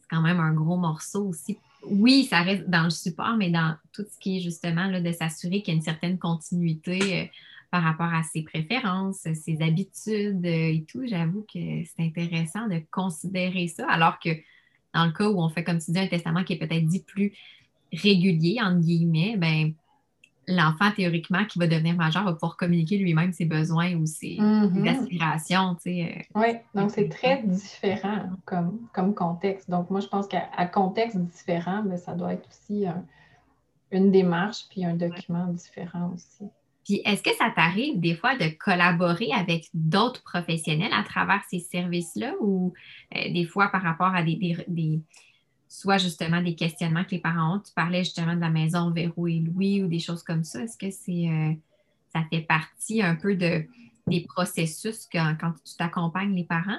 c'est 0.00 0.08
quand 0.10 0.22
même 0.22 0.40
un 0.40 0.52
gros 0.52 0.76
morceau 0.76 1.26
aussi. 1.28 1.58
Oui, 1.84 2.24
ça 2.24 2.42
reste 2.42 2.68
dans 2.68 2.84
le 2.84 2.90
support, 2.90 3.36
mais 3.36 3.50
dans 3.50 3.76
tout 3.92 4.04
ce 4.10 4.18
qui 4.18 4.38
est 4.38 4.40
justement 4.40 4.86
là, 4.86 5.00
de 5.00 5.12
s'assurer 5.12 5.62
qu'il 5.62 5.74
y 5.74 5.76
a 5.76 5.78
une 5.78 5.84
certaine 5.84 6.18
continuité 6.18 7.20
euh, 7.20 7.26
par 7.76 7.84
rapport 7.84 8.14
à 8.14 8.22
ses 8.22 8.42
préférences, 8.42 9.26
ses 9.34 9.60
habitudes 9.60 10.46
euh, 10.46 10.72
et 10.72 10.86
tout. 10.88 11.06
J'avoue 11.06 11.42
que 11.42 11.84
c'est 11.84 12.00
intéressant 12.02 12.66
de 12.68 12.80
considérer 12.90 13.68
ça, 13.68 13.86
alors 13.90 14.18
que 14.18 14.30
dans 14.94 15.04
le 15.04 15.12
cas 15.12 15.28
où 15.28 15.38
on 15.38 15.50
fait, 15.50 15.62
comme 15.62 15.78
tu 15.78 15.90
dis, 15.90 15.98
un 15.98 16.06
testament 16.06 16.42
qui 16.42 16.54
est 16.54 16.58
peut-être 16.58 16.86
dit 16.86 17.02
plus 17.02 17.34
régulier, 17.92 18.60
entre 18.62 18.80
guillemets, 18.80 19.36
ben 19.36 19.74
l'enfant, 20.48 20.90
théoriquement, 20.90 21.44
qui 21.44 21.58
va 21.58 21.66
devenir 21.66 21.96
majeur, 21.96 22.24
va 22.24 22.32
pouvoir 22.32 22.56
communiquer 22.56 22.96
lui-même 22.96 23.34
ses 23.34 23.44
besoins 23.44 23.94
ou 23.94 24.06
ses, 24.06 24.38
Mhm. 24.38 24.86
aspirations. 24.88 25.74
tu 25.74 25.82
sais, 25.82 26.16
euh, 26.16 26.40
Oui, 26.40 26.54
donc 26.74 26.92
c'est 26.92 27.10
très 27.10 27.42
différent 27.42 28.30
comme, 28.46 28.78
comme 28.94 29.14
contexte. 29.14 29.68
Donc, 29.68 29.90
moi, 29.90 30.00
je 30.00 30.06
pense 30.06 30.28
qu'à 30.28 30.48
à 30.56 30.64
contexte 30.64 31.18
différent, 31.18 31.82
ben, 31.82 31.98
ça 31.98 32.14
doit 32.14 32.32
être 32.32 32.48
aussi 32.48 32.86
un- 32.86 33.04
une 33.90 34.10
démarche 34.10 34.64
puis 34.70 34.82
un 34.86 34.94
document 34.94 35.46
différent 35.48 36.12
aussi. 36.14 36.48
Puis, 36.86 37.02
est-ce 37.04 37.20
que 37.20 37.34
ça 37.34 37.50
t'arrive 37.50 37.98
des 37.98 38.14
fois 38.14 38.36
de 38.36 38.46
collaborer 38.60 39.32
avec 39.32 39.66
d'autres 39.74 40.22
professionnels 40.22 40.92
à 40.92 41.02
travers 41.02 41.42
ces 41.50 41.58
services-là 41.58 42.34
ou 42.40 42.74
euh, 43.16 43.32
des 43.32 43.44
fois 43.44 43.68
par 43.68 43.82
rapport 43.82 44.14
à 44.14 44.22
des, 44.22 44.56
des- 44.68 45.00
soit 45.68 45.98
justement 45.98 46.40
des 46.40 46.54
questionnements 46.54 47.02
que 47.02 47.10
les 47.10 47.18
parents 47.18 47.56
ont? 47.56 47.58
Tu 47.58 47.72
parlais 47.74 48.04
justement 48.04 48.36
de 48.36 48.40
la 48.40 48.50
maison 48.50 48.92
Véro 48.92 49.26
et 49.26 49.40
Louis 49.40 49.82
ou 49.82 49.88
des 49.88 49.98
choses 49.98 50.22
comme 50.22 50.44
ça. 50.44 50.62
Est-ce 50.62 50.78
que 50.78 50.92
c'est 50.92 51.28
euh, 51.28 51.54
ça 52.14 52.22
fait 52.30 52.42
partie 52.42 53.02
un 53.02 53.16
peu 53.16 53.34
de, 53.34 53.64
des 54.06 54.20
processus 54.20 55.08
quand, 55.10 55.34
tu 55.64 55.74
t'accompagnes 55.76 56.36
les 56.36 56.44
parents? 56.44 56.78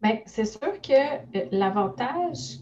Bien, 0.00 0.20
c'est 0.26 0.44
sûr 0.44 0.80
que 0.80 0.92
euh, 0.92 1.46
l'avantage, 1.50 2.60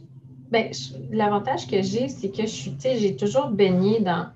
ben, 0.50 0.72
l'avantage 1.10 1.66
que 1.66 1.82
j'ai, 1.82 2.08
c'est 2.08 2.30
que 2.30 2.42
je 2.42 2.46
suis, 2.46 2.76
j'ai 2.82 3.14
toujours 3.14 3.50
baigné 3.50 4.00
dans, 4.00 4.30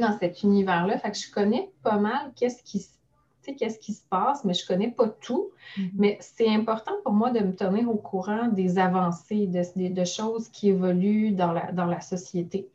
dans 0.00 0.18
cet 0.18 0.42
univers-là. 0.42 0.98
Fait 0.98 1.10
que 1.10 1.16
je 1.18 1.30
connais 1.30 1.70
pas 1.82 1.96
mal 1.98 2.32
qu'est-ce 2.36 2.62
qui, 2.62 2.80
se- 2.80 3.52
qu'est-ce 3.58 3.78
qui 3.78 3.92
se 3.92 4.02
passe, 4.08 4.44
mais 4.44 4.54
je 4.54 4.66
connais 4.66 4.90
pas 4.90 5.08
tout. 5.08 5.50
Mais 5.94 6.18
c'est 6.20 6.48
important 6.48 6.92
pour 7.04 7.12
moi 7.12 7.30
de 7.30 7.40
me 7.40 7.54
tenir 7.54 7.88
au 7.90 7.96
courant 7.96 8.48
des 8.48 8.78
avancées, 8.78 9.46
de, 9.46 9.62
de- 9.76 9.94
de 9.94 10.04
choses 10.04 10.48
qui 10.48 10.68
évoluent 10.68 11.32
dans 11.32 11.52
la, 11.52 11.72
dans 11.72 11.86
la 11.86 12.00
société. 12.00 12.68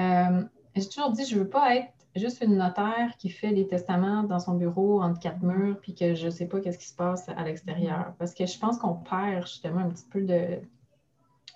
Euh, 0.00 0.42
j'ai 0.74 0.88
toujours 0.88 1.10
dit, 1.12 1.24
je 1.24 1.34
ne 1.36 1.40
veux 1.40 1.48
pas 1.48 1.76
être 1.76 1.92
juste 2.16 2.42
une 2.42 2.56
notaire 2.56 3.16
qui 3.18 3.30
fait 3.30 3.52
des 3.52 3.66
testaments 3.66 4.22
dans 4.22 4.38
son 4.38 4.54
bureau 4.54 5.02
entre 5.02 5.18
quatre 5.20 5.42
murs, 5.42 5.78
puis 5.80 5.94
que 5.94 6.14
je 6.14 6.26
ne 6.26 6.30
sais 6.30 6.46
pas 6.46 6.60
qu'est-ce 6.60 6.78
qui 6.78 6.88
se 6.88 6.94
passe 6.94 7.28
à 7.28 7.42
l'extérieur. 7.44 8.12
Parce 8.18 8.34
que 8.34 8.46
je 8.46 8.58
pense 8.58 8.78
qu'on 8.78 8.94
perd 8.94 9.42
justement 9.46 9.80
un 9.80 9.90
petit 9.90 10.06
peu 10.10 10.22
de, 10.22 10.58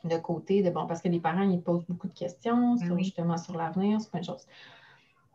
de 0.05 0.17
côté, 0.17 0.63
de 0.63 0.71
bon, 0.71 0.87
parce 0.87 1.03
que 1.03 1.09
les 1.09 1.21
parents, 1.21 1.43
ils 1.43 1.61
posent 1.61 1.85
beaucoup 1.87 2.09
de 2.09 2.15
questions 2.15 2.75
Ben 2.77 2.87
sur, 2.87 2.95
oui. 2.95 3.05
justement 3.05 3.37
sur 3.37 3.57
l'avenir, 3.57 4.01
sur 4.01 4.11
plein 4.11 4.21
de 4.21 4.27
choses. 4.27 4.47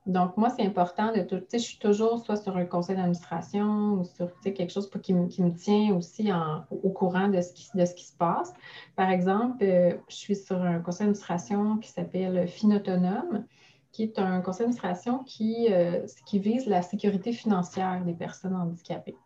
Donc, 0.07 0.35
moi, 0.35 0.49
c'est 0.49 0.63
important 0.65 1.13
de 1.13 1.21
tout. 1.21 1.37
Tu 1.39 1.45
sais, 1.49 1.59
je 1.59 1.63
suis 1.63 1.77
toujours 1.77 2.17
soit 2.25 2.35
sur 2.37 2.57
un 2.57 2.65
conseil 2.65 2.95
d'administration 2.95 3.93
ou 3.93 4.03
sur 4.03 4.27
tu 4.37 4.41
sais, 4.45 4.53
quelque 4.53 4.71
chose 4.71 4.89
pour, 4.89 4.99
qui, 4.99 5.13
me- 5.13 5.27
qui 5.27 5.43
me 5.43 5.53
tient 5.53 5.95
aussi 5.95 6.33
en- 6.33 6.63
au 6.71 6.89
courant 6.89 7.27
de 7.27 7.39
ce, 7.39 7.53
qui, 7.53 7.69
de 7.75 7.85
ce 7.85 7.93
qui 7.93 8.05
se 8.05 8.15
passe. 8.17 8.51
Par 8.95 9.11
exemple, 9.11 9.63
euh, 9.63 9.93
je 10.09 10.15
suis 10.15 10.35
sur 10.35 10.59
un 10.59 10.79
conseil 10.79 11.05
d'administration 11.05 11.77
qui 11.77 11.89
s'appelle 11.89 12.47
Finautonome, 12.47 13.45
qui 13.91 14.03
est 14.03 14.17
un 14.17 14.41
conseil 14.41 14.61
d'administration 14.65 15.19
qui, 15.23 15.67
euh, 15.69 16.05
qui 16.25 16.39
vise 16.39 16.65
la 16.65 16.81
sécurité 16.81 17.31
financière 17.31 18.03
des 18.03 18.13
personnes 18.13 18.55
handicapées. 18.55 19.17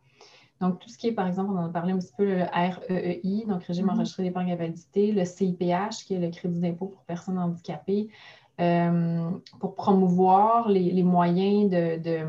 Donc, 0.61 0.79
tout 0.79 0.87
ce 0.89 0.97
qui 0.97 1.07
est, 1.07 1.11
par 1.11 1.27
exemple, 1.27 1.51
on 1.51 1.57
en 1.57 1.65
a 1.65 1.69
parlé 1.69 1.91
un 1.91 1.97
petit 1.99 2.13
peu, 2.17 2.25
le 2.25 2.43
REEI, 2.43 3.45
donc 3.45 3.63
Régime 3.65 3.85
Mhm. 3.87 3.91
enregistré 3.91 4.23
d'épargne 4.23 4.53
invalidité, 4.53 5.11
le 5.11 5.25
CIPH, 5.25 6.05
qui 6.05 6.13
est 6.13 6.19
le 6.19 6.29
crédit 6.31 6.59
d'impôt 6.61 6.87
pour 6.87 7.03
personnes 7.03 7.37
handicapées, 7.37 8.07
euh, 8.61 9.31
pour 9.59 9.75
promouvoir 9.75 10.69
les, 10.69 10.91
les 10.91 11.03
moyens 11.03 11.69
de, 11.69 11.97
de- 11.97 12.27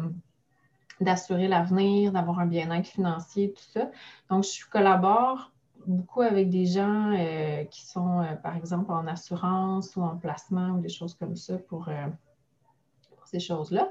d'assurer 1.00 1.46
l'avenir, 1.46 2.10
d'avoir 2.12 2.40
un 2.40 2.46
bien-être 2.46 2.86
financier, 2.88 3.52
tout 3.52 3.62
ça. 3.70 3.90
Donc, 4.30 4.44
je 4.44 4.68
collabore 4.68 5.52
beaucoup 5.86 6.22
avec 6.22 6.50
des 6.50 6.66
gens 6.66 7.12
euh, 7.16 7.64
qui 7.66 7.86
sont, 7.86 8.20
euh, 8.22 8.34
par 8.34 8.56
exemple, 8.56 8.90
en 8.90 9.06
assurance 9.06 9.94
ou 9.94 10.02
en 10.02 10.16
placement 10.16 10.70
ou 10.70 10.80
des 10.80 10.88
choses 10.88 11.14
comme 11.14 11.36
ça 11.36 11.58
pour, 11.58 11.88
pour 13.10 13.26
ces 13.26 13.40
choses-là. 13.40 13.88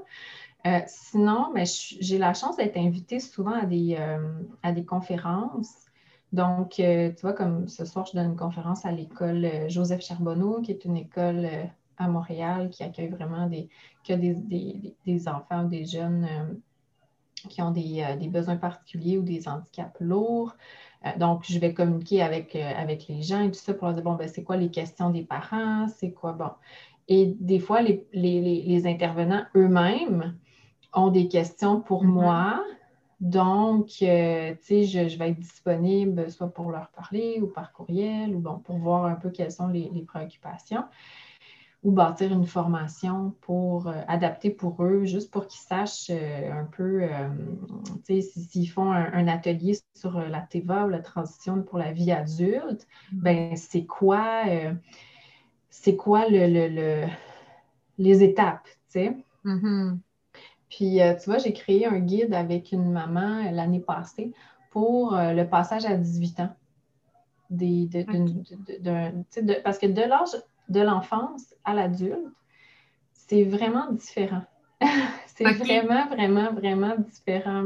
Euh, 0.65 0.79
sinon, 0.87 1.51
ben, 1.53 1.65
je- 1.65 1.95
j'ai 1.99 2.17
la 2.17 2.33
chance 2.33 2.57
d'être 2.57 2.77
invitée 2.77 3.19
souvent 3.19 3.51
à 3.53 3.65
des, 3.65 3.95
euh, 3.99 4.41
à 4.63 4.71
des 4.71 4.83
conférences. 4.85 5.85
Donc, 6.33 6.79
euh, 6.79 7.11
tu 7.13 7.21
vois, 7.21 7.33
comme 7.33 7.67
ce 7.67 7.85
soir, 7.85 8.05
je 8.07 8.13
donne 8.17 8.31
une 8.31 8.35
conférence 8.35 8.83
à 8.85 8.91
l'école 8.91 9.47
Joseph 9.69 10.01
Charbonneau, 10.01 10.61
qui 10.61 10.71
est 10.71 10.83
une 10.85 10.97
école 10.97 11.47
à 11.97 12.07
Montréal 12.07 12.69
qui 12.71 12.83
accueille 12.83 13.09
vraiment 13.09 13.47
des, 13.47 13.69
des, 14.09 14.33
des- 15.05 15.27
enfants 15.29 15.65
ou 15.65 15.69
des 15.69 15.85
jeunes 15.85 16.61
qui 17.49 17.61
ont 17.61 17.71
des, 17.71 18.03
des 18.19 18.27
besoins 18.29 18.57
particuliers 18.57 19.17
ou 19.17 19.21
des 19.21 19.47
handicaps 19.47 19.99
lourds. 19.99 20.55
Donc, 21.17 21.43
je 21.47 21.59
vais 21.59 21.73
communiquer 21.73 22.21
avec, 22.23 22.55
avec 22.55 23.07
les 23.07 23.21
gens 23.21 23.41
et 23.43 23.51
tout 23.51 23.59
ça 23.59 23.73
pour 23.73 23.85
leur 23.87 23.93
dire, 23.95 24.03
bon, 24.03 24.15
ben, 24.15 24.27
c'est 24.27 24.43
quoi 24.43 24.57
les 24.57 24.71
questions 24.71 25.11
des 25.11 25.23
parents, 25.23 25.87
c'est 25.87 26.11
quoi, 26.11 26.33
bon. 26.33 26.49
Et 27.07 27.27
des 27.39 27.59
fois, 27.59 27.81
les- 27.81 28.07
les- 28.13 28.63
les 28.63 28.87
intervenants 28.87 29.45
eux-mêmes 29.55 30.35
ont 30.95 31.09
des 31.09 31.27
questions 31.27 31.81
pour 31.81 32.03
Mhm. 32.03 32.07
moi. 32.07 32.63
Donc, 33.21 33.89
euh, 34.01 34.53
tu 34.55 34.65
sais, 34.65 34.83
je, 34.85 35.07
je 35.09 35.17
vais 35.17 35.29
être 35.31 35.39
disponible 35.39 36.29
soit 36.31 36.53
pour 36.53 36.71
leur 36.71 36.89
parler 36.89 37.39
ou 37.41 37.47
par 37.47 37.71
courriel 37.73 38.35
ou 38.35 38.39
bon, 38.39 38.59
pour 38.59 38.77
voir 38.77 39.05
un 39.05 39.15
peu 39.15 39.29
quelles 39.29 39.51
sont 39.53 39.67
les, 39.69 39.89
les 39.93 40.01
préoccupations 40.03 40.83
ou 41.83 41.91
bâtir 41.91 42.31
une 42.33 42.47
formation 42.47 43.35
pour 43.41 43.87
euh, 43.87 44.01
adapter 44.07 44.49
pour 44.49 44.83
eux, 44.83 45.05
juste 45.05 45.31
pour 45.31 45.47
qu'ils 45.47 45.61
sachent 45.61 46.09
euh, 46.09 46.51
un 46.51 46.65
peu, 46.65 47.01
tu 48.05 48.21
sais, 48.21 48.21
si- 48.21 48.43
s'ils 48.43 48.69
font 48.69 48.91
un, 48.91 49.11
un 49.13 49.27
atelier 49.27 49.77
sur 49.95 50.19
la 50.19 50.41
TVA 50.41 50.85
ou 50.85 50.89
la 50.89 50.99
transition 50.99 51.61
pour 51.63 51.77
la 51.77 51.91
vie 51.91 52.11
adulte, 52.11 52.87
ben 53.21 53.55
c'est 53.55 53.85
quoi, 53.85 54.43
c'est 55.69 55.95
quoi 55.95 56.27
le, 56.29 56.47
le- 56.47 56.67
le- 56.69 57.07
les 57.99 58.23
étapes, 58.23 58.65
tu 58.89 58.99
sais? 59.01 59.17
Mhm. 59.43 60.03
Puis, 60.69 61.01
euh, 61.01 61.15
tu 61.15 61.29
vois, 61.29 61.37
j'ai 61.37 61.53
créé 61.53 61.85
un 61.85 61.99
guide 61.99 62.33
avec 62.33 62.71
une 62.71 62.91
maman 62.91 63.45
euh, 63.47 63.51
l'année 63.51 63.79
passée 63.79 64.31
pour 64.71 65.15
euh, 65.15 65.33
le 65.33 65.47
passage 65.47 65.85
à 65.85 65.95
18 65.95 66.39
ans. 66.39 66.55
Des, 67.49 67.85
de- 67.85 68.03
de- 68.81 69.41
de- 69.41 69.61
parce 69.63 69.77
que 69.77 69.85
de 69.85 70.01
l'âge 70.01 70.35
de 70.69 70.81
l'enfance 70.81 71.53
à 71.63 71.73
l'adulte, 71.75 72.25
c'est 73.13 73.43
vraiment 73.43 73.91
différent. 73.91 74.43
c'est 75.27 75.53
vraiment, 75.53 76.07
vraiment, 76.07 76.51
vraiment 76.53 76.95
différent. 76.97 77.65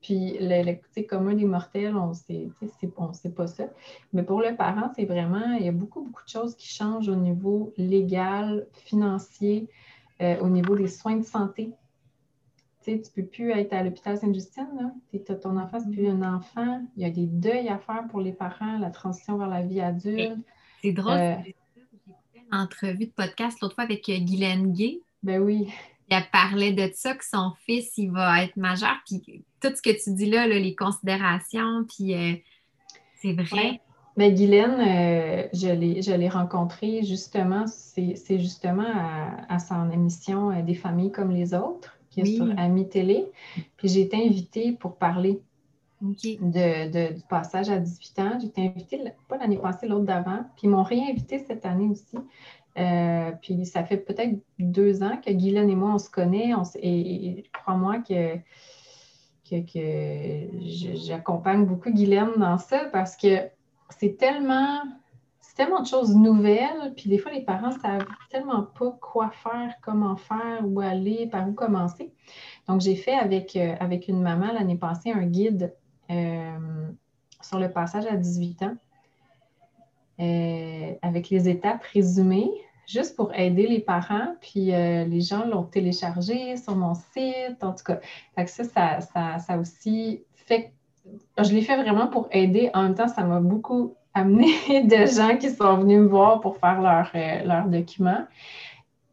Puis, 0.00 0.38
le, 0.40 0.62
le 0.64 0.74
côté 0.76 1.06
commun 1.06 1.34
des 1.34 1.44
mortels, 1.44 1.96
on 1.96 2.14
sait, 2.14 2.48
on 2.96 3.08
ne 3.08 3.12
sait 3.14 3.30
pas 3.30 3.46
ça. 3.48 3.64
Mais 4.12 4.22
pour 4.22 4.40
le 4.40 4.56
parent, 4.56 4.90
c'est 4.94 5.04
vraiment, 5.04 5.54
il 5.58 5.66
y 5.66 5.68
a 5.68 5.72
beaucoup, 5.72 6.02
beaucoup 6.02 6.22
de 6.24 6.28
choses 6.28 6.54
qui 6.56 6.68
changent 6.68 7.08
au 7.08 7.16
niveau 7.16 7.72
légal, 7.76 8.68
financier, 8.84 9.68
euh, 10.22 10.38
au 10.40 10.48
niveau 10.48 10.76
des 10.76 10.86
soins 10.88 11.16
de 11.16 11.24
santé. 11.24 11.72
Tu 12.88 12.94
sais, 12.94 13.02
tu 13.02 13.20
ne 13.20 13.22
peux 13.22 13.28
plus 13.28 13.50
être 13.50 13.72
à 13.74 13.82
l'hôpital 13.82 14.16
Sainte-Justine. 14.16 14.94
t'as 15.26 15.34
ton 15.34 15.58
enfant, 15.58 15.78
c'est 15.78 15.90
plus 15.90 16.08
un 16.08 16.22
enfant. 16.22 16.82
Il 16.96 17.02
y 17.02 17.04
a 17.04 17.10
des 17.10 17.26
deuils 17.26 17.68
à 17.68 17.76
faire 17.78 18.04
pour 18.10 18.20
les 18.20 18.32
parents, 18.32 18.78
la 18.78 18.90
transition 18.90 19.36
vers 19.36 19.48
la 19.48 19.62
vie 19.62 19.80
adulte. 19.80 20.38
C'est 20.80 20.92
drôle. 20.92 21.12
Euh, 21.12 21.34
J'ai 21.44 21.50
écouté 21.50 22.46
une 22.50 22.58
entrevue 22.58 23.06
de 23.06 23.12
podcast 23.12 23.58
l'autre 23.60 23.74
fois 23.74 23.84
avec 23.84 24.08
euh, 24.08 24.18
Guylaine 24.18 24.72
Gay. 24.72 25.00
Ben 25.22 25.42
oui. 25.42 25.68
Elle 26.08 26.24
parlait 26.32 26.72
de 26.72 26.90
ça, 26.94 27.14
que 27.14 27.24
son 27.24 27.52
fils, 27.66 27.92
il 27.98 28.10
va 28.10 28.42
être 28.42 28.56
majeur. 28.56 28.96
Puis 29.04 29.44
tout 29.60 29.68
ce 29.74 29.82
que 29.82 30.02
tu 30.02 30.14
dis 30.14 30.30
là, 30.30 30.46
là, 30.46 30.58
les 30.58 30.74
considérations, 30.74 31.84
puis 31.84 32.14
euh, 32.14 32.36
c'est 33.20 33.34
vrai. 33.34 33.52
Ouais. 33.52 33.80
Ben, 34.16 34.34
Guylaine, 34.34 34.80
euh, 34.80 35.48
je 35.52 36.10
l'ai, 36.12 36.28
rencontrée 36.28 37.04
justement, 37.04 37.66
c'est, 37.66 38.16
c'est 38.16 38.38
justement 38.38 38.82
à, 38.82 39.54
à 39.54 39.58
son 39.58 39.90
émission 39.92 40.50
euh, 40.50 40.62
Des 40.62 40.74
familles 40.74 41.12
comme 41.12 41.30
les 41.30 41.54
autres, 41.54 41.97
qui 42.24 42.30
est 42.34 42.40
Oui. 42.40 42.48
sur 42.52 42.58
Ami 42.58 42.88
Télé. 42.88 43.26
Puis 43.76 43.88
j'ai 43.88 44.02
été 44.02 44.16
invitée 44.16 44.72
pour 44.72 44.96
parler 44.96 45.40
de, 46.00 46.90
de- 46.90 47.14
du 47.14 47.22
passage 47.28 47.68
à 47.70 47.78
18 47.78 48.18
ans. 48.20 48.38
J'ai 48.40 48.46
été 48.46 48.66
invitée, 48.66 49.00
pas 49.28 49.36
l'année 49.38 49.58
passée, 49.58 49.88
l'autre 49.88 50.04
d'avant. 50.04 50.44
Puis 50.56 50.64
ils 50.66 50.70
m'ont 50.70 50.82
réinvitée 50.82 51.38
cette 51.40 51.66
année 51.66 51.88
aussi. 51.88 52.16
Euh, 52.78 53.32
puis 53.42 53.66
ça 53.66 53.82
fait 53.84 53.96
peut-être 53.96 54.38
deux 54.60 55.02
ans 55.02 55.16
que 55.24 55.32
Guylaine 55.32 55.68
et 55.70 55.74
moi, 55.74 55.94
on 55.94 55.98
se 55.98 56.08
connaît. 56.10 56.54
On 56.54 56.62
et, 56.76 57.26
et 57.38 57.44
crois-moi 57.52 57.98
que, 57.98 58.36
que, 59.50 59.60
que 59.72 60.48
j'accompagne 60.94 61.64
beaucoup 61.64 61.90
Guylaine 61.90 62.30
dans 62.36 62.58
ça 62.58 62.84
parce 62.92 63.16
que 63.16 63.48
c'est 63.98 64.16
tellement, 64.16 64.82
tellement 65.58 65.80
de 65.82 65.86
choses 65.86 66.14
nouvelles. 66.14 66.94
Puis 66.96 67.10
des 67.10 67.18
fois, 67.18 67.32
les 67.32 67.42
parents 67.42 67.74
ne 67.74 67.78
savent 67.80 68.06
tellement 68.30 68.62
pas 68.62 68.96
quoi 69.00 69.30
faire, 69.30 69.74
comment 69.82 70.16
faire, 70.16 70.60
où 70.64 70.80
aller, 70.80 71.26
par 71.26 71.46
où 71.48 71.52
commencer. 71.52 72.12
Donc, 72.68 72.80
j'ai 72.80 72.94
fait 72.94 73.14
avec, 73.14 73.56
euh, 73.56 73.74
avec 73.80 74.06
une 74.08 74.22
maman 74.22 74.52
l'année 74.52 74.76
passée 74.76 75.10
un 75.10 75.26
guide 75.26 75.74
euh, 76.10 76.88
sur 77.42 77.58
le 77.58 77.70
passage 77.70 78.06
à 78.06 78.14
18 78.14 78.62
ans 78.62 78.76
euh, 80.20 80.94
avec 81.02 81.28
les 81.28 81.48
étapes 81.48 81.82
résumées, 81.92 82.50
juste 82.86 83.16
pour 83.16 83.34
aider 83.34 83.66
les 83.66 83.80
parents. 83.80 84.36
Puis 84.40 84.66
les 84.66 85.20
gens 85.20 85.44
l'ont 85.44 85.64
téléchargé 85.64 86.56
sur 86.56 86.76
mon 86.76 86.94
site, 86.94 87.62
en 87.62 87.72
tout 87.72 87.84
cas. 87.84 88.00
Fait 88.36 88.46
ça, 88.46 88.64
ça, 88.64 89.00
ça, 89.00 89.38
ça 89.40 89.58
aussi 89.58 90.22
fait 90.34 90.72
je 91.38 91.54
l'ai 91.54 91.62
fait 91.62 91.76
vraiment 91.76 92.08
pour 92.08 92.28
aider. 92.32 92.70
En 92.74 92.82
même 92.82 92.94
temps, 92.94 93.08
ça 93.08 93.24
m'a 93.24 93.40
beaucoup 93.40 93.94
amené 94.20 94.82
de 94.84 95.06
gens 95.06 95.36
qui 95.36 95.50
sont 95.50 95.78
venus 95.78 96.00
me 96.00 96.06
voir 96.06 96.40
pour 96.40 96.58
faire 96.58 96.80
leur, 96.80 97.10
euh, 97.14 97.44
leur 97.44 97.66
document. 97.66 98.24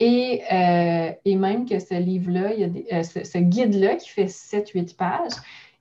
Et, 0.01 0.41
et, 1.23 1.35
même 1.37 1.65
que 1.65 1.79
ce 1.79 1.93
livre-là, 1.93 2.53
y 2.53 2.91
a 2.91 3.03
ce, 3.03 3.37
guide-là 3.37 3.95
qui 3.95 4.09
fait 4.09 4.25
7-8 4.25 4.93
pages, 4.97 5.31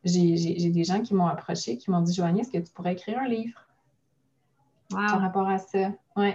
j'ai 0.05 0.71
des 0.71 0.85
gens 0.85 1.01
qui 1.01 1.15
m'ont 1.15 1.27
approché, 1.27 1.79
qui 1.79 1.91
m'ont 1.91 2.01
dit 2.01 2.15
Joanie, 2.15 2.43
est-ce 2.43 2.53
que 2.53 2.59
tu 2.59 2.73
pourrais 2.73 2.93
écrire 2.93 3.19
un 3.19 3.27
livre? 3.27 3.59
Par 4.95 5.21
rapport 5.21 5.49
à 5.49 5.59
ça? 5.59 5.91
Oui. 6.17 6.31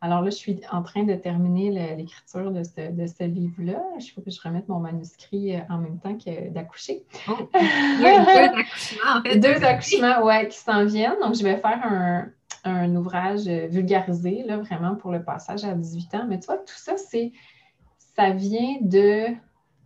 Alors 0.00 0.22
là, 0.22 0.30
je 0.30 0.36
suis 0.36 0.60
en 0.70 0.82
train 0.82 1.02
de 1.04 1.14
terminer 1.14 1.96
l'écriture 1.96 2.50
de 2.50 2.62
ce, 2.62 3.24
livre-là. 3.24 3.80
Il 3.98 4.08
faut 4.10 4.20
que 4.20 4.30
je 4.30 4.40
remette 4.40 4.68
mon 4.68 4.78
manuscrit 4.78 5.56
euh, 5.56 5.60
en 5.70 5.78
même 5.78 5.98
temps 5.98 6.16
que 6.16 6.50
d'accoucher. 6.50 7.04
Oh. 7.28 7.32
deux 7.52 8.06
accouchements, 8.06 9.16
en 9.16 9.22
fait. 9.22 9.38
Deux 9.38 9.64
accouchements, 9.64 10.24
oui, 10.24 10.48
qui 10.48 10.58
s'en 10.58 10.84
viennent. 10.84 11.18
Donc, 11.20 11.34
je 11.34 11.42
vais 11.42 11.56
faire 11.56 11.80
un, 12.64 12.96
ouvrage 12.96 13.46
vulgarisé, 13.46 14.44
là, 14.44 14.58
vraiment 14.58 14.94
pour 14.94 15.10
le 15.10 15.22
passage 15.22 15.64
à 15.64 15.74
18 15.74 16.14
ans. 16.14 16.26
Mais 16.28 16.38
tu 16.38 16.46
vois, 16.46 16.58
tout 16.58 16.76
ça, 16.76 16.96
c'est 16.96 17.32
ça 18.14 18.30
vient 18.30 18.76
de 18.80 19.26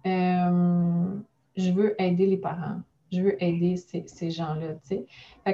euh, 0.06 1.20
je 1.56 1.70
veux 1.70 2.00
aider 2.00 2.26
les 2.26 2.36
parents. 2.36 2.80
Je 3.12 3.20
veux 3.20 3.42
aider 3.42 3.76
ces, 3.76 4.30
gens-là. 4.30 4.74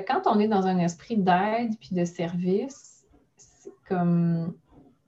Quand 0.06 0.22
on 0.26 0.38
est 0.38 0.48
dans 0.48 0.66
un 0.66 0.78
esprit 0.78 1.16
d'aide 1.16 1.76
puis 1.80 1.90
de 1.92 2.04
service, 2.04 3.04
comme 3.88 4.54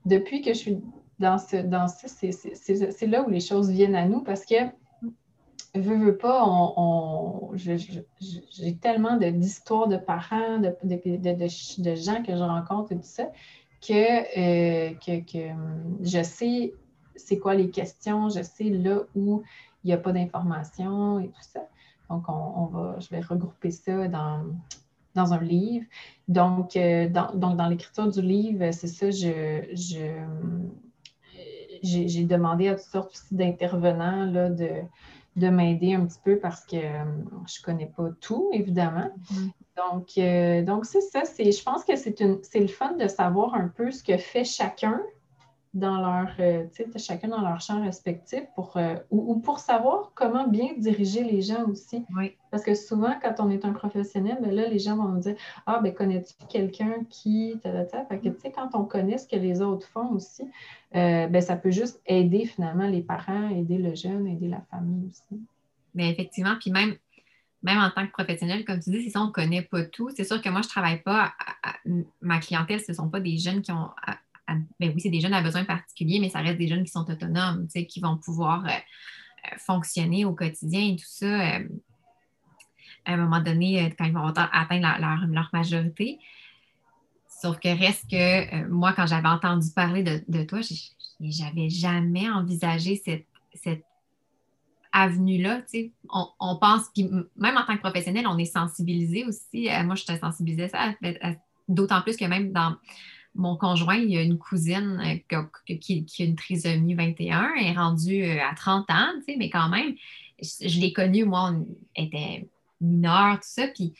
depuis 0.05 0.41
que 0.41 0.53
je 0.53 0.57
suis 0.57 0.79
dans 1.19 1.37
ce, 1.37 1.57
dans 1.57 1.87
c'est 1.87 3.07
là 3.07 3.23
où 3.23 3.29
les 3.29 3.39
choses 3.39 3.69
viennent 3.69 3.95
à 3.95 4.05
nous 4.05 4.21
parce 4.21 4.45
que 4.45 4.55
veux, 5.75 5.97
veux 5.97 6.17
pas, 6.17 6.45
j'ai 7.55 8.75
tellement 8.75 9.17
d'histoires 9.17 9.87
de, 9.87 9.97
parents, 9.97 10.59
de, 10.59 11.95
gens 11.95 12.23
que 12.23 12.35
je 12.35 12.43
rencontre 12.43 12.91
et 12.91 12.97
tout 12.97 13.03
ça, 13.03 13.31
que, 13.81 14.91
euh, 14.91 14.93
que, 14.95 15.37
je 16.01 16.23
sais 16.23 16.73
c'est 17.15 17.39
quoi 17.39 17.55
les 17.55 17.69
questions, 17.69 18.29
je 18.29 18.41
sais 18.41 18.65
là 18.65 19.01
où 19.15 19.43
il 19.83 19.87
n'y 19.87 19.93
a 19.93 19.97
pas 19.97 20.11
d'informations 20.11 21.19
et 21.19 21.27
tout 21.27 21.41
ça. 21.41 21.61
Donc, 22.11 22.25
on, 22.27 22.65
va, 22.65 22.97
je 22.99 23.09
vais 23.09 23.21
regrouper 23.21 23.71
ça 23.71 24.07
dans, 24.07 24.43
dans 25.15 25.33
un 25.33 25.41
livre. 25.41 25.85
Donc, 26.27 26.75
euh, 26.75 27.07
dans, 27.07 27.33
donc 27.33 27.57
dans 27.57 27.67
l'écriture 27.67 28.09
du 28.09 28.21
livre, 28.21 28.71
c'est 28.71 28.87
ça, 28.87 29.09
je, 29.11 29.63
j'ai, 31.81 32.23
demandé 32.25 32.67
à 32.67 32.75
toutes 32.75 32.83
sortes 32.83 33.13
aussi 33.13 33.33
d'intervenants 33.33 34.25
là, 34.25 34.49
de, 34.49 34.69
de 35.37 35.47
m'aider 35.47 35.93
un 35.93 36.05
petit 36.05 36.19
peu 36.23 36.37
parce 36.37 36.65
que 36.65 36.75
euh, 36.75 37.03
je 37.47 37.59
ne 37.59 37.63
connais 37.63 37.87
pas 37.87 38.09
tout, 38.19 38.49
évidemment. 38.51 39.09
Mm-hmm. 39.31 39.51
Donc, 39.77 40.09
euh, 40.17 40.63
donc 40.63 40.85
c'est 40.85 41.01
ça. 41.01 41.23
C'est, 41.23 41.51
je 41.51 41.63
pense 41.63 41.85
que 41.85 41.95
c'est, 41.95 42.19
une, 42.19 42.39
c'est 42.43 42.59
le 42.59 42.67
fun 42.67 42.93
de 42.97 43.07
savoir 43.07 43.55
un 43.55 43.69
peu 43.69 43.91
ce 43.91 44.03
que 44.03 44.17
fait 44.17 44.43
chacun 44.43 45.01
dans 45.73 46.01
leur, 46.01 46.27
euh, 46.39 46.65
chacun 46.97 47.29
dans 47.29 47.41
leur 47.41 47.61
champ 47.61 47.81
respectif 47.81 48.41
pour, 48.55 48.75
euh, 48.75 48.95
ou, 49.09 49.39
pour 49.39 49.59
savoir 49.59 50.11
comment 50.15 50.45
bien 50.47 50.69
diriger 50.77 51.23
les 51.23 51.41
gens 51.41 51.65
aussi. 51.65 52.05
Parce 52.49 52.63
que 52.63 52.75
souvent, 52.75 53.17
quand 53.21 53.35
on 53.39 53.49
est 53.49 53.63
un 53.63 53.71
professionnel, 53.71 54.37
ben 54.41 54.53
là, 54.53 54.67
les 54.67 54.79
gens 54.79 54.97
vont 54.97 55.07
nous 55.07 55.21
dire 55.21 55.35
Ah, 55.65 55.79
ben 55.81 55.93
connais-tu 55.93 56.33
quelqu'un 56.49 57.05
qui. 57.09 57.57
Fait 57.63 58.19
que, 58.19 58.29
tu 58.29 58.39
sais, 58.41 58.51
quand 58.51 58.69
on 58.73 58.83
connaît 58.83 59.17
ce 59.17 59.27
que 59.27 59.37
les 59.37 59.61
autres 59.61 59.87
font 59.87 60.09
aussi, 60.11 60.43
euh, 60.95 61.27
ben, 61.27 61.41
ça 61.41 61.55
peut 61.55 61.71
juste 61.71 62.01
aider 62.05 62.45
finalement 62.45 62.87
les 62.87 63.01
parents, 63.01 63.49
aider 63.49 63.77
le 63.77 63.95
jeune, 63.95 64.27
aider 64.27 64.49
la 64.49 64.61
famille 64.69 65.07
aussi. 65.07 65.41
Bien, 65.95 66.09
effectivement, 66.09 66.55
puis 66.59 66.71
même, 66.71 66.95
même 67.63 67.77
en 67.77 67.91
tant 67.91 68.05
que 68.05 68.11
professionnel, 68.11 68.65
comme 68.65 68.79
tu 68.79 68.89
dis, 68.89 69.03
c'est 69.05 69.11
ça, 69.11 69.21
on 69.21 69.27
ne 69.27 69.31
connaît 69.31 69.61
pas 69.61 69.85
tout. 69.85 70.09
C'est 70.09 70.25
sûr 70.25 70.41
que 70.41 70.49
moi, 70.49 70.61
je 70.61 70.67
ne 70.67 70.71
travaille 70.71 71.01
pas, 71.01 71.31
ma 72.21 72.39
clientèle, 72.39 72.81
ce 72.81 72.91
ne 72.91 72.97
sont 72.97 73.07
pas 73.07 73.21
des 73.21 73.37
jeunes 73.37 73.61
qui 73.61 73.71
ont 73.71 73.89
ben 74.79 74.91
oui, 74.93 75.01
c'est 75.01 75.09
des 75.09 75.21
jeunes 75.21 75.33
à 75.33 75.41
besoins 75.41 75.65
particuliers, 75.65 76.19
mais 76.19 76.29
ça 76.29 76.39
reste 76.39 76.57
des 76.57 76.67
jeunes 76.67 76.83
qui 76.83 76.91
sont 76.91 77.09
autonomes, 77.09 77.67
qui 77.67 77.99
vont 77.99 78.17
pouvoir 78.17 78.65
euh, 78.65 78.69
euh, 78.69 79.57
fonctionner 79.57 80.25
au 80.25 80.33
quotidien 80.33 80.93
et 80.93 80.95
tout 80.95 81.05
ça 81.07 81.25
euh, 81.25 81.67
à 83.05 83.13
un 83.13 83.17
moment 83.17 83.41
donné 83.41 83.93
quand 83.97 84.05
ils 84.05 84.13
vont 84.13 84.27
atteindre 84.27 84.87
leur, 84.99 85.49
majorité. 85.53 86.19
Sauf 87.27 87.59
que 87.59 87.69
reste 87.69 88.09
que 88.09 88.67
moi, 88.67 88.93
quand 88.93 89.07
j'avais 89.07 89.27
entendu 89.27 89.69
parler 89.75 90.03
de, 90.03 90.43
toi, 90.43 90.59
j'avais 91.19 91.69
jamais 91.69 92.29
envisagé 92.29 93.01
cette, 93.03 93.25
cette 93.55 93.83
avenue-là. 94.91 95.63
On, 96.09 96.27
on, 96.39 96.57
pense, 96.57 96.89
puis 96.93 97.09
même 97.35 97.57
en 97.57 97.65
tant 97.65 97.75
que 97.75 97.81
professionnel, 97.81 98.27
on 98.27 98.37
est 98.37 98.45
sensibilisé 98.45 99.25
aussi. 99.25 99.69
moi, 99.83 99.95
je 99.95 100.05
te 100.05 100.15
sensibilisée 100.19 100.67
ça, 100.67 100.93
d'autant 101.67 102.03
plus 102.03 102.17
que 102.17 102.25
même 102.25 102.51
dans 102.51 102.75
mon 103.35 103.55
conjoint, 103.55 103.95
il 103.95 104.17
a 104.17 104.21
une 104.21 104.37
cousine 104.37 105.01
euh, 105.31 105.75
qui, 105.79 106.05
a 106.19 106.23
une 106.23 106.35
trisomie 106.35 106.95
21, 106.95 107.53
elle 107.57 107.67
est 107.67 107.77
rendue 107.77 108.23
euh, 108.23 108.43
à 108.43 108.53
30 108.55 108.89
ans, 108.89 109.13
mais 109.37 109.49
quand 109.49 109.69
même, 109.69 109.95
je, 110.41 110.79
l'ai 110.79 110.91
connue, 110.91 111.25
moi, 111.25 111.53
on 111.53 111.67
était 111.95 112.47
mineure, 112.81 113.35
tout 113.35 113.47
ça, 113.47 113.67
puis 113.67 113.93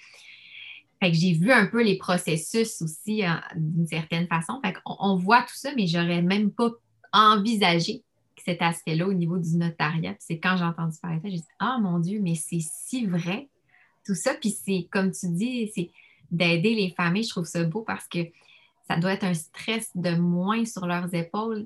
j'ai 1.01 1.34
vu 1.34 1.51
un 1.51 1.65
peu 1.65 1.84
les 1.84 1.97
processus 1.97 2.82
aussi 2.82 3.25
euh, 3.25 3.29
d'une 3.55 3.88
certaine 3.88 4.27
façon. 4.27 4.59
Fait 4.63 4.75
on, 4.86 5.15
voit 5.15 5.41
tout 5.41 5.55
ça, 5.55 5.71
mais 5.75 5.88
j'aurais 5.88 6.21
même 6.21 6.51
pas 6.51 6.69
envisagé 7.11 8.03
cet 8.43 8.61
aspect-là 8.61 9.07
au 9.07 9.13
niveau 9.13 9.38
du 9.38 9.57
notariat. 9.57 10.15
C'est 10.19 10.39
quand 10.39 10.57
j'ai 10.57 10.63
entendu 10.63 10.97
parler 11.01 11.17
de 11.17 11.23
ça, 11.23 11.29
j'ai 11.29 11.38
dit 11.38 11.43
Ah 11.59 11.79
mon 11.82 11.99
Dieu, 11.99 12.19
mais 12.21 12.36
c'est 12.36 12.59
si 12.59 13.05
vrai, 13.05 13.49
tout 14.05 14.15
ça. 14.15 14.34
Puis 14.36 14.51
c'est 14.51 14.88
comme 14.91 15.11
tu 15.11 15.27
dis, 15.29 15.71
c'est 15.73 15.89
d'aider 16.29 16.75
les 16.75 16.91
familles. 16.91 17.23
Je 17.23 17.29
trouve 17.29 17.45
ça 17.45 17.63
beau 17.63 17.82
parce 17.82 18.07
que 18.07 18.19
ça 18.91 18.99
doit 18.99 19.13
être 19.13 19.23
un 19.23 19.33
stress 19.33 19.89
de 19.95 20.15
moins 20.15 20.65
sur 20.65 20.85
leurs 20.85 21.13
épaules. 21.13 21.65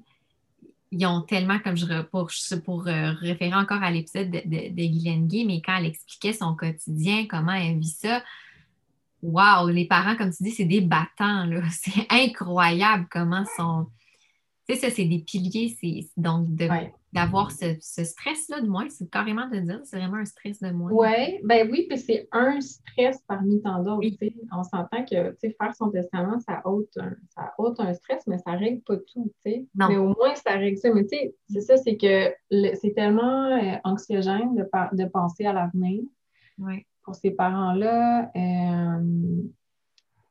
Ils 0.91 1.05
ont 1.07 1.21
tellement, 1.21 1.59
comme 1.59 1.75
je 1.75 2.01
pour, 2.03 2.29
pour 2.63 2.87
euh, 2.87 3.11
référer 3.13 3.55
encore 3.55 3.81
à 3.81 3.89
l'épisode 3.89 4.29
de, 4.29 4.39
de, 4.45 4.85
Guylaine 4.85 5.27
Gay, 5.27 5.43
mais 5.45 5.61
quand 5.61 5.75
elle 5.77 5.87
expliquait 5.87 6.33
son 6.33 6.55
quotidien, 6.55 7.25
comment 7.27 7.53
elle 7.53 7.79
vit 7.79 7.87
ça, 7.87 8.23
waouh, 9.23 9.67
les 9.69 9.85
parents, 9.85 10.15
comme 10.15 10.31
tu 10.31 10.43
dis, 10.43 10.51
c'est 10.51 10.65
des 10.65 10.81
battants, 10.81 11.45
là. 11.45 11.61
C'est 11.71 12.05
incroyable 12.09 13.07
comment 13.09 13.43
sont. 13.57 13.87
Tu 14.67 14.75
sais, 14.75 14.81
ça, 14.81 14.95
c'est 14.95 15.05
des 15.05 15.19
piliers, 15.19 15.77
c'est 15.79 16.07
donc 16.17 16.55
de, 16.55 16.67
d'avoir 17.15 17.49
ce, 17.51 18.03
stress-là 18.03 18.59
de 18.59 18.67
moins, 18.67 18.89
c'est 18.89 19.09
carrément 19.09 19.47
de 19.47 19.57
dire, 19.59 19.79
c'est 19.85 19.97
vraiment 19.97 20.17
un 20.17 20.25
stress 20.25 20.59
de 20.59 20.69
moins. 20.71 20.91
Ouais, 20.91 21.39
ben 21.45 21.69
oui, 21.71 21.85
puis 21.89 21.97
c'est 21.97 22.27
un 22.33 22.59
stress 22.59 23.21
parmi 23.25 23.61
tant 23.61 23.81
d'autres. 23.81 24.05
On 24.51 24.63
s'entend 24.63 25.05
que 25.05 25.33
faire 25.41 25.75
son 25.75 25.89
testament, 25.91 26.41
ça 26.41 26.61
ôte, 26.65 26.89
un, 26.97 27.15
ça 27.33 27.53
ôte 27.57 27.79
un 27.79 27.93
stress, 27.93 28.27
mais 28.27 28.37
ça 28.39 28.51
règle 28.51 28.81
pas 28.81 28.97
tout. 28.97 29.31
sais. 29.43 29.65
Mais 29.75 29.95
au 29.95 30.09
moins, 30.09 30.35
ça 30.35 30.51
règle 30.51 30.77
ça. 30.77 30.93
Mais 30.93 31.03
tu 31.03 31.17
sais, 31.17 31.35
c'est 31.49 31.61
ça, 31.61 31.77
c'est 31.77 31.95
que 31.95 32.33
c'est 32.75 32.93
tellement 32.93 33.45
euh, 33.45 33.77
anxiogène 33.85 34.53
de, 34.53 34.67
de 34.91 35.05
penser 35.05 35.45
à 35.45 35.53
l'avenir. 35.53 36.03
Pour 37.03 37.15
ces 37.15 37.31
parents-là, 37.31 38.31
euh, 38.35 39.43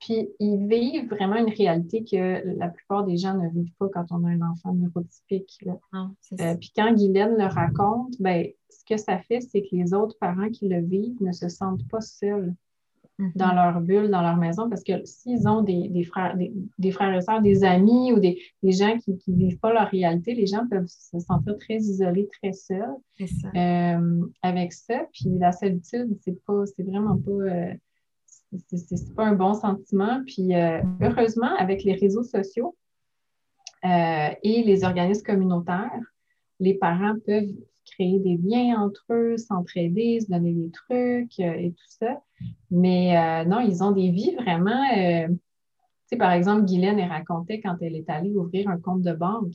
puis 0.05 0.29
ils 0.39 0.67
vivent 0.67 1.09
vraiment 1.09 1.37
une 1.37 1.53
réalité 1.53 2.05
que 2.05 2.59
la 2.59 2.69
plupart 2.69 3.05
des 3.05 3.17
gens 3.17 3.35
ne 3.39 3.49
vivent 3.49 3.73
pas 3.79 3.89
quand 3.89 4.05
on 4.11 4.23
a 4.25 4.29
un 4.29 4.43
enfant 4.43 4.75
neurotypique. 4.75 5.59
Euh, 5.95 6.55
puis 6.57 6.73
quand 6.77 6.93
Guylaine 6.95 7.37
le 7.39 7.47
raconte, 7.47 8.13
ben, 8.21 8.47
ce 8.69 8.85
que 8.85 8.99
ça 8.99 9.19
fait, 9.19 9.41
c'est 9.41 9.63
que 9.63 9.69
les 9.73 9.95
autres 9.95 10.19
parents 10.19 10.51
qui 10.51 10.69
le 10.69 10.83
vivent 10.83 11.23
ne 11.23 11.33
se 11.33 11.49
sentent 11.49 11.89
pas 11.89 12.03
seuls 12.03 12.53
mm-hmm. 13.19 13.33
dans 13.35 13.55
leur 13.55 13.81
bulle, 13.81 14.11
dans 14.11 14.21
leur 14.21 14.37
maison, 14.37 14.69
parce 14.69 14.85
que 14.85 14.93
s'ils 15.07 15.49
ont 15.49 15.63
des, 15.63 16.05
frères, 16.05 16.37
des, 16.37 16.91
frères 16.91 17.17
et 17.17 17.23
sœurs, 17.23 17.41
des 17.41 17.65
amis 17.65 18.13
ou 18.13 18.21
des, 18.21 18.37
gens 18.63 18.99
qui 18.99 19.19
ne 19.29 19.37
vivent 19.37 19.59
pas 19.59 19.73
leur 19.73 19.89
réalité, 19.89 20.35
les 20.35 20.47
gens 20.47 20.69
peuvent 20.69 20.87
se 20.87 21.19
sentir 21.19 21.57
très 21.57 21.77
isolés, 21.77 22.29
très 22.43 22.53
seuls 22.53 22.95
euh, 23.57 24.27
avec 24.43 24.75
ça. 24.75 25.07
Puis 25.15 25.31
la 25.39 25.53
solitude, 25.53 26.15
c'est 26.21 26.45
pas, 26.45 26.67
c'est 26.67 26.83
vraiment 26.83 27.17
pas. 27.17 27.31
Euh, 27.31 27.75
c'est 28.69 29.15
pas 29.15 29.25
un 29.25 29.35
bon 29.35 29.55
sentiment. 29.55 30.23
Puis 30.27 30.55
euh, 30.55 30.81
heureusement, 31.01 31.55
avec 31.59 31.85
les 31.85 31.95
réseaux 31.95 32.23
sociaux 32.23 32.77
euh, 33.85 34.31
et 34.43 34.63
les 34.63 34.85
organismes 34.85 35.25
communautaires, 35.25 36.01
les 36.61 36.75
parents 36.75 37.17
peuvent 37.27 37.53
créer 37.85 38.19
des 38.19 38.39
liens 38.43 38.81
entre 38.81 39.05
eux, 39.11 39.37
s'entraider, 39.37 40.21
se 40.21 40.31
donner 40.31 40.53
des 40.53 40.71
trucs 40.71 41.39
euh, 41.41 41.55
et 41.55 41.73
tout 41.73 41.87
ça. 41.89 42.21
Mais 42.71 43.45
non, 43.47 43.61
ils 43.61 43.83
ont 43.83 43.93
des 43.93 44.11
vies 44.11 44.35
vraiment. 44.35 44.85
tu 44.93 45.39
sais, 46.07 46.17
par 46.17 46.33
exemple, 46.33 46.67
Guylaine, 46.67 46.99
elle 46.99 47.09
racontait 47.09 47.61
quand 47.61 47.77
elle 47.81 47.97
est 47.97 48.09
allée 48.11 48.35
ouvrir 48.35 48.69
un 48.69 48.79
compte 48.79 49.03
de 49.03 49.13
banque. 49.13 49.55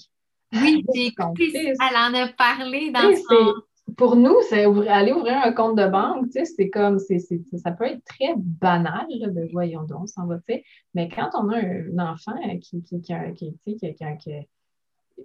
Oui, 0.53 0.83
j'ai 0.95 1.07
écouté, 1.07 1.51
elle 1.67 1.97
en 1.97 2.13
a 2.13 2.27
parlé 2.29 2.91
dans 2.91 3.13
son 3.15 3.53
pour 3.97 4.15
nous, 4.15 4.35
c'est 4.49 4.65
aller 4.87 5.11
ouvrir 5.11 5.37
un 5.43 5.51
compte 5.53 5.77
de 5.77 5.87
banque, 5.87 6.27
c'est 6.31 6.69
comme, 6.69 6.99
ça 6.99 7.71
peut 7.71 7.85
être 7.85 8.03
très 8.03 8.33
banal, 8.37 9.07
de 9.09 9.49
voyons 9.51 9.83
donc, 9.83 10.09
ça 10.09 10.23
va, 10.25 10.39
mais 10.93 11.09
quand 11.09 11.29
on 11.33 11.49
a 11.49 11.57
un 11.57 11.99
enfant 11.99 12.33
qui, 12.61 12.81
qui, 12.83 13.01
qui, 13.01 14.35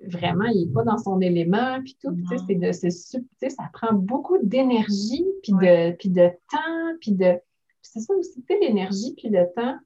vraiment, 0.08 0.46
il 0.46 0.66
n'est 0.66 0.72
pas 0.72 0.84
dans 0.84 0.98
son 0.98 1.20
élément, 1.20 1.80
puis 1.82 1.96
tout, 2.00 2.16
c'est 2.46 2.54
de, 2.54 2.72
ça 2.72 3.70
prend 3.72 3.92
beaucoup 3.92 4.38
d'énergie, 4.42 5.24
puis 5.42 5.52
de, 5.52 5.92
puis 5.96 6.10
de 6.10 6.28
temps, 6.50 6.96
puis 7.00 7.12
de, 7.12 7.38
c'est 7.82 8.00
ça 8.00 8.14
aussi, 8.14 8.44
l'énergie 8.60 9.14
puis 9.16 9.28
le 9.28 9.46
temps, 9.54 9.76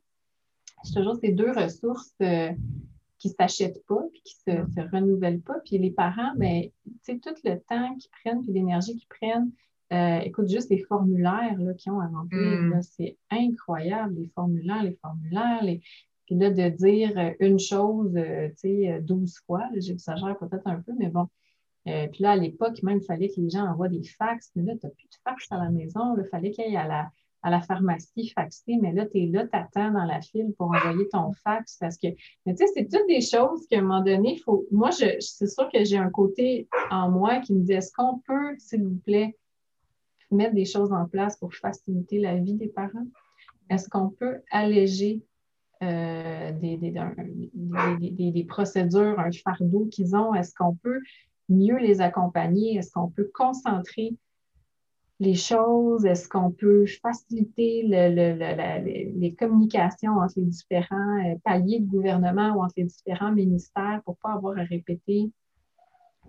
je 0.84 0.94
toujours 0.94 1.16
ces 1.16 1.32
deux 1.32 1.50
ressources 1.50 2.14
euh, 2.22 2.50
qui 3.18 3.28
ne 3.28 3.34
s'achètent 3.34 3.84
pas, 3.86 4.02
puis 4.12 4.22
qui 4.22 4.34
ne 4.46 4.64
se, 4.66 4.80
renouvellent 4.92 5.40
pas. 5.40 5.58
Puis 5.64 5.78
les 5.78 5.90
parents, 5.90 6.32
ben, 6.36 6.62
tu 6.62 6.92
sais, 7.02 7.18
tout 7.18 7.34
le 7.44 7.58
temps 7.60 7.96
qu'ils 7.96 8.10
prennent, 8.22 8.42
puis 8.42 8.52
l'énergie 8.52 8.96
qu'ils 8.96 9.08
prennent, 9.08 9.50
euh, 9.92 10.20
écoute, 10.20 10.48
juste 10.48 10.70
les 10.70 10.82
formulaires 10.84 11.58
qu'ils 11.78 11.92
ont 11.92 12.00
à 12.00 12.06
remplir, 12.06 12.60
mm. 12.60 12.82
c'est 12.82 13.16
incroyable, 13.30 14.14
les 14.16 14.28
formulaires, 14.34 14.82
les 14.82 14.98
formulaires. 15.00 15.62
Les... 15.62 15.80
Puis 16.26 16.36
là, 16.36 16.50
de 16.50 16.68
dire 16.68 17.34
une 17.40 17.58
chose, 17.58 18.12
tu 18.14 18.52
sais, 18.56 19.00
12 19.00 19.38
fois, 19.46 19.64
j'exagère 19.76 20.36
peut-être 20.38 20.66
un 20.66 20.80
peu, 20.80 20.92
mais 20.98 21.08
bon. 21.08 21.26
puis 21.84 22.22
là, 22.22 22.32
à 22.32 22.36
l'époque, 22.36 22.82
même, 22.82 22.98
il 22.98 23.04
fallait 23.04 23.28
que 23.28 23.40
les 23.40 23.48
gens 23.48 23.66
envoient 23.66 23.88
des 23.88 24.04
fax. 24.04 24.50
Mais 24.54 24.62
là, 24.62 24.74
tu 24.78 24.86
n'as 24.86 24.92
plus 24.92 25.06
de 25.06 25.16
fax 25.24 25.50
à 25.50 25.56
la 25.56 25.70
maison. 25.70 26.16
Il 26.18 26.24
fallait 26.26 26.50
qu'il 26.50 26.70
y 26.70 26.74
ait 26.74 26.76
à 26.76 26.86
la, 26.86 27.10
à 27.42 27.50
la 27.50 27.60
pharmacie 27.60 28.30
faxer, 28.30 28.78
mais 28.80 28.92
là, 28.92 29.06
tu 29.06 29.18
es 29.18 29.26
là, 29.26 29.44
tu 29.44 29.56
attends 29.56 29.92
dans 29.92 30.04
la 30.04 30.20
file 30.20 30.52
pour 30.56 30.68
envoyer 30.68 31.08
ton 31.08 31.32
fax 31.32 31.76
parce 31.78 31.96
que, 31.96 32.08
mais 32.44 32.54
tu 32.54 32.66
sais, 32.66 32.72
c'est 32.74 32.88
toutes 32.90 33.06
des 33.06 33.20
choses 33.20 33.66
qu'à 33.68 33.78
un 33.78 33.82
moment 33.82 34.02
donné, 34.02 34.34
il 34.34 34.38
faut. 34.38 34.66
Moi, 34.70 34.90
je, 34.90 35.20
c'est 35.20 35.46
sûr 35.46 35.68
que 35.72 35.84
j'ai 35.84 35.98
un 35.98 36.10
côté 36.10 36.68
en 36.90 37.10
moi 37.10 37.38
qui 37.40 37.54
me 37.54 37.62
dit 37.62 37.72
est-ce 37.72 37.92
qu'on 37.92 38.18
peut, 38.26 38.56
s'il 38.58 38.84
vous 38.84 38.96
plaît, 38.96 39.36
mettre 40.30 40.54
des 40.54 40.64
choses 40.64 40.92
en 40.92 41.06
place 41.06 41.36
pour 41.36 41.54
faciliter 41.54 42.18
la 42.18 42.36
vie 42.36 42.54
des 42.54 42.68
parents? 42.68 43.06
Est-ce 43.70 43.88
qu'on 43.88 44.10
peut 44.10 44.40
alléger 44.50 45.22
euh, 45.82 46.52
des, 46.52 46.76
des, 46.76 46.92
des, 46.92 48.30
des, 48.32 48.44
procédures, 48.44 49.18
un 49.20 49.30
fardeau 49.30 49.86
qu'ils 49.86 50.16
ont? 50.16 50.34
Est-ce 50.34 50.54
qu'on 50.54 50.74
peut 50.74 51.00
mieux 51.48 51.76
les 51.76 52.00
accompagner? 52.00 52.76
Est-ce 52.76 52.90
qu'on 52.92 53.08
peut 53.08 53.30
concentrer 53.32 54.16
les 55.20 55.34
choses? 55.34 56.04
Est-ce 56.04 56.28
qu'on 56.28 56.50
peut 56.50 56.86
faciliter 57.02 57.82
les 57.82 59.34
communications 59.38 60.12
entre 60.12 60.34
les 60.36 60.44
différents 60.44 61.18
euh, 61.24 61.34
paliers 61.44 61.80
de 61.80 61.86
gouvernement 61.86 62.54
ou 62.54 62.62
entre 62.62 62.74
les 62.76 62.84
différents 62.84 63.32
ministères 63.32 64.00
pour 64.04 64.14
ne 64.14 64.22
pas 64.22 64.36
avoir 64.36 64.58
à 64.58 64.62
répéter 64.62 65.30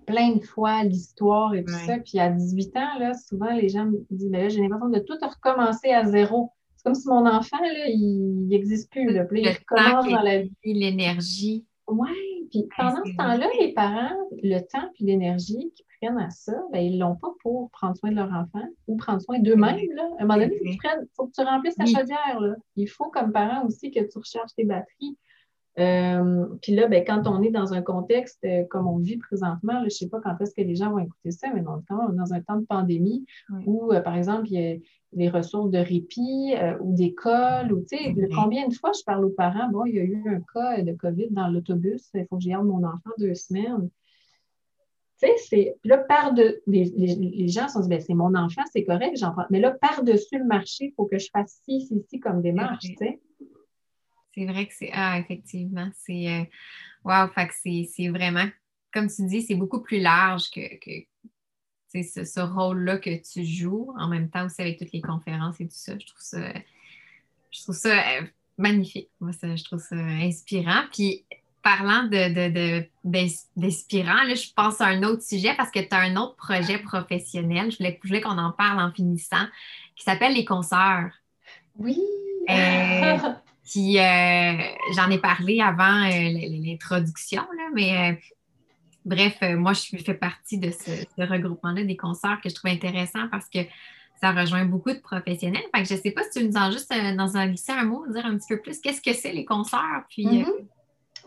plein 0.05 0.35
de 0.35 0.43
fois 0.43 0.83
l'histoire 0.83 1.53
et 1.53 1.63
tout 1.63 1.73
ça? 1.73 1.99
Puis 1.99 2.19
à 2.19 2.29
18 2.29 2.77
ans, 2.77 2.99
là, 2.99 3.13
souvent, 3.13 3.53
les 3.53 3.69
gens 3.69 3.85
me 3.85 4.03
disent, 4.09 4.29
ben 4.31 4.49
j'ai 4.49 4.61
l'impression 4.61 4.89
de 4.89 4.99
tout 4.99 5.17
recommencer 5.21 5.89
à 5.89 6.05
zéro. 6.05 6.51
C'est 6.75 6.83
comme 6.83 6.95
si 6.95 7.07
mon 7.07 7.27
enfant, 7.27 7.59
là, 7.61 7.87
il 7.89 8.47
n'existe 8.47 8.91
plus. 8.91 9.11
Là. 9.11 9.25
il 9.31 9.49
recommence 9.49 10.07
dans 10.07 10.21
la 10.21 10.41
vie. 10.41 10.51
L'énergie. 10.63 11.65
Oui, 11.87 12.47
puis 12.51 12.67
pendant 12.77 13.03
ce 13.03 13.15
temps-là, 13.17 13.47
les 13.59 13.73
parents, 13.73 14.15
le 14.43 14.59
temps 14.59 14.89
puis 14.93 15.05
l'énergie 15.05 15.73
qu'ils 15.75 15.85
prennent 16.01 16.17
à 16.17 16.29
ça, 16.29 16.53
ben, 16.71 16.79
ils 16.79 16.95
ne 16.95 16.99
l'ont 16.99 17.15
pas 17.15 17.29
pour 17.41 17.69
prendre 17.71 17.95
soin 17.97 18.11
de 18.11 18.15
leur 18.15 18.31
enfant 18.31 18.65
ou 18.87 18.97
prendre 18.97 19.21
soin 19.21 19.39
d'eux-mêmes. 19.39 19.79
À 20.19 20.23
un 20.23 20.25
moment 20.25 20.39
donné, 20.39 20.59
il 20.61 20.77
faut 21.15 21.27
que 21.27 21.31
tu 21.33 21.41
remplisses 21.41 21.75
ta 21.75 21.85
chaudière. 21.85 22.39
Là. 22.39 22.55
Il 22.75 22.87
faut, 22.87 23.09
comme 23.09 23.31
parent 23.31 23.65
aussi, 23.65 23.91
que 23.91 23.99
tu 23.99 24.17
recharges 24.17 24.53
tes 24.55 24.65
batteries. 24.65 25.17
Euh, 25.77 26.45
puis 26.61 26.73
là, 26.73 26.87
ben, 26.87 27.03
quand 27.05 27.27
on 27.27 27.41
est 27.41 27.51
dans 27.51 27.73
un 27.73 27.81
contexte 27.81 28.43
euh, 28.43 28.63
comme 28.69 28.87
on 28.87 28.97
vit 28.97 29.17
présentement, 29.17 29.79
je 29.79 29.85
ne 29.85 29.89
sais 29.89 30.09
pas 30.09 30.19
quand 30.19 30.35
est-ce 30.41 30.53
que 30.53 30.61
les 30.61 30.75
gens 30.75 30.91
vont 30.91 30.99
écouter 30.99 31.31
ça, 31.31 31.47
mais 31.53 31.61
dans, 31.61 31.81
dans 31.89 32.33
un 32.33 32.41
temps 32.41 32.57
de 32.57 32.65
pandémie 32.65 33.25
où, 33.65 33.93
euh, 33.93 34.01
par 34.01 34.17
exemple, 34.17 34.47
il 34.47 34.59
y 34.59 34.73
a 34.73 34.77
des 35.13 35.29
ressources 35.29 35.71
de 35.71 35.79
répit 35.79 36.53
ou 36.81 36.93
d'école, 36.93 37.71
ou 37.71 37.79
tu 37.81 37.97
sais, 37.97 38.15
combien 38.35 38.67
de 38.67 38.73
fois 38.73 38.91
je 38.97 39.03
parle 39.03 39.25
aux 39.25 39.31
parents, 39.31 39.69
bon, 39.69 39.85
il 39.85 39.95
y 39.95 39.99
a 39.99 40.03
eu 40.03 40.23
un 40.27 40.41
cas 40.53 40.81
de 40.83 40.91
COVID 40.93 41.29
dans 41.31 41.47
l'autobus, 41.47 42.09
il 42.13 42.25
faut 42.27 42.35
que 42.35 42.43
j'y 42.43 42.53
mon 42.53 42.83
enfant 42.83 43.09
deux 43.17 43.33
semaines. 43.33 43.89
Tu 45.21 45.27
sais, 45.27 45.35
c'est. 45.49 45.75
Là, 45.83 45.97
par 45.97 46.33
de, 46.33 46.61
les, 46.67 47.47
gens 47.47 47.67
se 47.67 47.79
disent, 47.79 47.89
ben, 47.89 47.99
c'est 47.99 48.13
mon 48.13 48.33
enfant, 48.35 48.61
c'est 48.71 48.85
correct, 48.85 49.17
j'en 49.17 49.31
prends. 49.31 49.45
Mais 49.49 49.59
là, 49.59 49.71
par-dessus 49.71 50.37
le 50.37 50.45
marché, 50.45 50.85
il 50.85 50.93
faut 50.95 51.05
que 51.05 51.19
je 51.19 51.29
fasse 51.31 51.61
ci, 51.65 51.81
ci, 51.81 52.01
ci 52.09 52.19
comme 52.19 52.41
démarche, 52.41 52.85
tu 52.85 52.95
sais. 52.97 53.19
C'est 54.35 54.45
vrai 54.45 54.67
que 54.67 54.73
c'est. 54.73 54.91
Ah, 54.93 55.19
effectivement. 55.19 55.89
C'est. 55.95 56.49
Waouh, 57.03 57.27
wow, 57.27 57.33
fait 57.33 57.47
que 57.47 57.53
c'est 57.89 58.09
vraiment. 58.09 58.47
Comme 58.93 59.07
tu 59.07 59.25
dis, 59.25 59.41
c'est 59.41 59.55
beaucoup 59.55 59.81
plus 59.81 59.99
large 59.99 60.49
que, 60.49 60.77
que 60.79 61.05
ce, 61.93 62.23
ce 62.23 62.39
rôle-là 62.39 62.97
que 62.97 63.21
tu 63.21 63.43
joues, 63.43 63.93
en 63.97 64.07
même 64.07 64.29
temps 64.29 64.45
aussi 64.45 64.61
avec 64.61 64.79
toutes 64.79 64.91
les 64.91 65.01
conférences 65.01 65.59
et 65.59 65.65
tout 65.65 65.75
ça. 65.75 65.97
Je 65.97 66.05
trouve 66.05 66.21
ça. 66.21 66.53
Je 67.51 67.63
trouve 67.63 67.75
ça 67.75 67.89
euh, 67.89 68.21
magnifique. 68.57 69.09
Moi, 69.19 69.33
ça, 69.33 69.55
je 69.55 69.63
trouve 69.63 69.79
ça 69.79 69.95
inspirant. 69.95 70.83
Puis 70.91 71.25
parlant 71.69 72.03
de, 72.03 72.83
d'inspirant, 73.55 74.23
là, 74.23 74.33
je 74.33 74.47
pense 74.55 74.81
à 74.81 74.87
un 74.87 75.03
autre 75.03 75.21
sujet 75.21 75.53
parce 75.55 75.69
que 75.69 75.79
tu 75.79 75.89
as 75.91 75.99
un 75.99 76.15
autre 76.15 76.35
projet 76.35 76.79
professionnel. 76.79 77.71
Je 77.71 77.77
voulais, 77.77 77.99
voulais 78.03 78.21
qu'on 78.21 78.37
en 78.39 78.51
parle 78.51 78.79
en 78.79 78.91
finissant, 78.91 79.45
qui 79.95 80.03
s'appelle 80.03 80.33
Les 80.33 80.45
Concerts. 80.45 81.11
Oui! 81.77 81.99
Euh, 82.49 83.17
qui, 83.63 83.99
euh, 83.99 84.53
j'en 84.95 85.11
ai 85.11 85.19
parlé 85.19 85.61
avant 85.61 86.05
euh, 86.05 86.29
l'introduction, 86.63 87.43
mais 87.75 88.19
bref, 89.05 89.37
moi, 89.41 89.73
je 89.73 89.97
fais 89.97 90.15
partie 90.15 90.57
de 90.57 90.71
ce, 90.71 91.23
regroupement-là 91.23 91.83
des 91.83 91.97
concerts 91.97 92.39
que 92.41 92.49
je 92.49 92.55
trouve 92.55 92.71
intéressant 92.71 93.27
parce 93.29 93.47
que 93.47 93.59
ça 94.19 94.31
rejoint 94.31 94.65
beaucoup 94.65 94.91
de 94.91 94.99
professionnels. 94.99 95.61
Fait 95.75 95.83
que 95.83 95.87
je 95.87 95.93
ne 95.93 95.99
sais 95.99 96.11
pas 96.11 96.23
si 96.23 96.39
tu 96.39 96.47
nous 96.47 96.57
en 96.57 96.71
juste 96.71 96.91
dans 97.15 97.37
un 97.37 97.45
lycée 97.45 97.71
un 97.71 97.83
mot, 97.83 98.03
dire 98.11 98.25
un 98.25 98.37
petit 98.37 98.47
peu 98.55 98.59
plus 98.59 98.81
qu'est-ce 98.81 99.01
que 99.01 99.13
c'est 99.13 99.33
les 99.33 99.45
concerts, 99.45 100.03
puis 100.09 100.25
mm-hmm. 100.25 100.65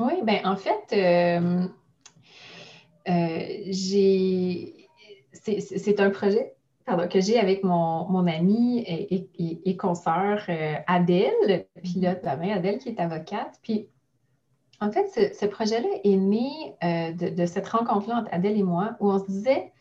Oui, 0.03 0.23
bien, 0.25 0.41
en 0.45 0.57
fait, 0.57 0.93
euh, 0.93 1.67
euh, 3.09 3.39
j'ai. 3.69 4.89
C'est 5.33 6.01
un 6.01 6.11
projet 6.11 6.55
que 7.11 7.21
j'ai 7.21 7.39
avec 7.39 7.63
mon, 7.63 8.09
mon 8.09 8.27
amie 8.27 8.81
et, 8.81 9.29
et, 9.65 9.77
consoeur 9.77 10.43
euh, 10.49 10.75
Adèle. 10.87 11.67
Là, 11.97 12.15
ta 12.17 12.37
mère 12.37 12.59
Adèle 12.59 12.79
qui 12.79 12.91
est 12.91 13.01
avocate. 13.01 13.59
Puis 13.63 13.89
en 14.81 14.91
fait, 14.91 15.35
ce, 15.35 15.47
projet-là 15.47 15.89
est 16.05 16.17
né 16.17 16.75
de, 16.83 17.47
cette 17.47 17.69
rencontre-là 17.69 18.19
entre 18.19 18.35
Adèle 18.35 18.59
et 18.59 18.63
moi 18.63 18.97
où 19.01 19.11
on 19.11 19.19
se 19.19 19.27
disait 19.27 19.73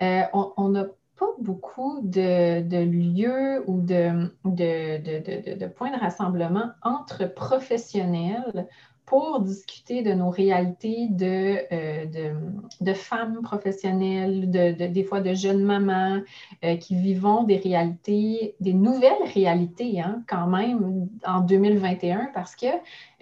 on 0.00 0.68
n'a 0.68 0.84
pas 1.18 1.26
beaucoup 1.38 2.00
de, 2.02 2.84
lieux 2.84 3.64
ou 3.66 3.80
de, 3.80 4.30
de, 4.44 5.66
points 5.66 5.90
de 5.90 6.00
rassemblement 6.00 6.70
entre 6.82 7.26
professionnels 7.26 8.68
pour 9.14 9.38
discuter 9.38 10.02
de 10.02 10.12
nos 10.12 10.28
réalités 10.28 11.06
de, 11.08 11.58
euh, 11.70 12.34
de, 12.80 12.92
femmes 12.94 13.42
professionnelles, 13.42 14.50
de, 14.50 14.88
des 14.88 15.04
fois 15.04 15.20
de 15.20 15.34
jeunes 15.34 15.62
mamans 15.62 16.20
euh, 16.64 16.74
qui 16.74 16.96
vivons 16.96 17.44
des 17.44 17.58
réalités, 17.58 18.56
des 18.58 18.72
nouvelles 18.72 19.22
réalités 19.32 20.00
hein, 20.00 20.24
quand 20.28 20.48
même 20.48 21.08
en 21.24 21.42
2021 21.42 22.32
parce 22.34 22.56
que 22.56 22.66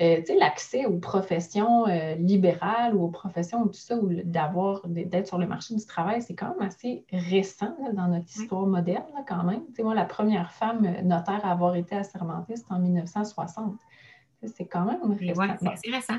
euh, 0.01 0.23
l'accès 0.41 0.87
aux 0.87 0.97
professions 0.97 1.85
libérales 2.19 2.97
ou 2.97 3.05
aux 3.05 3.11
professions 3.11 3.67
tout 3.67 3.75
ça, 3.75 3.97
ou 3.97 4.09
d'avoir, 4.25 4.81
d'être 4.87 5.27
sur 5.27 5.37
le 5.37 5.47
marché 5.47 5.75
du 5.75 5.85
travail, 5.85 6.23
c'est 6.23 6.35
quand 6.35 6.57
même 6.59 6.67
assez 6.67 7.05
récent 7.13 7.77
dans 7.93 8.09
notre 8.09 8.29
histoire 8.35 8.67
moderne 8.67 9.05
quand 9.29 9.45
même. 9.45 9.61
moi, 9.81 9.95
la 9.95 10.07
première 10.07 10.53
femme 10.53 10.81
notaire 11.03 11.45
à 11.45 11.51
avoir 11.51 11.77
été 11.77 11.95
assermentée, 11.95 12.57
c'était 12.57 12.73
en 12.73 12.79
1960. 12.79 13.75
C'est 14.49 14.67
quand 14.67 14.85
même 14.85 15.01
récent. 15.13 15.77
c'est 15.83 15.91
récent. 15.91 16.19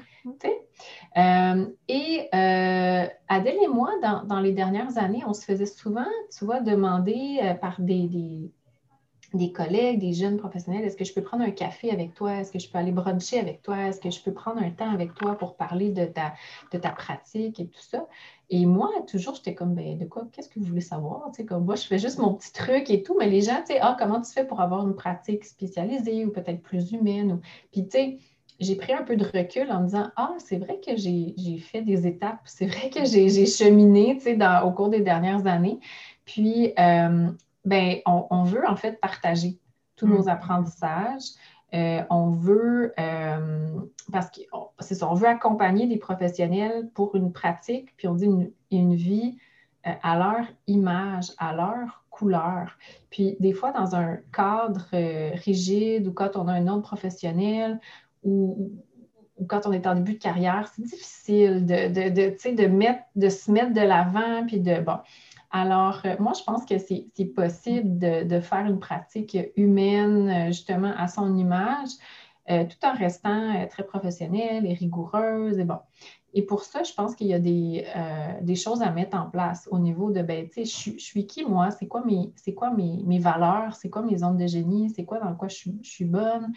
Euh, 1.18 1.66
et 1.88 2.30
euh, 2.34 3.08
Adèle 3.28 3.58
et 3.64 3.68
moi, 3.68 3.92
dans, 4.02 4.40
les 4.40 4.52
dernières 4.52 4.98
années, 4.98 5.24
on 5.28 5.34
se 5.34 5.46
faisait 5.46 5.66
souvent, 5.66 6.06
tu 6.36 6.46
vois, 6.46 6.62
demander 6.62 7.40
euh, 7.42 7.54
par 7.54 7.82
des, 7.82 8.52
des, 9.34 9.52
collègues, 9.52 10.00
des 10.00 10.14
jeunes 10.14 10.38
professionnels, 10.38 10.86
est-ce 10.86 10.98
que 10.98 11.06
je 11.06 11.14
peux 11.14 11.22
prendre 11.22 11.44
un 11.44 11.52
café 11.52 11.92
avec 11.92 12.14
toi? 12.14 12.36
Est-ce 12.36 12.52
que 12.52 12.60
je 12.60 12.70
peux 12.70 12.78
aller 12.78 12.92
bruncher 12.92 13.40
avec 13.40 13.62
toi? 13.62 13.78
Est-ce 13.88 14.00
que 14.00 14.10
je 14.10 14.22
peux 14.22 14.34
prendre 14.34 14.62
un 14.62 14.72
temps 14.72 14.92
avec 14.92 15.14
toi 15.16 15.38
pour 15.38 15.56
parler 15.56 15.90
de 15.90 16.06
ta, 16.06 16.34
de 16.72 16.78
ta 16.78 16.90
pratique 16.90 17.60
et 17.60 17.68
tout 17.68 17.82
ça? 17.82 18.08
Et 18.56 18.68
moi, 18.68 18.92
toujours, 19.08 19.34
j'étais 19.34 19.56
comme, 19.56 19.74
ben, 19.74 19.98
de 19.98 20.06
quoi, 20.06 20.28
qu'est-ce 20.32 20.48
que 20.48 20.60
vous 20.60 20.68
voulez 20.68 20.80
savoir? 20.80 21.24
Tu 21.32 21.38
sais, 21.38 21.46
comme 21.46 21.66
moi, 21.66 21.74
je 21.74 21.88
fais 21.88 21.98
juste 21.98 22.20
mon 22.20 22.36
petit 22.36 22.54
truc 22.54 22.88
et 22.92 23.02
tout, 23.02 23.16
mais 23.18 23.28
les 23.28 23.42
gens, 23.42 23.58
tu 23.66 23.74
sais, 23.74 23.80
ah, 23.82 23.98
comment 23.98 24.22
tu 24.22 24.32
fais 24.32 24.46
pour 24.46 24.62
avoir 24.62 24.88
une 24.88 24.94
pratique 24.94 25.44
spécialisée 25.44 26.24
ou 26.24 26.32
peut-être 26.32 26.62
plus 26.62 26.92
humaine? 26.92 27.32
Ou... 27.32 27.40
Puis, 27.72 27.86
tu 27.86 27.90
sais, 27.90 28.18
j'ai 28.60 28.76
pris 28.76 28.94
un 28.94 29.02
peu 29.02 29.16
de 29.16 29.26
recul 29.26 29.72
en 29.72 29.80
me 29.80 29.86
disant, 29.86 30.12
ah, 30.18 30.36
c'est 30.38 30.58
vrai 30.58 30.80
que 30.86 30.96
j'ai 30.96 31.58
fait 31.58 31.82
des 31.82 32.06
étapes, 32.06 32.42
c'est 32.46 32.68
vrai 32.68 32.92
que 32.92 33.04
j'ai 33.06 33.48
cheminé, 33.48 34.18
tu 34.18 34.26
sais, 34.26 34.38
au 34.64 34.70
cours 34.70 34.90
des 34.90 35.02
dernières 35.02 35.48
années. 35.48 35.80
Puis, 36.24 36.74
euh, 36.78 37.32
ben, 37.66 37.96
on, 38.06 38.44
veut 38.44 38.68
en 38.68 38.76
fait 38.76 39.02
partager 39.02 39.58
tous 39.96 40.06
nos 40.06 40.26
mm. 40.26 40.30
apprentissages. 40.30 41.24
Euh, 41.74 42.04
on 42.12 42.30
veut, 42.30 42.94
euh, 43.00 43.80
parce 44.12 44.30
que 44.30 44.42
on 44.52 45.14
veut 45.16 45.28
accompagner 45.28 45.88
des 45.88 45.98
professionnels 45.98 46.90
pour 46.94 47.16
une 47.16 47.32
pratique, 47.32 47.96
puis 47.98 48.08
on 48.08 48.14
dit 48.14 48.30
une, 48.70 48.94
vie 48.94 49.38
euh, 49.88 49.92
à 50.04 50.18
leur 50.18 50.46
image, 50.68 51.32
à 51.40 51.56
leur 51.56 52.04
couleur. 52.12 52.78
Puis 53.10 53.38
des 53.40 53.54
fois, 53.54 53.72
dans 53.72 53.96
un 53.96 54.18
cadre 54.32 54.88
rigide 54.92 56.08
ou 56.08 56.14
quand 56.14 56.36
on 56.36 56.48
a 56.48 56.54
un 56.54 56.68
autre 56.68 56.84
professionnel 56.84 57.80
ou, 58.24 58.72
quand 59.48 59.66
on 59.66 59.72
est 59.72 59.88
en 59.88 59.96
début 59.96 60.14
de 60.14 60.20
carrière, 60.20 60.72
c'est 60.74 60.84
difficile 60.84 61.66
de, 61.66 61.88
de, 61.88 62.10
de, 62.10 62.56
de, 62.56 62.68
mettre, 62.68 63.02
de 63.16 63.30
se 63.30 63.52
mettre 63.52 63.74
de 63.74 63.82
l'avant, 63.82 64.46
puis 64.46 64.60
de, 64.60 64.80
bon, 64.80 64.98
alors, 65.54 66.02
euh, 66.06 66.16
moi, 66.20 66.34
je 66.38 66.44
pense 66.44 66.66
que 66.66 66.80
c'est 66.80 67.26
possible 67.36 68.00
de, 68.00 68.40
faire 68.42 68.66
une 68.66 68.80
pratique 68.80 69.38
humaine, 69.56 70.28
euh, 70.28 70.48
justement, 70.48 70.94
à 70.98 71.08
son 71.08 71.38
image. 71.38 71.92
tout 72.48 72.86
en 72.86 72.94
restant 72.94 73.68
très 73.70 73.84
professionnelle 73.84 74.66
et 74.66 74.74
rigoureuse. 74.74 75.60
Et 75.60 75.64
bon. 75.64 75.78
Et 76.34 76.42
pour 76.42 76.64
ça, 76.64 76.84
je 76.84 76.92
pense 76.94 77.16
qu'il 77.16 77.28
y 77.28 77.34
a 77.34 77.40
des, 77.40 78.56
choses 78.56 78.82
à 78.82 78.92
mettre 78.92 79.16
en 79.16 79.30
place 79.30 79.70
au 79.72 79.80
niveau 79.80 80.12
de, 80.12 80.22
ben, 80.24 80.50
tu 80.50 80.66
sais, 80.66 80.96
je, 80.98 81.00
suis 81.00 81.28
qui 81.28 81.46
moi? 81.46 81.72
C'est 81.72 81.88
quoi, 81.88 82.04
mes, 82.04 82.34
quoi 82.56 82.72
mes, 82.72 83.02
mes 83.06 83.20
valeurs? 83.20 83.76
C'est 83.76 83.90
quoi 83.90 84.02
mes 84.02 84.18
zones 84.18 84.38
de 84.38 84.48
génie? 84.48 84.90
C'est 84.90 85.06
quoi 85.06 85.20
dans 85.20 85.36
quoi 85.36 85.48
je, 85.48 85.70
suis 85.84 86.06
bonne? 86.06 86.52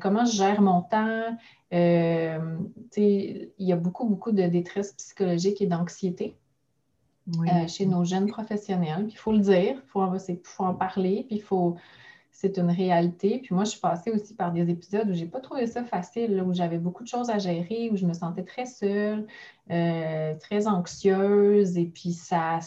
comment 0.00 0.24
je 0.24 0.36
gère 0.36 0.62
mon 0.62 0.82
temps? 0.82 1.36
Euh, 1.74 2.58
il 2.96 3.50
y 3.58 3.72
a 3.72 3.76
beaucoup, 3.76 4.06
beaucoup 4.06 4.32
de 4.32 4.46
détresse 4.46 4.92
psychologique 4.92 5.60
et 5.60 5.66
d'anxiété 5.66 6.36
euh, 7.28 7.68
chez 7.68 7.86
nos 7.86 8.04
jeunes 8.04 8.26
professionnels. 8.26 9.06
il 9.08 9.16
faut 9.16 9.32
le 9.32 9.40
dire, 9.40 9.76
il 9.76 10.38
faut, 10.42 10.64
en 10.64 10.74
parler, 10.74 11.24
puis 11.28 11.40
faut. 11.40 11.76
C'est 12.30 12.56
une 12.56 12.70
réalité. 12.70 13.40
Puis 13.42 13.52
moi, 13.52 13.64
je 13.64 13.70
suis 13.70 13.80
passée 13.80 14.12
aussi 14.12 14.32
par 14.32 14.52
des 14.52 14.70
épisodes 14.70 15.10
où 15.10 15.12
je 15.12 15.24
n'ai 15.24 15.26
pas 15.26 15.40
trouvé 15.40 15.66
ça 15.66 15.82
facile, 15.82 16.40
où 16.46 16.54
j'avais 16.54 16.78
beaucoup 16.78 17.02
de 17.02 17.08
choses 17.08 17.30
à 17.30 17.38
gérer, 17.38 17.90
où 17.90 17.96
je 17.96 18.06
me 18.06 18.12
sentais 18.12 18.44
très 18.44 18.64
seule, 18.64 19.26
euh, 19.72 20.34
très 20.36 20.68
anxieuse. 20.68 21.76
Et 21.76 21.86
puis 21.86 22.12
ça. 22.12 22.60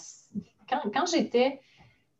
Quand, 0.69 1.05
j'étais. 1.05 1.61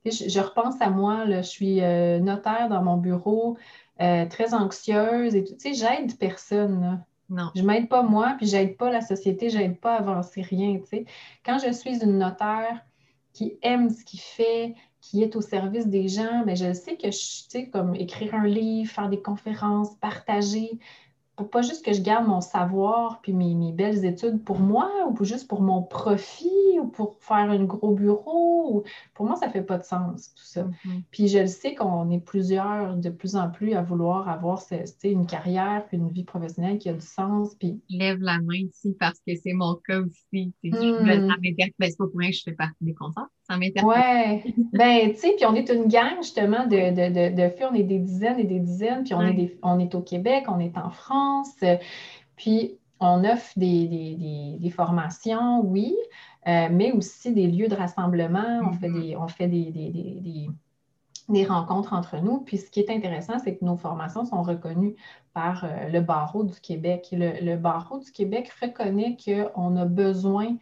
Je, 0.05 0.39
repense 0.39 0.81
à 0.81 0.89
moi, 0.89 1.25
je 1.29 1.41
suis 1.41 1.81
notaire 2.21 2.69
dans 2.69 2.81
mon 2.81 2.95
bureau. 2.95 3.57
Euh, 4.01 4.25
très 4.25 4.55
anxieuse 4.55 5.35
et 5.35 5.43
tout. 5.43 5.53
Tu 5.53 5.59
sais, 5.59 5.73
j'aide 5.73 6.17
personne. 6.17 7.03
Non. 7.31 7.49
Je 7.55 7.63
m'aide 7.63 7.87
pas 7.87 8.03
moi, 8.03 8.35
puis 8.37 8.45
j'aide 8.45 8.75
pas 8.75 8.91
la 8.91 8.99
société, 8.99 9.49
j'aide 9.49 9.79
pas 9.79 9.95
à 9.95 9.99
avancer 9.99 10.41
rien. 10.41 10.79
Tu. 10.91 11.05
Quand 11.45 11.57
je 11.59 11.71
suis 11.71 12.03
une 12.03 12.17
notaire 12.17 12.85
qui 13.31 13.57
aime 13.61 13.89
ce 13.89 14.03
qu'il 14.03 14.19
fait, 14.19 14.75
qui 14.99 15.23
est 15.23 15.37
au 15.37 15.41
service 15.41 15.87
des 15.87 16.09
gens, 16.09 16.43
mais 16.45 16.53
ben, 16.53 16.73
je 16.73 16.73
sais 16.73 16.97
que 16.97 17.09
je, 17.09 17.45
sais, 17.49 17.69
comme 17.69 17.95
écrire 17.95 18.35
un 18.35 18.45
livre, 18.45 18.91
faire 18.91 19.07
des 19.07 19.21
conférences, 19.21 19.95
partager, 19.95 20.77
pas 21.49 21.61
juste 21.61 21.85
que 21.85 21.93
je 21.93 22.01
garde 22.01 22.27
mon 22.27 22.41
savoir 22.41 23.21
puis 23.21 23.33
mes, 23.33 23.71
belles 23.71 24.05
études 24.05 24.43
pour 24.43 24.59
moi 24.59 24.89
ou 25.09 25.23
juste 25.23 25.47
pour 25.47 25.61
mon 25.61 25.81
profit 25.81 26.79
ou 26.79 26.87
pour 26.87 27.17
faire 27.19 27.49
un 27.49 27.63
gros 27.63 27.93
bureau. 27.93 28.83
Pour 29.13 29.25
moi, 29.25 29.35
ça 29.35 29.47
ne 29.47 29.51
fait 29.51 29.61
pas 29.61 29.77
de 29.77 29.83
sens, 29.83 30.33
tout 30.35 30.43
ça. 30.43 30.63
Mm-hmm. 30.63 31.03
Puis 31.11 31.27
je 31.27 31.39
le 31.39 31.47
sais 31.47 31.75
qu'on 31.75 32.09
est 32.11 32.19
plusieurs 32.19 32.97
de 32.97 33.09
plus 33.09 33.35
en 33.35 33.49
plus 33.49 33.73
à 33.73 33.81
vouloir 33.81 34.29
avoir 34.29 34.61
une 35.03 35.25
carrière 35.25 35.85
puis 35.87 35.97
une 35.97 36.09
vie 36.09 36.23
professionnelle 36.23 36.77
qui 36.77 36.89
a 36.89 36.93
du 36.93 37.05
sens. 37.05 37.55
Puis... 37.55 37.81
Lève 37.89 38.19
la 38.19 38.39
main 38.39 38.55
ici 38.55 38.95
parce 38.99 39.19
que 39.25 39.33
c'est 39.35 39.53
mon 39.53 39.75
cas 39.75 39.99
aussi. 39.99 40.53
Mm. 40.63 40.71
Ça 40.71 41.37
m'intéresse. 41.41 41.73
Ben, 41.79 41.89
c'est 41.89 41.97
pas 41.97 42.07
pour 42.07 42.19
rien 42.19 42.29
que 42.29 42.35
je 42.35 42.43
fais 42.43 42.53
partie 42.53 42.83
des 42.83 42.93
concerts. 42.93 43.27
Ça 43.51 43.57
m'intéresse. 43.57 43.85
Ouais. 43.85 44.43
ben, 44.71 45.11
tu 45.11 45.17
sais, 45.17 45.33
puis 45.35 45.45
on 45.45 45.55
est 45.55 45.69
une 45.69 45.87
gang 45.87 46.17
justement 46.17 46.65
de, 46.65 46.91
de, 46.91 47.35
de, 47.35 47.49
filles. 47.49 47.67
On 47.69 47.75
est 47.75 47.83
des 47.83 47.99
dizaines 47.99 48.39
et 48.39 48.45
des 48.45 48.59
dizaines. 48.59 49.03
Puis 49.03 49.13
on, 49.13 49.21
est 49.21 49.57
on 49.61 49.77
est 49.77 49.93
au 49.93 50.01
Québec, 50.01 50.45
on 50.47 50.59
est 50.59 50.77
en 50.77 50.89
France. 50.89 51.59
Puis, 52.37 52.79
on 53.01 53.25
offre 53.25 53.51
des, 53.57 54.71
formations, 54.73 55.61
oui, 55.65 55.95
euh, 56.47 56.69
mais 56.71 56.93
aussi 56.93 57.33
des 57.33 57.47
lieux 57.47 57.67
de 57.67 57.75
rassemblement. 57.75 58.61
On 58.63 58.71
fait, 58.71 58.87
mm-hmm. 58.87 59.01
des, 59.01 59.15
on 59.17 59.27
fait 59.27 59.47
des, 59.47 61.45
rencontres 61.45 61.93
entre 61.93 62.17
nous. 62.17 62.39
Puis, 62.39 62.57
ce 62.57 62.71
qui 62.71 62.79
est 62.79 62.89
intéressant, 62.89 63.37
c'est 63.43 63.57
que 63.57 63.65
nos 63.65 63.75
formations 63.75 64.23
sont 64.23 64.43
reconnues 64.43 64.95
par 65.33 65.65
euh, 65.65 65.89
le 65.89 65.99
barreau 65.99 66.45
du 66.45 66.57
Québec. 66.61 67.09
Le, 67.11 67.57
barreau 67.57 67.99
du 67.99 68.11
Québec 68.11 68.49
reconnaît 68.61 69.17
qu'on 69.17 69.75
a 69.75 69.85
besoin 69.85 70.55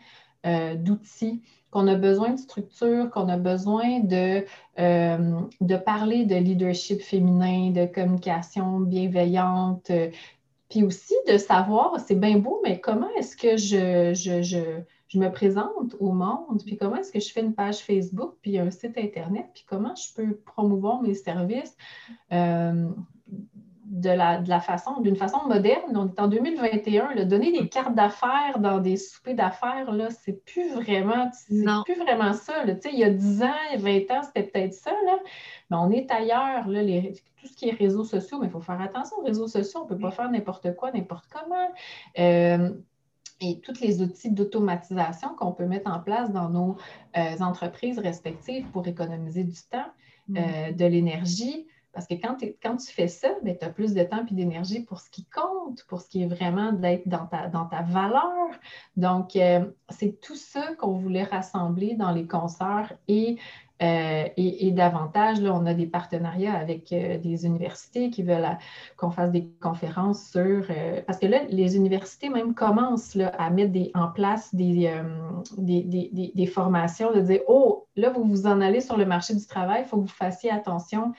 euh, 0.48 0.76
d'outils 0.76 1.44
qu'on 1.72 1.88
a 1.88 1.95
besoin 1.95 2.32
de 2.32 2.39
structure, 2.39 3.09
qu'on 3.11 3.30
a 3.30 3.38
besoin 3.38 3.99
de, 3.99 4.43
de 4.78 5.76
parler 5.78 6.26
de 6.26 6.36
leadership 6.36 7.01
féminin, 7.01 7.72
de 7.72 7.86
communication 7.86 8.80
bienveillante, 8.80 9.91
puis 10.70 10.84
aussi 10.84 11.15
de 11.28 11.38
savoir, 11.38 11.99
c'est 11.99 12.15
bien 12.15 12.38
beau, 12.38 12.61
mais 12.63 12.80
comment 12.80 13.09
est-ce 13.17 13.36
que 13.36 13.57
je, 13.57 14.13
je, 14.13 15.17
me 15.17 15.30
présente 15.30 15.95
au 15.99 16.11
monde? 16.11 16.61
Puis 16.63 16.78
comment 16.78 16.97
est-ce 16.97 17.11
que 17.11 17.20
je 17.20 17.32
fais 17.32 17.41
une 17.41 17.55
page 17.55 17.80
Facebook, 17.80 18.36
puis 18.41 18.59
un 18.59 18.70
site 18.70 18.97
Internet? 18.97 19.47
Puis 19.53 19.65
comment 19.67 19.95
je 19.95 20.13
peux 20.13 20.36
promouvoir 20.36 21.01
mes 21.01 21.15
services 21.15 21.76
euh, 22.32 22.88
de, 23.90 24.10
la, 24.10 24.38
de 24.38 24.50
la 24.50 24.60
façon, 24.60 25.02
d'une 25.02 25.16
façon 25.16 25.40
moderne? 25.48 25.96
On 25.96 26.08
est 26.08 26.20
en 26.20 26.28
2021. 26.28 27.16
Là, 27.16 27.26
donner 27.26 27.52
des 27.52 27.68
cartes 27.68 27.96
d'affaires 27.96 28.60
dans 28.60 28.80
des 28.80 28.98
soupers 28.98 29.36
d'affaires, 29.36 29.92
là, 29.92 30.10
c'est 30.10 30.46
plus 30.46 30.74
vraiment, 30.74 31.30
c'est 31.34 31.66
plus 31.86 32.02
vraiment 32.02 32.34
ça. 32.34 32.66
Là. 32.66 32.76
Il 32.92 33.00
y 33.00 33.04
a 33.04 33.10
10 33.10 33.44
ans, 33.44 33.78
20 33.78 34.12
ans, 34.12 34.22
c'était 34.24 34.44
peut-être 34.44 34.74
ça. 34.74 34.92
Là. 35.06 35.18
Mais 35.70 35.78
on 35.78 35.92
est 35.92 36.10
ailleurs. 36.12 36.68
Là, 36.68 36.82
les, 36.82 37.14
tout 37.40 37.48
ce 37.48 37.56
qui 37.56 37.70
est 37.70 37.74
réseaux 37.74 38.04
sociaux, 38.04 38.38
mais 38.40 38.48
il 38.48 38.52
faut 38.52 38.62
faire 38.62 38.82
attention 38.82 39.18
aux 39.18 39.24
réseaux 39.24 39.48
sociaux. 39.48 39.82
On 39.82 39.84
ne 39.84 39.90
peut 39.90 40.00
pas 40.00 40.12
faire 40.12 40.30
n'importe 40.30 40.76
quoi, 40.76 40.92
n'importe 40.92 41.26
comment. 41.32 41.70
Euh, 42.18 42.70
et 43.42 43.62
tous 43.62 43.80
les 43.80 44.02
outils 44.02 44.32
d'automatisation 44.32 45.30
qu'on 45.36 45.54
peut 45.54 45.66
mettre 45.66 45.90
en 45.90 46.00
place 46.00 46.32
dans 46.32 46.50
nos 46.50 46.76
euh, 47.18 47.38
entreprises 47.40 48.00
respectives 48.00 48.68
pour 48.72 48.86
économiser 48.88 49.46
du 49.46 49.60
temps, 49.70 49.86
euh, 50.32 50.34
mm-hmm. 50.34 50.76
de 50.76 50.86
l'énergie. 50.86 51.68
Parce 52.00 52.08
que 52.08 52.16
quand, 52.64 52.78
tu 52.78 52.93
fais 52.93 53.10
ça, 53.10 53.28
ben, 53.43 53.58
tu 53.58 53.66
as 53.66 53.70
plus 53.70 53.93
de 53.93 54.04
temps 54.04 54.26
et 54.26 54.34
d'énergie 54.34 54.80
pour 54.80 55.02
ce 55.02 55.10
qui 55.10 55.26
compte, 55.26 55.84
pour 55.89 56.00
ce 56.00 56.08
qui 56.08 56.24
est 56.24 56.28
vraiment 56.28 56.72
d'être 56.72 57.10
dans 57.10 57.26
ta, 57.26 57.82
valeur. 57.82 58.50
Donc, 58.95 59.38
c'est 59.89 60.22
tout 60.22 60.36
ça 60.36 60.76
qu'on 60.78 60.93
voulait 60.93 61.24
rassembler 61.24 61.95
dans 61.95 62.12
les 62.12 62.26
concerts 62.26 62.93
et 63.10 63.38
euh, 63.82 64.28
et, 64.36 64.72
davantage, 64.72 65.39
là, 65.39 65.54
on 65.54 65.66
a 65.66 65.74
des 65.74 65.88
partenariats 65.88 66.54
avec 66.54 66.91
euh, 66.91 67.18
des 67.18 67.45
universités 67.45 68.10
qui 68.10 68.24
veulent 68.24 68.58
qu'on 68.97 69.10
fasse 69.10 69.32
des 69.32 69.50
conférences 69.62 70.32
sur... 70.32 70.66
Euh, 70.70 71.02
parce 71.08 71.18
que 71.18 71.28
là, 71.28 71.43
les 71.50 71.78
universités 71.78 72.30
même 72.30 72.54
commencent 72.54 73.18
à 73.38 73.50
mettre 73.50 73.78
en 73.93 74.10
place 74.10 74.54
des, 74.54 74.91
formations, 76.54 77.14
de 77.14 77.22
dire, 77.22 77.39
oh, 77.47 77.88
là, 77.95 78.10
vous 78.10 78.24
vous 78.26 78.47
en 78.47 78.60
allez 78.60 78.82
sur 78.82 78.97
le 78.97 79.06
marché 79.06 79.34
du 79.34 79.45
travail, 79.45 79.84
il 79.86 79.88
faut 79.88 79.97
que 79.97 80.02
vous 80.02 80.08
fassiez 80.08 80.52
attention 80.52 81.14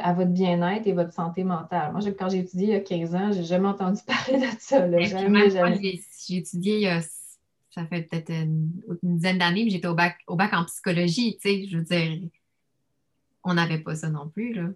à 0.00 0.12
votre 0.12 0.30
bien-être 0.30 0.86
et 0.86 0.92
votre 0.92 1.12
santé 1.12 1.44
mentale. 1.44 1.92
Moi, 1.92 2.00
quand 2.18 2.28
j'ai 2.28 2.38
étudié 2.38 2.66
il 2.68 2.72
y 2.72 2.74
a 2.74 2.80
15 2.80 3.14
ans, 3.14 3.32
je 3.32 3.38
n'ai 3.38 3.44
jamais 3.44 3.68
entendu 3.68 4.00
parler 4.06 4.38
de 4.38 4.46
ça. 4.58 4.80
jamais, 5.02 5.50
jamais. 5.50 6.00
J'ai 6.26 6.36
étudié 6.36 6.74
il 6.76 6.82
y 6.82 6.88
a 6.88 7.00
ça 7.72 7.86
fait 7.86 8.02
peut-être 8.02 8.30
une, 8.30 8.70
dizaine 9.02 9.38
d'années, 9.38 9.64
que 9.64 9.70
j'étais 9.70 9.88
au 9.88 9.94
bac, 9.94 10.18
au 10.26 10.36
bac 10.36 10.52
en 10.52 10.64
psychologie, 10.66 11.38
tu 11.40 11.48
sais, 11.48 11.66
je 11.66 11.78
veux 11.78 11.84
dire, 11.84 12.28
on 13.44 13.54
n'avait 13.54 13.78
pas 13.78 13.94
ça 13.94 14.10
non 14.10 14.28
plus, 14.28 14.52
là. 14.52 14.68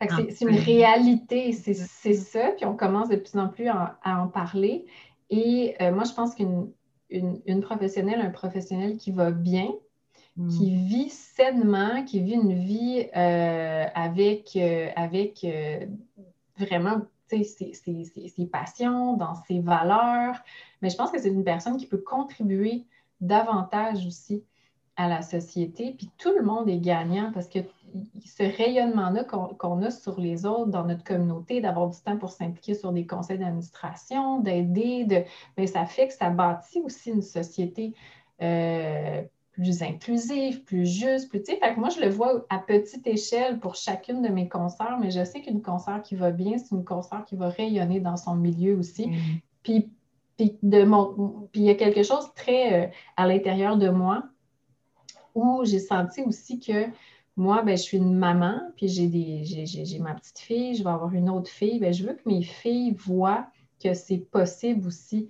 C'est 0.00 0.44
une 0.44 0.58
réalité, 0.58 1.52
c'est 1.52 2.14
ça, 2.14 2.52
puis 2.56 2.66
on 2.66 2.76
commence 2.76 3.08
de 3.08 3.16
plus 3.16 3.38
en 3.38 3.48
plus 3.48 3.68
à, 3.68 3.98
en 4.04 4.28
parler. 4.28 4.84
Et 5.30 5.74
euh, 5.80 5.90
moi, 5.90 6.04
je 6.04 6.12
pense 6.12 6.34
qu'une 6.34 6.70
une, 7.08 7.60
professionnelle, 7.62 8.20
un 8.20 8.30
professionnel 8.30 8.98
qui 8.98 9.10
va 9.10 9.30
bien, 9.30 9.68
mm. 10.36 10.48
qui 10.48 10.74
vit 10.74 11.10
sainement, 11.10 12.04
qui 12.04 12.20
vit 12.20 12.34
une 12.34 12.54
vie 12.54 13.06
euh, 13.16 13.86
avec, 13.94 14.56
euh, 14.56 14.88
avec 14.96 15.46
vraiment 16.58 17.02
ses, 17.28 17.44
ses, 17.44 18.46
passions, 18.46 19.16
dans 19.16 19.34
ses 19.34 19.60
valeurs, 19.60 20.36
mais 20.80 20.90
je 20.90 20.96
pense 20.96 21.10
que 21.10 21.20
c'est 21.20 21.28
une 21.28 21.44
personne 21.44 21.76
qui 21.76 21.86
peut 21.86 21.98
contribuer 21.98 22.84
davantage 23.20 24.06
aussi 24.06 24.44
à 24.96 25.08
la 25.08 25.22
société. 25.22 25.94
Puis 25.96 26.10
tout 26.18 26.32
le 26.36 26.42
monde 26.42 26.68
est 26.68 26.78
gagnant 26.78 27.30
parce 27.32 27.48
que 27.48 27.58
ce 28.24 28.42
rayonnement-là 28.42 29.24
qu'on 29.24 29.82
a 29.82 29.90
sur 29.90 30.18
les 30.20 30.46
autres 30.46 30.70
dans 30.70 30.84
notre 30.84 31.04
communauté, 31.04 31.60
d'avoir 31.60 31.90
du 31.90 31.98
temps 32.00 32.16
pour 32.16 32.30
s'impliquer 32.30 32.74
sur 32.74 32.92
des 32.92 33.06
conseils 33.06 33.38
d'administration, 33.38 34.40
d'aider, 34.40 35.04
de, 35.04 35.22
ben, 35.56 35.66
ça 35.66 35.84
fait 35.86 36.08
que 36.08 36.14
ça 36.14 36.30
bâtit 36.30 36.80
aussi 36.80 37.10
une 37.10 37.22
société 37.22 37.94
euh, 38.42 39.22
plus 39.56 39.82
inclusive, 39.82 40.62
plus 40.64 40.86
juste, 40.86 41.30
plus, 41.30 41.42
tu 41.42 41.52
sais, 41.52 41.58
fait 41.58 41.74
que 41.74 41.80
moi, 41.80 41.88
je 41.88 42.00
le 42.00 42.08
vois 42.08 42.44
à 42.50 42.58
petite 42.58 43.06
échelle 43.06 43.58
pour 43.58 43.74
chacune 43.74 44.22
de 44.22 44.28
mes 44.28 44.48
concerts, 44.48 44.98
mais 45.00 45.10
je 45.10 45.24
sais 45.24 45.40
qu'une 45.40 45.62
concert 45.62 46.02
qui 46.02 46.14
va 46.14 46.30
bien, 46.30 46.58
c'est 46.58 46.74
une 46.74 46.84
concert 46.84 47.24
qui 47.26 47.36
va 47.36 47.48
rayonner 47.48 48.00
dans 48.00 48.16
son 48.16 48.34
milieu 48.34 48.76
aussi. 48.76 49.08
Mm. 49.08 49.14
Puis 49.62 49.90
puis, 50.36 50.58
de 50.62 50.84
mon, 50.84 51.48
puis 51.50 51.62
il 51.62 51.64
y 51.64 51.70
a 51.70 51.74
quelque 51.74 52.02
chose 52.02 52.30
très 52.34 52.84
euh, 52.84 52.88
à 53.16 53.26
l'intérieur 53.26 53.76
de 53.78 53.88
moi 53.88 54.24
où 55.34 55.64
j'ai 55.64 55.78
senti 55.78 56.22
aussi 56.22 56.60
que 56.60 56.86
moi, 57.36 57.62
ben, 57.62 57.76
je 57.76 57.82
suis 57.82 57.98
une 57.98 58.14
maman, 58.14 58.60
puis 58.76 58.88
j'ai, 58.88 59.08
des, 59.08 59.44
j'ai, 59.44 59.98
ma 59.98 60.14
petite 60.14 60.38
fille, 60.38 60.74
je 60.74 60.82
vais 60.82 60.90
avoir 60.90 61.12
une 61.12 61.28
autre 61.28 61.50
fille. 61.50 61.78
Ben, 61.78 61.92
je 61.92 62.06
veux 62.06 62.14
que 62.14 62.26
mes 62.26 62.42
filles 62.42 62.94
voient 62.94 63.46
que 63.82 63.92
c'est 63.92 64.18
possible 64.18 64.86
aussi 64.86 65.28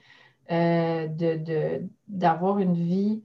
euh, 0.53 1.09
de, 1.09 1.83
d'avoir 2.07 2.59
une 2.59 2.74
vie 2.74 3.22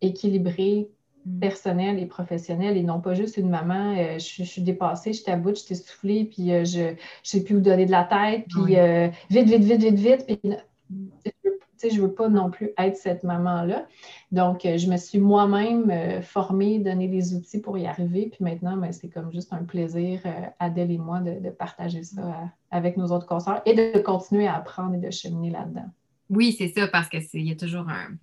équilibrée, 0.00 0.88
mm. 1.26 1.40
personnelle 1.40 1.98
et 1.98 2.06
professionnelle, 2.06 2.76
et 2.76 2.82
non 2.82 3.00
pas 3.00 3.14
juste 3.14 3.36
une 3.36 3.50
maman, 3.50 3.94
euh, 3.96 4.18
je, 4.18 4.42
suis 4.42 4.62
dépassée, 4.62 5.12
je 5.12 5.22
t'aboute, 5.22 5.60
je 5.60 5.66
t'ai 5.66 5.74
soufflé, 5.74 6.24
puis 6.24 6.48
je 6.64 6.90
ne 6.90 6.94
sais 7.22 7.42
plus 7.44 7.56
où 7.56 7.60
donner 7.60 7.86
de 7.86 7.90
la 7.90 8.04
tête, 8.04 8.46
puis 8.48 8.76
vite, 9.30 9.48
vite, 9.48 9.64
vite, 9.64 9.94
vite, 9.94 10.26
vite. 10.26 10.26
Puis 10.26 10.40
sais, 11.80 11.90
je 11.90 12.00
veux 12.00 12.12
pas 12.12 12.28
non 12.28 12.50
plus 12.50 12.70
être 12.78 12.96
cette 12.96 13.24
maman-là. 13.24 13.86
Donc, 14.32 14.60
je 14.64 14.86
me 14.90 14.96
suis 14.96 15.18
moi-même 15.18 16.22
formée, 16.22 16.78
donné 16.78 17.08
les 17.08 17.34
outils 17.34 17.60
pour 17.60 17.78
y 17.78 17.86
arriver. 17.86 18.30
Puis 18.30 18.44
maintenant, 18.44 18.76
ben, 18.76 18.92
c'est 18.92 19.08
comme 19.08 19.32
juste 19.32 19.52
un 19.52 19.64
plaisir, 19.64 20.20
Adèle 20.58 20.90
et 20.90 20.98
moi, 20.98 21.20
de, 21.20 21.40
de 21.40 21.50
partager 21.50 22.02
ça 22.02 22.50
avec 22.70 22.96
nos 22.96 23.06
autres 23.06 23.26
consoeurs 23.26 23.62
et 23.64 23.74
de 23.74 23.98
continuer 24.00 24.46
à 24.46 24.56
apprendre 24.56 24.94
et 24.94 24.98
de 24.98 25.10
cheminer 25.10 25.50
là-dedans. 25.50 25.88
Oui, 26.28 26.54
c'est 26.56 26.68
ça, 26.68 26.86
parce 26.86 27.08
qu'il 27.08 27.46
y 27.46 27.50
a 27.50 27.56
toujours 27.56 27.88
un. 27.88 28.16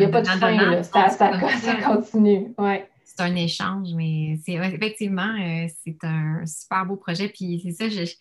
Il 0.00 0.06
n'y 0.06 0.12
a 0.12 0.12
pas 0.12 0.22
de 0.22 0.28
fin, 0.28 0.82
ça, 0.82 1.08
ça, 1.10 1.76
continue? 1.84 2.54
Ouais. 2.56 2.88
C'est 3.04 3.20
un 3.20 3.34
échange, 3.34 3.88
mais 3.94 4.38
c'est 4.44 4.54
effectivement, 4.54 5.34
euh, 5.38 5.66
c'est 5.84 6.02
un 6.04 6.46
super 6.46 6.86
beau 6.86 6.96
projet. 6.96 7.28
Puis 7.28 7.60
c'est 7.62 7.90
ça, 7.90 8.12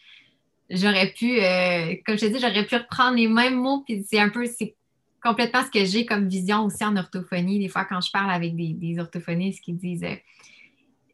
j'aurais 0.70 1.12
pu, 1.12 1.40
euh, 1.40 1.96
comme 2.06 2.18
je 2.18 2.26
te 2.26 2.34
dis, 2.34 2.40
j'aurais 2.40 2.66
pu 2.66 2.76
reprendre 2.76 3.16
les 3.16 3.28
mêmes 3.28 3.56
mots, 3.56 3.84
puis 3.86 4.06
c'est 4.10 4.20
un 4.20 4.30
peu, 4.30 4.46
c'est 4.46 4.76
complètement 5.24 5.62
ce 5.64 5.72
que 5.72 5.86
j'ai 5.86 6.06
comme 6.06 6.28
vision 6.28 6.66
aussi 6.66 6.84
en 6.84 6.98
orthophonie. 6.98 7.60
Des 7.60 7.70
fois, 7.70 7.86
quand 7.86 8.02
je 8.02 8.12
parle 8.12 8.32
avec 8.32 8.56
des, 8.56 9.00
orthophonistes 9.00 9.64
qui 9.64 9.74
disent 9.74 10.04
euh, 10.04 10.16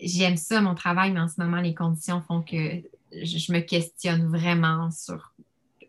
J'aime 0.02 0.36
ça, 0.36 0.60
mon 0.60 0.76
travail, 0.76 1.12
mais 1.12 1.22
en 1.22 1.30
ce 1.30 1.40
moment, 1.40 1.62
les 1.62 1.74
conditions 1.74 2.22
font 2.28 2.42
que 2.42 2.82
je, 3.14 3.54
me 3.54 3.60
questionne 3.60 4.28
vraiment 4.28 4.92
sur 4.92 5.32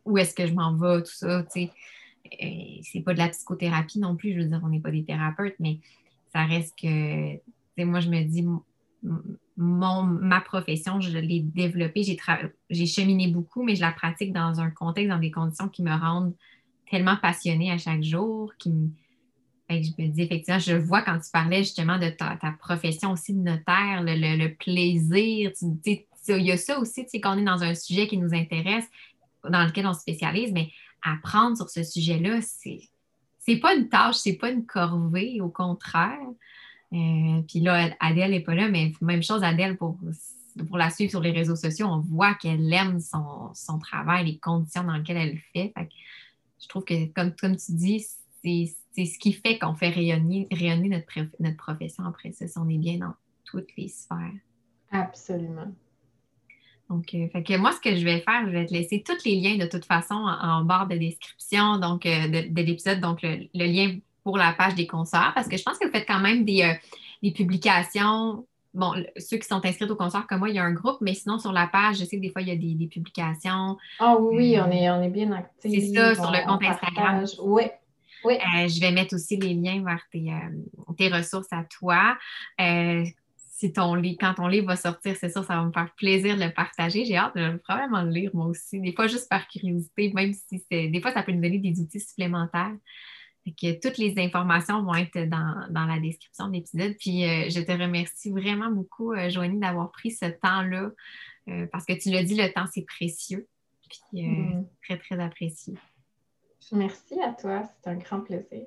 où 0.04 0.16
est-ce 0.16 0.32
que 0.32 0.46
je 0.46 0.52
m'en 0.52 0.74
vais, 0.74 1.02
tout 1.02 1.12
ça. 1.12 1.42
Tu 1.42 1.62
sais 1.62 1.70
c'est 2.82 3.00
pas 3.00 3.12
de 3.12 3.18
la 3.18 3.28
psychothérapie 3.28 3.98
non 3.98 4.16
plus, 4.16 4.34
je 4.34 4.40
veux 4.40 4.46
dire, 4.46 4.60
on 4.64 4.68
n'est 4.68 4.80
pas 4.80 4.90
des 4.90 5.04
thérapeutes, 5.04 5.56
mais 5.58 5.80
ça 6.32 6.44
reste 6.44 6.74
que, 6.80 7.84
moi, 7.84 8.00
je 8.00 8.10
me 8.10 8.22
dis, 8.24 8.44
mon, 9.56 10.02
ma 10.02 10.40
profession, 10.40 11.00
je 11.00 11.16
l'ai 11.18 11.40
développée, 11.40 12.02
j'ai, 12.70 12.86
cheminé 12.86 13.28
beaucoup, 13.28 13.62
mais 13.62 13.76
je 13.76 13.80
la 13.80 13.92
pratique 13.92 14.32
dans 14.32 14.60
un 14.60 14.70
contexte, 14.70 15.10
dans 15.10 15.18
des 15.18 15.30
conditions 15.30 15.68
qui 15.68 15.82
me 15.82 15.94
rendent 15.94 16.34
tellement 16.90 17.16
passionnée 17.16 17.70
à 17.70 17.78
chaque 17.78 18.02
jour, 18.02 18.52
qui 18.58 18.72
je 19.68 19.90
me 19.98 20.08
dis, 20.08 20.22
effectivement, 20.22 20.60
je 20.60 20.74
vois 20.74 21.02
quand 21.02 21.18
tu 21.18 21.30
parlais 21.32 21.58
justement 21.58 21.98
de 21.98 22.08
ta, 22.08 22.38
profession 22.60 23.12
aussi 23.12 23.34
de 23.34 23.40
notaire, 23.40 24.02
le, 24.02 24.54
plaisir, 24.54 25.50
il 26.28 26.42
y 26.42 26.52
a 26.52 26.56
ça 26.56 26.78
aussi, 26.78 27.04
tu 27.04 27.10
sais, 27.10 27.20
qu'on 27.20 27.38
est 27.38 27.44
dans 27.44 27.62
un 27.62 27.74
sujet 27.74 28.06
qui 28.06 28.18
nous 28.18 28.32
intéresse, 28.34 28.84
dans 29.48 29.64
lequel 29.64 29.86
on 29.86 29.92
se 29.92 30.00
spécialise, 30.00 30.52
mais 30.52 30.70
apprendre 31.02 31.56
sur 31.56 31.70
ce 31.70 31.82
sujet-là, 31.82 32.40
c'est 32.42 32.80
c'est 33.46 33.58
pas 33.58 33.74
une 33.74 33.88
tâche, 33.88 34.16
c'est 34.16 34.34
pas 34.34 34.50
une 34.50 34.66
corvée, 34.66 35.40
au 35.40 35.48
contraire. 35.48 36.18
Euh, 36.92 37.42
puis 37.48 37.60
là, 37.60 37.90
Adèle 38.00 38.32
n'est 38.32 38.40
pas 38.40 38.56
là, 38.56 38.68
mais 38.68 38.92
même 39.00 39.22
chose, 39.22 39.44
Adèle, 39.44 39.76
pour, 39.76 39.96
pour 40.66 40.76
la 40.76 40.90
suivre 40.90 41.10
sur 41.10 41.20
les 41.20 41.30
réseaux 41.30 41.54
sociaux, 41.54 41.86
on 41.86 42.00
voit 42.00 42.34
qu'elle 42.34 42.72
aime 42.72 42.98
son, 42.98 43.78
travail, 43.78 44.26
les 44.26 44.38
conditions 44.38 44.82
dans 44.82 44.94
lesquelles 44.94 45.16
elle 45.16 45.34
le 45.34 45.40
fait. 45.52 45.72
je 46.60 46.66
trouve 46.66 46.84
que, 46.84 47.06
comme, 47.12 47.36
comme 47.36 47.56
tu 47.56 47.72
dis, 47.72 48.04
c'est 48.42 49.04
ce 49.04 49.18
qui 49.18 49.32
fait 49.32 49.60
qu'on 49.60 49.74
fait 49.74 49.90
rayonner, 49.90 50.48
rayonner 50.50 50.88
notre, 50.88 51.28
notre 51.38 51.56
profession 51.56 52.04
après 52.04 52.32
ça, 52.32 52.46
on 52.60 52.68
est 52.68 52.78
bien 52.78 52.98
dans 52.98 53.14
toutes 53.44 53.70
les 53.76 53.88
sphères. 53.88 54.32
Absolument. 54.90 55.72
Donc, 56.88 57.14
euh, 57.14 57.28
fait 57.28 57.42
que 57.42 57.56
moi, 57.56 57.72
ce 57.72 57.80
que 57.80 57.96
je 57.96 58.04
vais 58.04 58.20
faire, 58.20 58.44
je 58.46 58.52
vais 58.52 58.66
te 58.66 58.72
laisser 58.72 59.02
tous 59.04 59.24
les 59.24 59.36
liens 59.36 59.56
de 59.56 59.66
toute 59.66 59.84
façon 59.84 60.14
en, 60.14 60.62
barre 60.62 60.86
de 60.86 60.96
description 60.96 61.78
donc, 61.78 62.06
euh, 62.06 62.28
de, 62.28 62.62
l'épisode, 62.62 63.00
donc 63.00 63.22
le, 63.22 63.48
lien 63.52 63.96
pour 64.22 64.38
la 64.38 64.52
page 64.52 64.74
des 64.74 64.86
concerts, 64.86 65.32
parce 65.34 65.48
que 65.48 65.56
je 65.56 65.62
pense 65.62 65.78
que 65.78 65.86
vous 65.86 65.92
faites 65.92 66.06
quand 66.06 66.20
même 66.20 66.44
des, 66.44 66.62
euh, 66.62 67.30
publications. 67.32 68.46
Bon, 68.72 68.92
ceux 69.16 69.38
qui 69.38 69.48
sont 69.48 69.64
inscrits 69.64 69.90
au 69.90 69.96
concert 69.96 70.26
comme 70.28 70.40
moi, 70.40 70.50
il 70.50 70.54
y 70.54 70.58
a 70.58 70.64
un 70.64 70.72
groupe, 70.72 70.98
mais 71.00 71.14
sinon 71.14 71.38
sur 71.38 71.50
la 71.50 71.66
page, 71.66 71.98
je 71.98 72.04
sais 72.04 72.16
que 72.16 72.22
des 72.22 72.30
fois, 72.30 72.42
il 72.42 72.48
y 72.48 72.50
a 72.52 72.56
des, 72.56 72.86
publications. 72.86 73.76
Ah 73.98 74.16
oui, 74.20 74.56
on, 74.60 74.70
est, 74.70 74.90
on 74.90 75.02
est 75.02 75.08
bien 75.08 75.32
actifs. 75.32 75.72
C'est 75.72 75.94
ça, 75.94 76.14
sur 76.14 76.30
le 76.30 76.46
compte 76.46 76.62
Instagram. 76.62 77.24
Oui. 77.42 77.62
Oui. 78.24 78.38
je 78.42 78.80
vais 78.80 78.90
mettre 78.90 79.14
aussi 79.14 79.36
les 79.36 79.54
liens 79.54 79.82
vers 79.84 80.02
tes, 80.10 80.32
tes 80.96 81.08
ressources 81.08 81.52
à 81.52 81.64
toi 81.64 82.16
si 83.58 83.72
ton 83.72 83.94
livre, 83.94 84.18
quand 84.20 84.34
ton 84.34 84.48
livre 84.48 84.66
va 84.66 84.76
sortir, 84.76 85.16
c'est 85.16 85.30
sûr, 85.30 85.42
ça 85.42 85.56
va 85.56 85.64
me 85.64 85.72
faire 85.72 85.90
plaisir 85.94 86.36
de 86.36 86.42
le 86.42 86.52
partager. 86.52 87.06
J'ai 87.06 87.16
hâte 87.16 87.34
de 87.36 87.56
probablement 87.56 88.02
le 88.02 88.10
lire 88.10 88.30
moi 88.34 88.46
aussi, 88.46 88.80
des 88.80 88.92
fois 88.92 89.06
juste 89.06 89.30
par 89.30 89.48
curiosité, 89.48 90.12
même 90.12 90.34
si 90.34 90.62
c'est. 90.70 90.88
Des 90.88 91.00
fois, 91.00 91.10
ça 91.12 91.22
peut 91.22 91.32
nous 91.32 91.40
donner 91.40 91.58
des 91.58 91.80
outils 91.80 92.00
supplémentaires. 92.00 92.76
que 93.46 93.80
toutes 93.80 93.96
les 93.96 94.18
informations 94.18 94.82
vont 94.82 94.94
être 94.94 95.26
dans, 95.30 95.86
la 95.86 95.98
description 96.00 96.48
de 96.48 96.52
l'épisode. 96.52 96.96
Puis 97.00 97.24
euh, 97.24 97.48
je 97.48 97.60
te 97.60 97.72
remercie 97.72 98.30
vraiment 98.30 98.70
beaucoup, 98.70 99.14
euh, 99.14 99.30
Joanie, 99.30 99.58
d'avoir 99.58 99.90
pris 99.90 100.10
ce 100.10 100.26
temps-là. 100.26 100.90
Euh, 101.48 101.66
parce 101.72 101.86
que 101.86 101.94
tu 101.94 102.10
l'as 102.10 102.24
dit, 102.24 102.34
le 102.34 102.52
temps, 102.52 102.66
c'est 102.70 102.84
précieux. 102.84 103.48
Puis 104.12 104.22
mm. 104.22 104.66
très, 104.84 104.98
très 104.98 105.18
apprécié. 105.18 105.72
Merci 106.72 107.18
à 107.22 107.32
toi, 107.32 107.62
c'est 107.62 107.88
un 107.88 107.94
grand 107.94 108.20
plaisir. 108.20 108.66